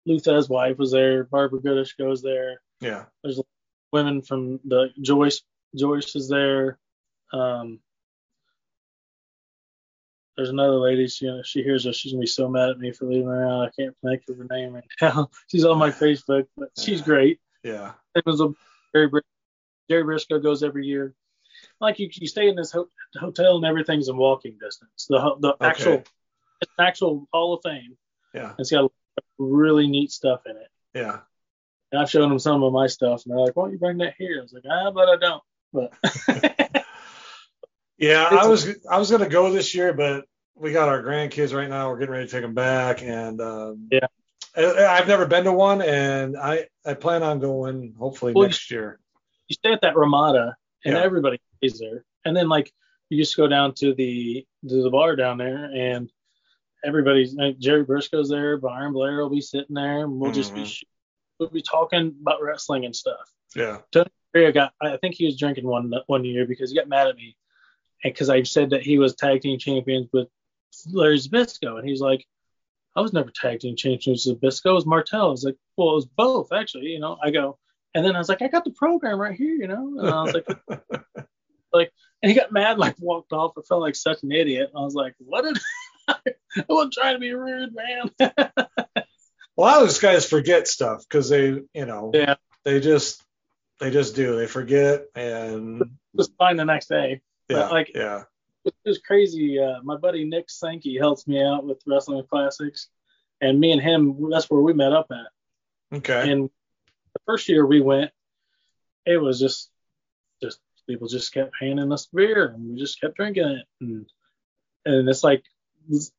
Lou 0.05 0.19
Thesz's 0.19 0.49
wife 0.49 0.77
was 0.77 0.91
there. 0.91 1.23
Barbara 1.25 1.59
Goodish 1.61 1.93
goes 1.93 2.21
there. 2.21 2.61
Yeah. 2.81 3.05
there's 3.23 3.39
women 3.91 4.21
from 4.21 4.59
the 4.65 4.89
Joyce 5.01 5.41
Joyce 5.75 6.15
is 6.15 6.27
there. 6.27 6.77
Um, 7.31 7.79
there's 10.35 10.49
another 10.49 10.77
lady. 10.77 11.07
She 11.07 11.41
she 11.45 11.61
hears 11.63 11.85
us. 11.85 11.95
She's 11.95 12.11
gonna 12.11 12.21
be 12.21 12.27
so 12.27 12.49
mad 12.49 12.69
at 12.71 12.79
me 12.79 12.91
for 12.91 13.05
leaving 13.05 13.27
her 13.27 13.47
out. 13.47 13.61
I 13.67 13.69
can't 13.79 13.95
think 14.03 14.23
of 14.29 14.37
her 14.37 14.47
name 14.49 14.73
right 14.73 14.83
now. 15.01 15.29
She's 15.47 15.63
on 15.65 15.77
my 15.77 15.89
Facebook, 15.91 16.47
but 16.57 16.69
she's 16.77 17.01
great. 17.01 17.39
Yeah. 17.63 17.93
It 18.15 18.25
was 18.25 18.41
a 18.41 18.49
Jerry, 18.93 19.07
Bris- 19.07 19.23
Jerry 19.89 20.03
Brisco 20.03 20.41
goes 20.41 20.63
every 20.63 20.85
year. 20.85 21.13
Like 21.79 21.99
you, 21.99 22.09
you 22.13 22.27
stay 22.27 22.49
in 22.49 22.55
this 22.55 22.71
ho- 22.71 22.89
hotel 23.15 23.55
and 23.57 23.65
everything's 23.65 24.09
in 24.09 24.17
walking 24.17 24.57
distance. 24.59 25.05
The 25.07 25.35
the 25.39 25.55
actual 25.61 25.93
Okay. 25.93 26.03
it's 26.61 26.71
an 26.77 26.85
actual 26.85 27.27
Hall 27.31 27.53
of 27.53 27.61
Fame. 27.63 27.95
Yeah. 28.33 28.53
It's 28.57 28.71
got 28.71 28.91
really 29.37 29.87
neat 29.87 30.11
stuff 30.11 30.41
in 30.45 30.55
it. 30.55 30.67
Yeah. 30.93 31.19
And 31.91 32.01
I've 32.01 32.09
shown 32.09 32.29
them 32.29 32.39
some 32.39 32.63
of 32.63 32.73
my 32.73 32.87
stuff, 32.87 33.23
and 33.25 33.31
they're 33.31 33.39
like, 33.45 33.55
"Why 33.55 33.65
don't 33.65 33.73
you 33.73 33.77
bring 33.79 33.97
that 33.99 34.15
here?" 34.17 34.39
I 34.39 34.41
was 34.41 34.53
like, 34.53 34.63
"Ah, 34.69 34.91
but 34.91 35.09
I 35.09 35.15
don't." 35.17 35.43
But 35.71 36.83
Yeah. 37.97 38.27
I 38.29 38.47
was 38.47 38.67
I 38.89 38.97
was 38.97 39.09
going 39.09 39.23
to 39.23 39.29
go 39.29 39.51
this 39.51 39.75
year, 39.75 39.93
but 39.93 40.25
we 40.55 40.71
got 40.71 40.89
our 40.89 41.01
grandkids 41.03 41.53
right 41.55 41.69
now. 41.69 41.89
We're 41.89 41.99
getting 41.99 42.13
ready 42.13 42.25
to 42.25 42.31
take 42.31 42.41
them 42.41 42.53
back, 42.53 43.01
and 43.03 43.39
um, 43.41 43.87
Yeah. 43.91 44.07
I, 44.55 44.85
I've 44.85 45.07
never 45.07 45.25
been 45.25 45.45
to 45.45 45.51
one, 45.53 45.81
and 45.81 46.37
I 46.37 46.67
I 46.85 46.93
plan 46.95 47.23
on 47.23 47.39
going 47.39 47.95
hopefully 47.97 48.33
Well, 48.33 48.47
next 48.47 48.69
year. 48.71 48.99
you 49.47 49.53
stay 49.55 49.71
at 49.73 49.81
that 49.81 49.95
Ramada, 49.95 50.55
and 50.85 50.95
Yeah. 50.95 51.01
everybody 51.01 51.39
stays 51.57 51.79
there. 51.79 52.03
And 52.25 52.35
then 52.35 52.49
like 52.49 52.71
you 53.09 53.17
just 53.21 53.35
go 53.37 53.47
down 53.47 53.73
to 53.75 53.93
the 53.93 54.45
to 54.67 54.83
the 54.83 54.89
bar 54.89 55.15
down 55.15 55.37
there, 55.37 55.65
and 55.65 56.11
everybody's 56.83 57.33
like 57.33 57.57
Jerry 57.59 57.85
Brisco's 57.85 58.29
there, 58.29 58.57
Byron 58.57 58.93
Blair 58.93 59.17
will 59.17 59.29
be 59.29 59.41
sitting 59.41 59.75
there, 59.75 60.03
and 60.03 60.19
we'll 60.19 60.31
just 60.31 60.53
be 60.53 60.61
Mhm. 60.61 60.83
we'll 61.39 61.49
be 61.49 61.61
talking 61.61 62.15
about 62.21 62.41
wrestling 62.41 62.85
and 62.85 62.95
stuff. 62.95 63.31
Yeah. 63.55 63.81
Ray 64.33 64.51
got 64.51 64.73
I 64.81 64.97
think 64.97 65.15
he 65.15 65.25
was 65.25 65.37
drinking 65.37 65.67
one 65.67 65.93
one 66.07 66.25
year 66.25 66.45
because 66.45 66.71
he 66.71 66.77
got 66.77 66.87
mad 66.89 67.07
at 67.07 67.15
me, 67.15 67.35
and 68.03 68.13
because 68.13 68.29
I 68.29 68.43
said 68.43 68.71
that 68.71 68.81
he 68.81 68.97
was 68.97 69.15
tag 69.15 69.41
team 69.41 69.59
champions 69.59 70.09
with 70.11 70.27
Larry 70.91 71.17
Zbysko, 71.17 71.79
and 71.79 71.87
he's 71.87 72.01
like. 72.01 72.25
I 72.95 73.01
was 73.01 73.11
never 73.11 73.31
tag 73.31 73.61
team 73.61 73.75
champions 73.75 74.27
with 74.27 74.39
Zbysko. 74.39 74.67
It 74.67 74.73
was 74.73 74.85
Martel. 74.85 75.29
I 75.29 75.31
was 75.31 75.43
like, 75.43 75.55
well, 75.77 75.93
it 75.93 75.95
was 75.95 76.05
both 76.05 76.53
actually. 76.53 76.89
You 76.89 76.99
know, 76.99 77.17
I 77.23 77.31
go, 77.31 77.57
and 77.95 78.05
then 78.05 78.15
I 78.15 78.19
was 78.19 78.29
like, 78.29 78.43
I 78.43 78.47
got 78.47 78.65
the 78.65 78.69
program 78.69 79.19
right 79.19 79.35
here. 79.35 79.55
You 79.55 79.65
know, 79.67 79.97
and 79.97 80.07
I 80.07 80.21
was 80.21 80.33
like. 80.35 80.47
like, 81.73 81.91
and 82.21 82.31
he 82.31 82.37
got 82.37 82.51
mad, 82.51 82.77
like 82.77 82.93
walked 82.99 83.33
off. 83.33 83.53
I 83.57 83.61
felt 83.67 83.81
like 83.81 83.95
such 83.95 84.21
an 84.21 84.31
idiot. 84.31 84.69
I 84.75 84.81
was 84.81 84.93
like, 84.93 85.15
what 85.17 85.43
did 85.43 85.57
I 86.07 86.15
wasn't 86.69 86.93
trying 86.93 87.15
to 87.15 87.19
be 87.19 87.33
rude, 87.33 87.73
man. 87.75 88.11
a 88.19 89.03
lot 89.57 89.81
of 89.81 89.87
these 89.87 89.99
guys 89.99 90.27
forget 90.27 90.67
stuff 90.67 91.03
because 91.07 91.29
they, 91.29 91.61
you 91.73 91.85
know, 91.85 92.11
Yeah. 92.13 92.35
they 92.63 92.79
just 92.79 93.21
they 93.79 93.89
just 93.91 94.15
do. 94.15 94.35
They 94.37 94.47
forget 94.47 95.05
and 95.15 95.81
just 96.15 96.35
fine 96.37 96.57
the 96.57 96.65
next 96.65 96.87
day. 96.87 97.21
But, 97.49 97.55
yeah, 97.57 97.67
like- 97.69 97.91
yeah, 97.93 98.23
It 98.65 98.73
was 98.85 98.99
crazy. 98.99 99.59
Uh, 99.59 99.81
my 99.83 99.97
buddy 99.97 100.25
Nick 100.25 100.49
Sankey 100.49 100.97
helps 100.97 101.27
me 101.27 101.43
out 101.43 101.65
with 101.65 101.81
wrestling 101.85 102.23
classics, 102.29 102.87
and 103.41 103.59
me 103.59 103.71
and 103.71 103.81
him, 103.81 104.29
that's 104.29 104.49
where 104.49 104.61
we 104.61 104.73
met 104.73 104.93
up 104.93 105.07
at. 105.11 105.97
okay, 105.97 106.31
And 106.31 106.49
the 107.13 107.19
first 107.25 107.49
year 107.49 107.65
we 107.65 107.81
went, 107.81 108.11
it 109.05 109.17
was 109.17 109.39
just, 109.39 109.69
just 110.41 110.59
people 110.87 111.07
just 111.09 111.33
kept 111.33 111.51
handing 111.59 111.91
us 111.91 112.05
beer, 112.13 112.47
and 112.55 112.69
we 112.69 112.79
just 112.79 113.01
kept 113.01 113.15
drinking 113.15 113.47
it, 113.49 113.65
and 113.81 114.05
and 114.85 115.09
it's 115.09 115.23
like 115.23 115.43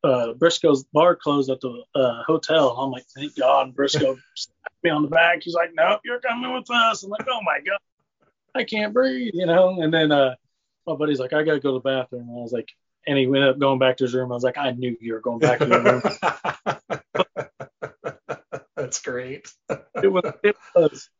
uh, 0.02 0.32
Brisco's 0.34 0.84
bar 0.84 1.16
closed 1.16 1.50
at 1.50 1.60
the 1.60 1.82
uh, 1.94 2.22
hotel. 2.24 2.70
I'm 2.70 2.90
like, 2.90 3.04
thank 3.14 3.36
God. 3.36 3.74
Briscoe 3.74 4.16
slapped 4.34 4.82
me 4.82 4.90
on 4.90 5.02
the 5.02 5.08
back. 5.08 5.42
He's 5.42 5.54
like, 5.54 5.70
nope, 5.74 6.00
you're 6.04 6.20
coming 6.20 6.52
with 6.52 6.70
us. 6.70 7.02
I'm 7.02 7.10
like, 7.10 7.26
oh 7.28 7.40
my 7.42 7.58
God, 7.58 7.78
I 8.54 8.64
can't 8.64 8.92
breathe, 8.92 9.32
you 9.34 9.46
know. 9.46 9.80
And 9.80 9.92
then 9.92 10.12
uh, 10.12 10.34
my 10.86 10.94
buddy's 10.94 11.20
like, 11.20 11.32
I 11.32 11.42
gotta 11.42 11.60
go 11.60 11.70
to 11.70 11.74
the 11.74 11.80
bathroom. 11.80 12.28
And 12.28 12.38
I 12.38 12.42
was 12.42 12.52
like, 12.52 12.68
and 13.06 13.18
he 13.18 13.24
ended 13.24 13.48
up 13.48 13.58
going 13.58 13.78
back 13.78 13.98
to 13.98 14.04
his 14.04 14.14
room. 14.14 14.32
I 14.32 14.34
was 14.34 14.44
like, 14.44 14.58
I 14.58 14.70
knew 14.70 14.96
you 15.00 15.12
were 15.12 15.20
going 15.20 15.38
back 15.38 15.58
to 15.58 15.66
your 15.66 15.82
room. 15.82 16.02
that's 18.76 19.02
great. 19.02 19.52
it 20.02 20.12
was. 20.12 20.32
It 20.42 20.56
was. 20.74 21.10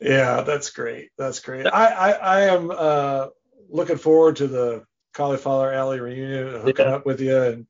Yeah, 0.00 0.42
that's 0.42 0.70
great. 0.70 1.10
That's 1.18 1.40
great. 1.40 1.66
I 1.66 1.86
I, 1.86 2.10
I 2.10 2.40
am 2.42 2.70
uh, 2.70 3.26
looking 3.68 3.98
forward 3.98 4.36
to 4.36 4.46
the 4.46 4.84
Cauliflower 5.12 5.72
Alley 5.72 6.00
reunion, 6.00 6.60
hooking 6.62 6.86
yeah. 6.86 6.94
up 6.94 7.06
with 7.06 7.20
you, 7.20 7.42
and 7.42 7.66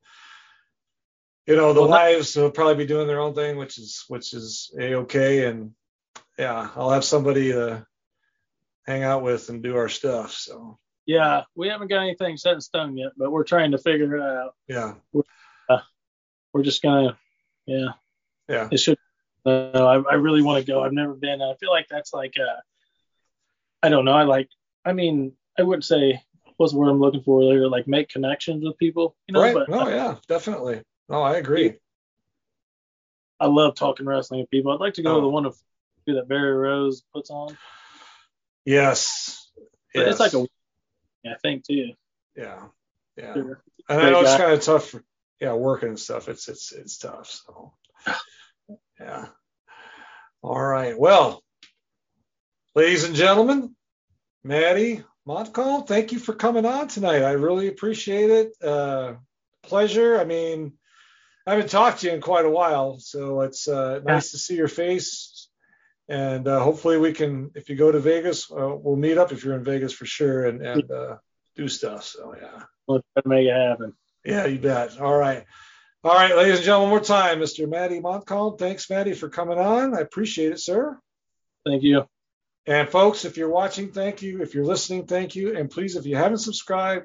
you 1.46 1.56
know 1.56 1.72
the 1.72 1.80
well, 1.80 1.90
wives 1.90 2.36
will 2.36 2.50
probably 2.50 2.76
be 2.76 2.86
doing 2.86 3.06
their 3.06 3.20
own 3.20 3.34
thing, 3.34 3.56
which 3.56 3.78
is 3.78 4.04
which 4.08 4.34
is 4.34 4.74
a 4.78 4.94
okay, 4.96 5.46
and 5.46 5.72
yeah, 6.38 6.68
I'll 6.76 6.90
have 6.90 7.04
somebody 7.04 7.52
to 7.52 7.86
hang 8.86 9.02
out 9.02 9.22
with 9.22 9.48
and 9.48 9.62
do 9.62 9.76
our 9.76 9.88
stuff. 9.88 10.32
So 10.32 10.78
yeah, 11.06 11.42
we 11.54 11.68
haven't 11.68 11.88
got 11.88 12.02
anything 12.02 12.36
set 12.36 12.54
in 12.54 12.60
stone 12.60 12.96
yet, 12.96 13.12
but 13.16 13.30
we're 13.30 13.44
trying 13.44 13.72
to 13.72 13.78
figure 13.78 14.16
it 14.16 14.22
out. 14.22 14.54
Yeah, 14.68 14.94
we're, 15.12 15.22
uh, 15.68 15.80
we're 16.52 16.62
just 16.62 16.82
gonna 16.82 17.18
yeah 17.66 17.88
yeah 18.48 18.68
it 18.70 18.78
should. 18.78 18.98
Uh, 19.44 19.70
I, 19.72 20.12
I 20.12 20.14
really 20.14 20.42
want 20.42 20.64
to 20.64 20.70
go. 20.70 20.82
I've 20.82 20.92
never 20.92 21.14
been. 21.14 21.40
I 21.40 21.54
feel 21.58 21.70
like 21.70 21.86
that's 21.88 22.12
like 22.12 22.34
uh, 22.38 22.60
I 23.82 23.88
don't 23.88 24.04
know. 24.04 24.12
I 24.12 24.24
like. 24.24 24.48
I 24.84 24.92
mean, 24.92 25.32
I 25.58 25.62
wouldn't 25.62 25.84
say 25.84 26.22
what's 26.60 26.74
the 26.74 26.78
word 26.78 26.90
I'm 26.90 27.00
looking 27.00 27.22
for 27.22 27.42
like 27.70 27.88
make 27.88 28.10
connections 28.10 28.62
with 28.62 28.76
people. 28.76 29.16
You 29.26 29.32
know, 29.32 29.40
right. 29.40 29.54
But, 29.54 29.70
oh 29.70 29.88
yeah, 29.88 30.16
definitely. 30.28 30.82
No, 31.08 31.22
I 31.22 31.38
agree. 31.38 31.76
I 33.40 33.46
love 33.46 33.74
talking 33.76 34.04
wrestling 34.04 34.40
with 34.40 34.50
people. 34.50 34.70
I'd 34.70 34.78
like 34.78 34.94
to 34.94 35.02
go 35.02 35.12
oh. 35.12 35.14
to 35.16 35.20
the 35.22 35.28
one 35.28 35.46
of 35.46 35.56
that 36.06 36.28
Barry 36.28 36.52
Rose 36.52 37.02
puts 37.14 37.30
on. 37.30 37.56
Yes. 38.66 39.50
yes. 39.94 40.08
It's 40.08 40.20
like 40.20 40.34
a 40.34 40.46
I 41.24 41.36
think 41.40 41.64
too. 41.64 41.92
Yeah. 42.36 42.64
Yeah. 43.16 43.32
Sure. 43.32 43.62
And 43.88 44.00
I 44.00 44.10
know 44.10 44.20
it's 44.20 44.36
kind 44.36 44.52
of 44.52 44.60
tough 44.60 44.88
for, 44.88 45.04
yeah, 45.40 45.54
working 45.54 45.88
and 45.88 45.98
stuff. 45.98 46.28
It's 46.28 46.46
it's 46.48 46.72
it's 46.72 46.98
tough. 46.98 47.30
So 47.30 47.72
yeah. 49.00 49.28
All 50.42 50.60
right. 50.60 50.98
Well, 50.98 51.42
ladies 52.74 53.04
and 53.04 53.14
gentlemen, 53.14 53.74
Maddie, 54.44 55.04
Montcalm, 55.26 55.84
thank 55.84 56.12
you 56.12 56.18
for 56.18 56.34
coming 56.34 56.66
on 56.66 56.88
tonight. 56.88 57.22
I 57.22 57.32
really 57.32 57.68
appreciate 57.68 58.30
it. 58.30 58.52
Uh, 58.62 59.14
pleasure. 59.62 60.18
I 60.18 60.24
mean, 60.24 60.72
I 61.46 61.52
haven't 61.52 61.70
talked 61.70 62.00
to 62.00 62.06
you 62.06 62.12
in 62.14 62.20
quite 62.20 62.44
a 62.44 62.50
while, 62.50 62.98
so 62.98 63.40
it's 63.42 63.68
uh, 63.68 64.00
nice 64.04 64.30
to 64.32 64.38
see 64.38 64.56
your 64.56 64.68
face. 64.68 65.48
And 66.08 66.48
uh, 66.48 66.60
hopefully, 66.60 66.98
we 66.98 67.12
can, 67.12 67.50
if 67.54 67.68
you 67.68 67.76
go 67.76 67.92
to 67.92 68.00
Vegas, 68.00 68.50
uh, 68.50 68.74
we'll 68.76 68.96
meet 68.96 69.18
up 69.18 69.32
if 69.32 69.44
you're 69.44 69.54
in 69.54 69.64
Vegas 69.64 69.92
for 69.92 70.06
sure 70.06 70.46
and, 70.46 70.60
and 70.60 70.90
uh, 70.90 71.16
do 71.54 71.68
stuff. 71.68 72.04
So, 72.04 72.34
yeah. 72.40 72.62
We'll 72.88 73.02
try 73.12 73.22
to 73.22 73.28
make 73.28 73.46
it 73.46 73.54
happen. 73.54 73.94
Yeah, 74.24 74.46
you 74.46 74.58
bet. 74.58 75.00
All 75.00 75.16
right. 75.16 75.44
All 76.02 76.14
right, 76.14 76.34
ladies 76.34 76.56
and 76.56 76.64
gentlemen, 76.64 76.90
one 76.90 76.98
more 76.98 77.04
time, 77.04 77.40
Mr. 77.40 77.68
Matty 77.68 78.00
Montcalm. 78.00 78.56
Thanks, 78.56 78.88
Matty, 78.88 79.12
for 79.12 79.28
coming 79.28 79.58
on. 79.58 79.94
I 79.94 80.00
appreciate 80.00 80.52
it, 80.52 80.60
sir. 80.60 80.98
Thank 81.64 81.82
you. 81.82 82.06
And 82.70 82.88
folks, 82.88 83.24
if 83.24 83.36
you're 83.36 83.50
watching, 83.50 83.90
thank 83.90 84.22
you. 84.22 84.42
If 84.42 84.54
you're 84.54 84.64
listening, 84.64 85.06
thank 85.06 85.34
you. 85.34 85.56
And 85.56 85.68
please, 85.68 85.96
if 85.96 86.06
you 86.06 86.14
haven't 86.14 86.38
subscribed, 86.38 87.04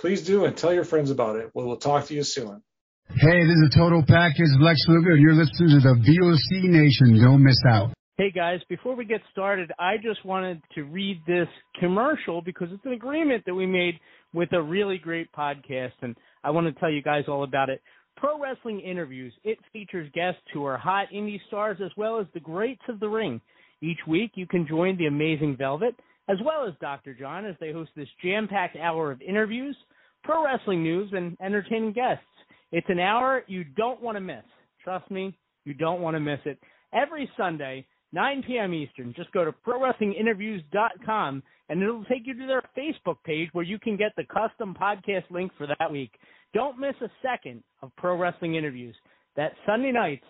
please 0.00 0.22
do 0.22 0.46
and 0.46 0.56
tell 0.56 0.72
your 0.72 0.86
friends 0.86 1.10
about 1.10 1.36
it. 1.36 1.50
We'll, 1.52 1.66
we'll 1.66 1.76
talk 1.76 2.06
to 2.06 2.14
you 2.14 2.22
soon. 2.24 2.62
Hey, 3.10 3.44
this 3.44 3.56
is 3.56 3.70
a 3.74 3.78
Total 3.78 4.02
Package 4.02 4.48
Lex 4.58 4.80
Luger, 4.88 5.10
and 5.10 5.20
you're 5.20 5.34
listening 5.34 5.68
to 5.68 5.80
the 5.80 5.96
VOC 6.00 6.70
Nation. 6.70 7.22
Don't 7.22 7.44
miss 7.44 7.60
out. 7.68 7.92
Hey 8.16 8.30
guys, 8.30 8.60
before 8.70 8.96
we 8.96 9.04
get 9.04 9.20
started, 9.32 9.70
I 9.78 9.96
just 10.02 10.24
wanted 10.24 10.62
to 10.74 10.84
read 10.84 11.20
this 11.26 11.48
commercial 11.78 12.40
because 12.40 12.68
it's 12.72 12.86
an 12.86 12.92
agreement 12.92 13.44
that 13.44 13.54
we 13.54 13.66
made 13.66 14.00
with 14.32 14.50
a 14.54 14.62
really 14.62 14.96
great 14.96 15.30
podcast, 15.32 15.92
and 16.00 16.16
I 16.42 16.52
want 16.52 16.74
to 16.74 16.80
tell 16.80 16.90
you 16.90 17.02
guys 17.02 17.24
all 17.28 17.44
about 17.44 17.68
it. 17.68 17.82
Pro 18.16 18.40
Wrestling 18.40 18.80
Interviews. 18.80 19.34
It 19.44 19.58
features 19.74 20.10
guests 20.14 20.40
who 20.54 20.64
are 20.64 20.78
hot 20.78 21.08
indie 21.14 21.40
stars 21.48 21.76
as 21.84 21.90
well 21.98 22.18
as 22.18 22.26
the 22.32 22.40
greats 22.40 22.80
of 22.88 22.98
the 22.98 23.10
ring. 23.10 23.42
Each 23.82 23.98
week, 24.06 24.32
you 24.34 24.46
can 24.46 24.66
join 24.66 24.96
the 24.96 25.06
Amazing 25.06 25.56
Velvet 25.56 25.94
as 26.28 26.38
well 26.44 26.66
as 26.66 26.74
Dr. 26.80 27.14
John 27.14 27.44
as 27.44 27.54
they 27.60 27.72
host 27.72 27.90
this 27.94 28.08
jam 28.22 28.48
packed 28.48 28.76
hour 28.76 29.12
of 29.12 29.22
interviews, 29.22 29.76
pro 30.24 30.44
wrestling 30.44 30.82
news, 30.82 31.10
and 31.12 31.36
entertaining 31.40 31.92
guests. 31.92 32.24
It's 32.72 32.88
an 32.90 32.98
hour 32.98 33.44
you 33.46 33.64
don't 33.64 34.02
want 34.02 34.16
to 34.16 34.20
miss. 34.20 34.42
Trust 34.82 35.10
me, 35.10 35.36
you 35.64 35.74
don't 35.74 36.00
want 36.00 36.14
to 36.14 36.20
miss 36.20 36.40
it. 36.44 36.58
Every 36.92 37.30
Sunday, 37.36 37.86
9 38.12 38.44
p.m. 38.46 38.74
Eastern, 38.74 39.14
just 39.14 39.30
go 39.32 39.44
to 39.44 39.52
ProWrestlingInterviews.com 39.52 41.42
and 41.68 41.82
it'll 41.82 42.04
take 42.04 42.26
you 42.26 42.34
to 42.34 42.46
their 42.46 42.62
Facebook 42.76 43.16
page 43.24 43.48
where 43.52 43.64
you 43.64 43.78
can 43.78 43.96
get 43.96 44.12
the 44.16 44.24
custom 44.24 44.74
podcast 44.80 45.30
link 45.30 45.52
for 45.56 45.66
that 45.66 45.90
week. 45.90 46.12
Don't 46.54 46.78
miss 46.78 46.94
a 47.02 47.10
second 47.22 47.62
of 47.82 47.90
Pro 47.96 48.16
Wrestling 48.16 48.54
Interviews. 48.54 48.94
That 49.36 49.52
Sunday 49.66 49.92
nights, 49.92 50.24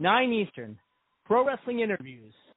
9 0.00 0.32
Eastern. 0.32 0.78
Pro 1.24 1.46
Wrestling 1.46 1.80
Interviews 1.80 2.34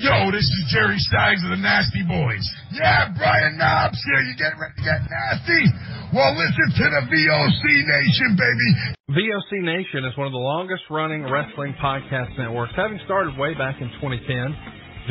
Yo, 0.00 0.32
this 0.32 0.40
is 0.40 0.72
Jerry 0.72 0.96
Steins 0.98 1.44
of 1.44 1.50
the 1.52 1.60
Nasty 1.60 2.00
Boys. 2.08 2.40
Yeah, 2.72 3.12
Brian 3.12 3.58
Knobbs 3.58 4.00
here. 4.08 4.24
You 4.24 4.34
get 4.40 4.56
ready 4.56 4.72
to 4.80 4.84
get 4.84 5.04
nasty? 5.04 5.62
Well, 6.16 6.32
listen 6.32 6.68
to 6.80 6.86
the 6.88 7.02
VOC 7.12 7.64
Nation, 7.84 8.30
baby. 8.32 8.68
VOC 9.12 9.50
Nation 9.60 10.04
is 10.08 10.16
one 10.16 10.26
of 10.26 10.32
the 10.32 10.40
longest 10.40 10.84
running 10.88 11.28
wrestling 11.28 11.76
podcast 11.76 12.36
networks, 12.38 12.72
having 12.74 13.00
started 13.04 13.36
way 13.36 13.52
back 13.54 13.80
in 13.80 13.92
2010. 14.00 14.56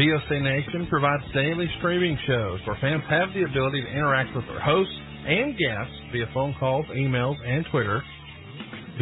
VOC 0.01 0.41
Nation 0.41 0.87
provides 0.89 1.23
daily 1.33 1.69
streaming 1.77 2.17
shows 2.25 2.59
where 2.65 2.77
fans 2.81 3.03
have 3.09 3.29
the 3.37 3.43
ability 3.43 3.81
to 3.83 3.89
interact 3.91 4.35
with 4.35 4.45
their 4.47 4.61
hosts 4.61 4.97
and 5.27 5.53
guests 5.57 5.93
via 6.11 6.25
phone 6.33 6.55
calls, 6.59 6.85
emails, 6.97 7.37
and 7.45 7.65
Twitter. 7.69 8.01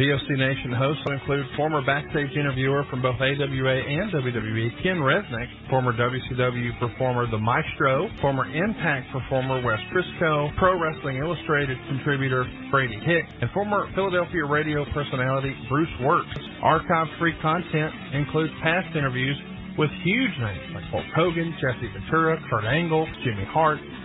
VOC 0.00 0.32
Nation 0.32 0.72
hosts 0.72 1.04
will 1.04 1.12
include 1.12 1.44
former 1.60 1.84
backstage 1.84 2.32
interviewer 2.32 2.88
from 2.88 3.02
both 3.04 3.20
AWA 3.20 3.76
and 3.84 4.08
WWE, 4.08 4.82
Ken 4.82 4.96
Resnick, 4.96 5.44
former 5.68 5.92
WCW 5.92 6.72
performer 6.80 7.30
The 7.30 7.36
Maestro, 7.36 8.08
former 8.22 8.48
Impact 8.48 9.12
performer 9.12 9.60
Wes 9.60 9.76
Brisco, 9.92 10.56
Pro 10.56 10.80
Wrestling 10.80 11.18
Illustrated 11.18 11.76
contributor 11.92 12.48
Brady 12.70 12.96
Hick, 13.04 13.28
and 13.42 13.50
former 13.50 13.92
Philadelphia 13.94 14.46
radio 14.46 14.86
personality 14.94 15.52
Bruce 15.68 15.92
Works. 16.00 16.32
Archive-free 16.64 17.36
content 17.42 17.92
includes 18.14 18.54
past 18.62 18.88
interviews 18.96 19.36
with 19.76 19.90
huge 20.00 20.32
names 20.40 20.80
like 20.80 20.84
Hulk 20.88 21.04
Hogan, 21.14 21.52
Jesse 21.60 21.92
Ventura, 21.92 22.40
Kurt 22.48 22.64
Angle, 22.64 23.04
Jimmy 23.22 23.44
Hart, 23.52 23.78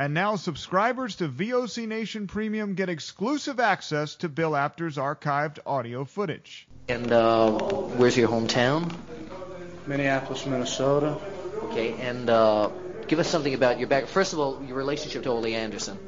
And 0.00 0.14
now 0.14 0.36
subscribers 0.36 1.16
to 1.16 1.28
VOC 1.28 1.86
Nation 1.86 2.26
Premium 2.26 2.72
get 2.72 2.88
exclusive 2.88 3.60
access 3.60 4.14
to 4.14 4.30
Bill 4.30 4.56
Apter's 4.56 4.96
archived 4.96 5.58
audio 5.66 6.06
footage. 6.06 6.66
And 6.88 7.12
uh, 7.12 7.50
where's 7.50 8.16
your 8.16 8.30
hometown? 8.30 8.90
Minneapolis, 9.86 10.46
Minnesota. 10.46 11.18
Okay, 11.64 11.92
and 12.00 12.30
uh, 12.30 12.70
give 13.08 13.18
us 13.18 13.28
something 13.28 13.52
about 13.52 13.78
your 13.78 13.88
back. 13.88 14.06
First 14.06 14.32
of 14.32 14.38
all, 14.38 14.64
your 14.64 14.78
relationship 14.78 15.22
to 15.24 15.28
Ole 15.28 15.48
Anderson. 15.48 15.98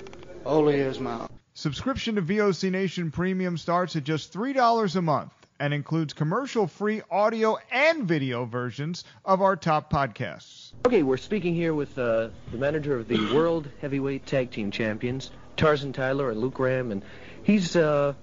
Ole 0.47 0.68
is 0.70 0.99
my 0.99 1.26
Subscription 1.53 2.14
to 2.14 2.22
VOC 2.22 2.70
Nation 2.70 3.11
Premium 3.11 3.59
starts 3.59 3.95
at 3.95 4.05
just 4.05 4.32
$3 4.32 4.97
a 4.97 5.03
month 5.03 5.34
and 5.59 5.75
includes 5.75 6.13
commercial 6.13 6.67
free 6.67 7.03
audio 7.11 7.59
and 7.71 8.05
video 8.05 8.45
versions 8.45 9.05
of 9.25 9.43
our 9.43 9.57
top 9.57 9.93
podcasts. 9.93 10.73
Okay, 10.87 11.03
we're 11.03 11.17
speaking 11.17 11.55
here 11.55 11.75
with 11.75 11.99
uh, 11.99 12.29
the 12.51 12.59
manager 12.59 12.97
of 12.97 13.09
the 13.09 13.33
World 13.35 13.69
Heavyweight 13.81 14.27
Tag 14.27 14.51
Team 14.51 14.71
Champions, 14.71 15.31
Tarzan 15.57 15.93
Tyler 15.93 16.31
and 16.31 16.41
Luke 16.41 16.55
Graham, 16.55 16.91
and 16.91 17.03
he's 17.43 17.77
uh, 17.77 18.15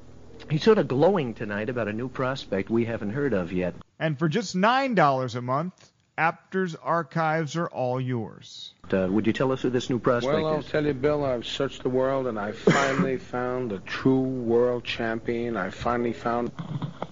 he's 0.49 0.63
sort 0.63 0.77
of 0.77 0.87
glowing 0.87 1.33
tonight 1.33 1.69
about 1.69 1.87
a 1.87 1.93
new 1.93 2.09
prospect 2.09 2.69
we 2.69 2.85
haven't 2.85 3.11
heard 3.11 3.33
of 3.33 3.51
yet. 3.51 3.75
And 3.99 4.17
for 4.17 4.29
just 4.29 4.55
$9 4.55 5.35
a 5.35 5.41
month, 5.41 5.91
Apter's 6.17 6.75
archives 6.75 7.55
are 7.55 7.67
all 7.67 7.99
yours. 7.99 8.73
Uh, 8.91 9.07
would 9.09 9.25
you 9.25 9.31
tell 9.31 9.53
us 9.53 9.61
who 9.61 9.69
this 9.69 9.89
new 9.89 9.99
prospect 9.99 10.35
Well, 10.35 10.47
I'll 10.47 10.63
tell 10.63 10.85
you, 10.85 10.93
Bill, 10.93 11.23
I've 11.23 11.45
searched 11.45 11.83
the 11.83 11.89
world 11.89 12.27
and 12.27 12.37
I 12.37 12.51
finally 12.51 13.17
found 13.33 13.71
the 13.71 13.79
true 13.79 14.19
world 14.19 14.83
champion. 14.83 15.55
I 15.55 15.69
finally 15.69 16.11
found. 16.11 16.51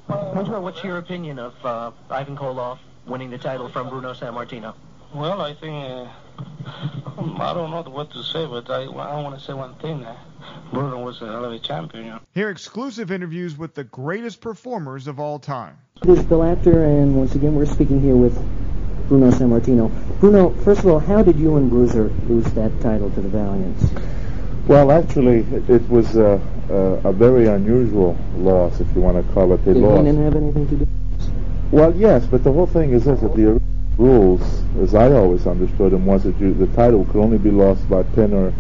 Angelo, 0.09 0.61
what's 0.61 0.83
your 0.83 0.97
opinion 0.97 1.37
of 1.39 1.53
uh, 1.65 1.91
Ivan 2.09 2.37
Koloff 2.37 2.79
winning 3.05 3.29
the 3.29 3.37
title 3.37 3.67
from 3.69 3.89
Bruno 3.89 4.13
Sammartino? 4.13 4.73
Well, 5.13 5.41
I 5.41 5.53
think 5.53 5.73
uh, 5.73 6.09
I 7.39 7.53
don't 7.53 7.71
know 7.71 7.81
what 7.83 8.11
to 8.11 8.23
say, 8.23 8.45
but 8.45 8.69
I, 8.69 8.83
I 8.83 9.21
want 9.21 9.37
to 9.37 9.43
say 9.43 9.53
one 9.53 9.75
thing. 9.75 10.03
Uh, 10.03 10.15
Bruno 10.71 11.03
was 11.03 11.21
a 11.21 11.25
hell 11.25 11.45
of 11.45 11.51
a 11.51 11.59
champion. 11.59 12.05
You 12.05 12.11
know? 12.11 12.19
Hear 12.33 12.49
exclusive 12.49 13.11
interviews 13.11 13.57
with 13.57 13.73
the 13.73 13.83
greatest 13.83 14.39
performers 14.39 15.07
of 15.07 15.19
all 15.19 15.39
time. 15.39 15.77
This 16.03 16.19
is 16.19 16.25
Bill 16.25 16.43
Apter, 16.43 16.83
and 16.83 17.15
once 17.15 17.35
again, 17.35 17.55
we're 17.55 17.65
speaking 17.65 17.99
here 17.99 18.15
with 18.15 18.35
Bruno 19.07 19.31
Sammartino. 19.31 19.91
Bruno, 20.19 20.51
first 20.63 20.81
of 20.81 20.87
all, 20.87 20.99
how 20.99 21.21
did 21.21 21.37
you 21.37 21.57
and 21.57 21.69
Bruiser 21.69 22.09
lose 22.29 22.45
that 22.53 22.79
title 22.81 23.09
to 23.11 23.21
the 23.21 23.29
Valiants? 23.29 23.91
Well, 24.67 24.91
actually, 24.91 25.39
it, 25.39 25.69
it 25.69 25.89
was 25.89 26.15
a, 26.17 26.41
a, 26.70 27.09
a 27.09 27.13
very 27.13 27.47
unusual 27.47 28.18
loss, 28.38 28.80
if 28.80 28.88
you 28.95 29.01
want 29.01 29.18
to 29.18 29.24
call 29.34 29.51
it 29.53 29.59
a 29.61 29.74
Did 29.74 29.78
loss. 29.78 29.99
Heenan 29.99 30.24
have 30.24 30.36
anything 30.36 30.68
to 30.70 30.76
do? 30.78 30.88
Well, 31.72 31.93
yes, 31.95 32.26
but 32.26 32.43
the 32.43 32.51
whole 32.51 32.68
thing 32.68 32.91
is 32.91 33.05
this: 33.05 33.20
that 33.20 33.36
the 33.36 33.61
rules, 33.97 34.41
as 34.80 34.95
I 34.95 35.11
always 35.11 35.45
understood 35.47 35.91
them, 35.91 36.05
was 36.05 36.24
that 36.24 36.39
you, 36.39 36.53
the 36.53 36.68
title 36.68 37.03
could 37.05 37.22
only 37.22 37.38
be 37.38 37.51
lost 37.51 37.88
by 37.89 38.03
pin 38.03 38.34
or 38.34 38.53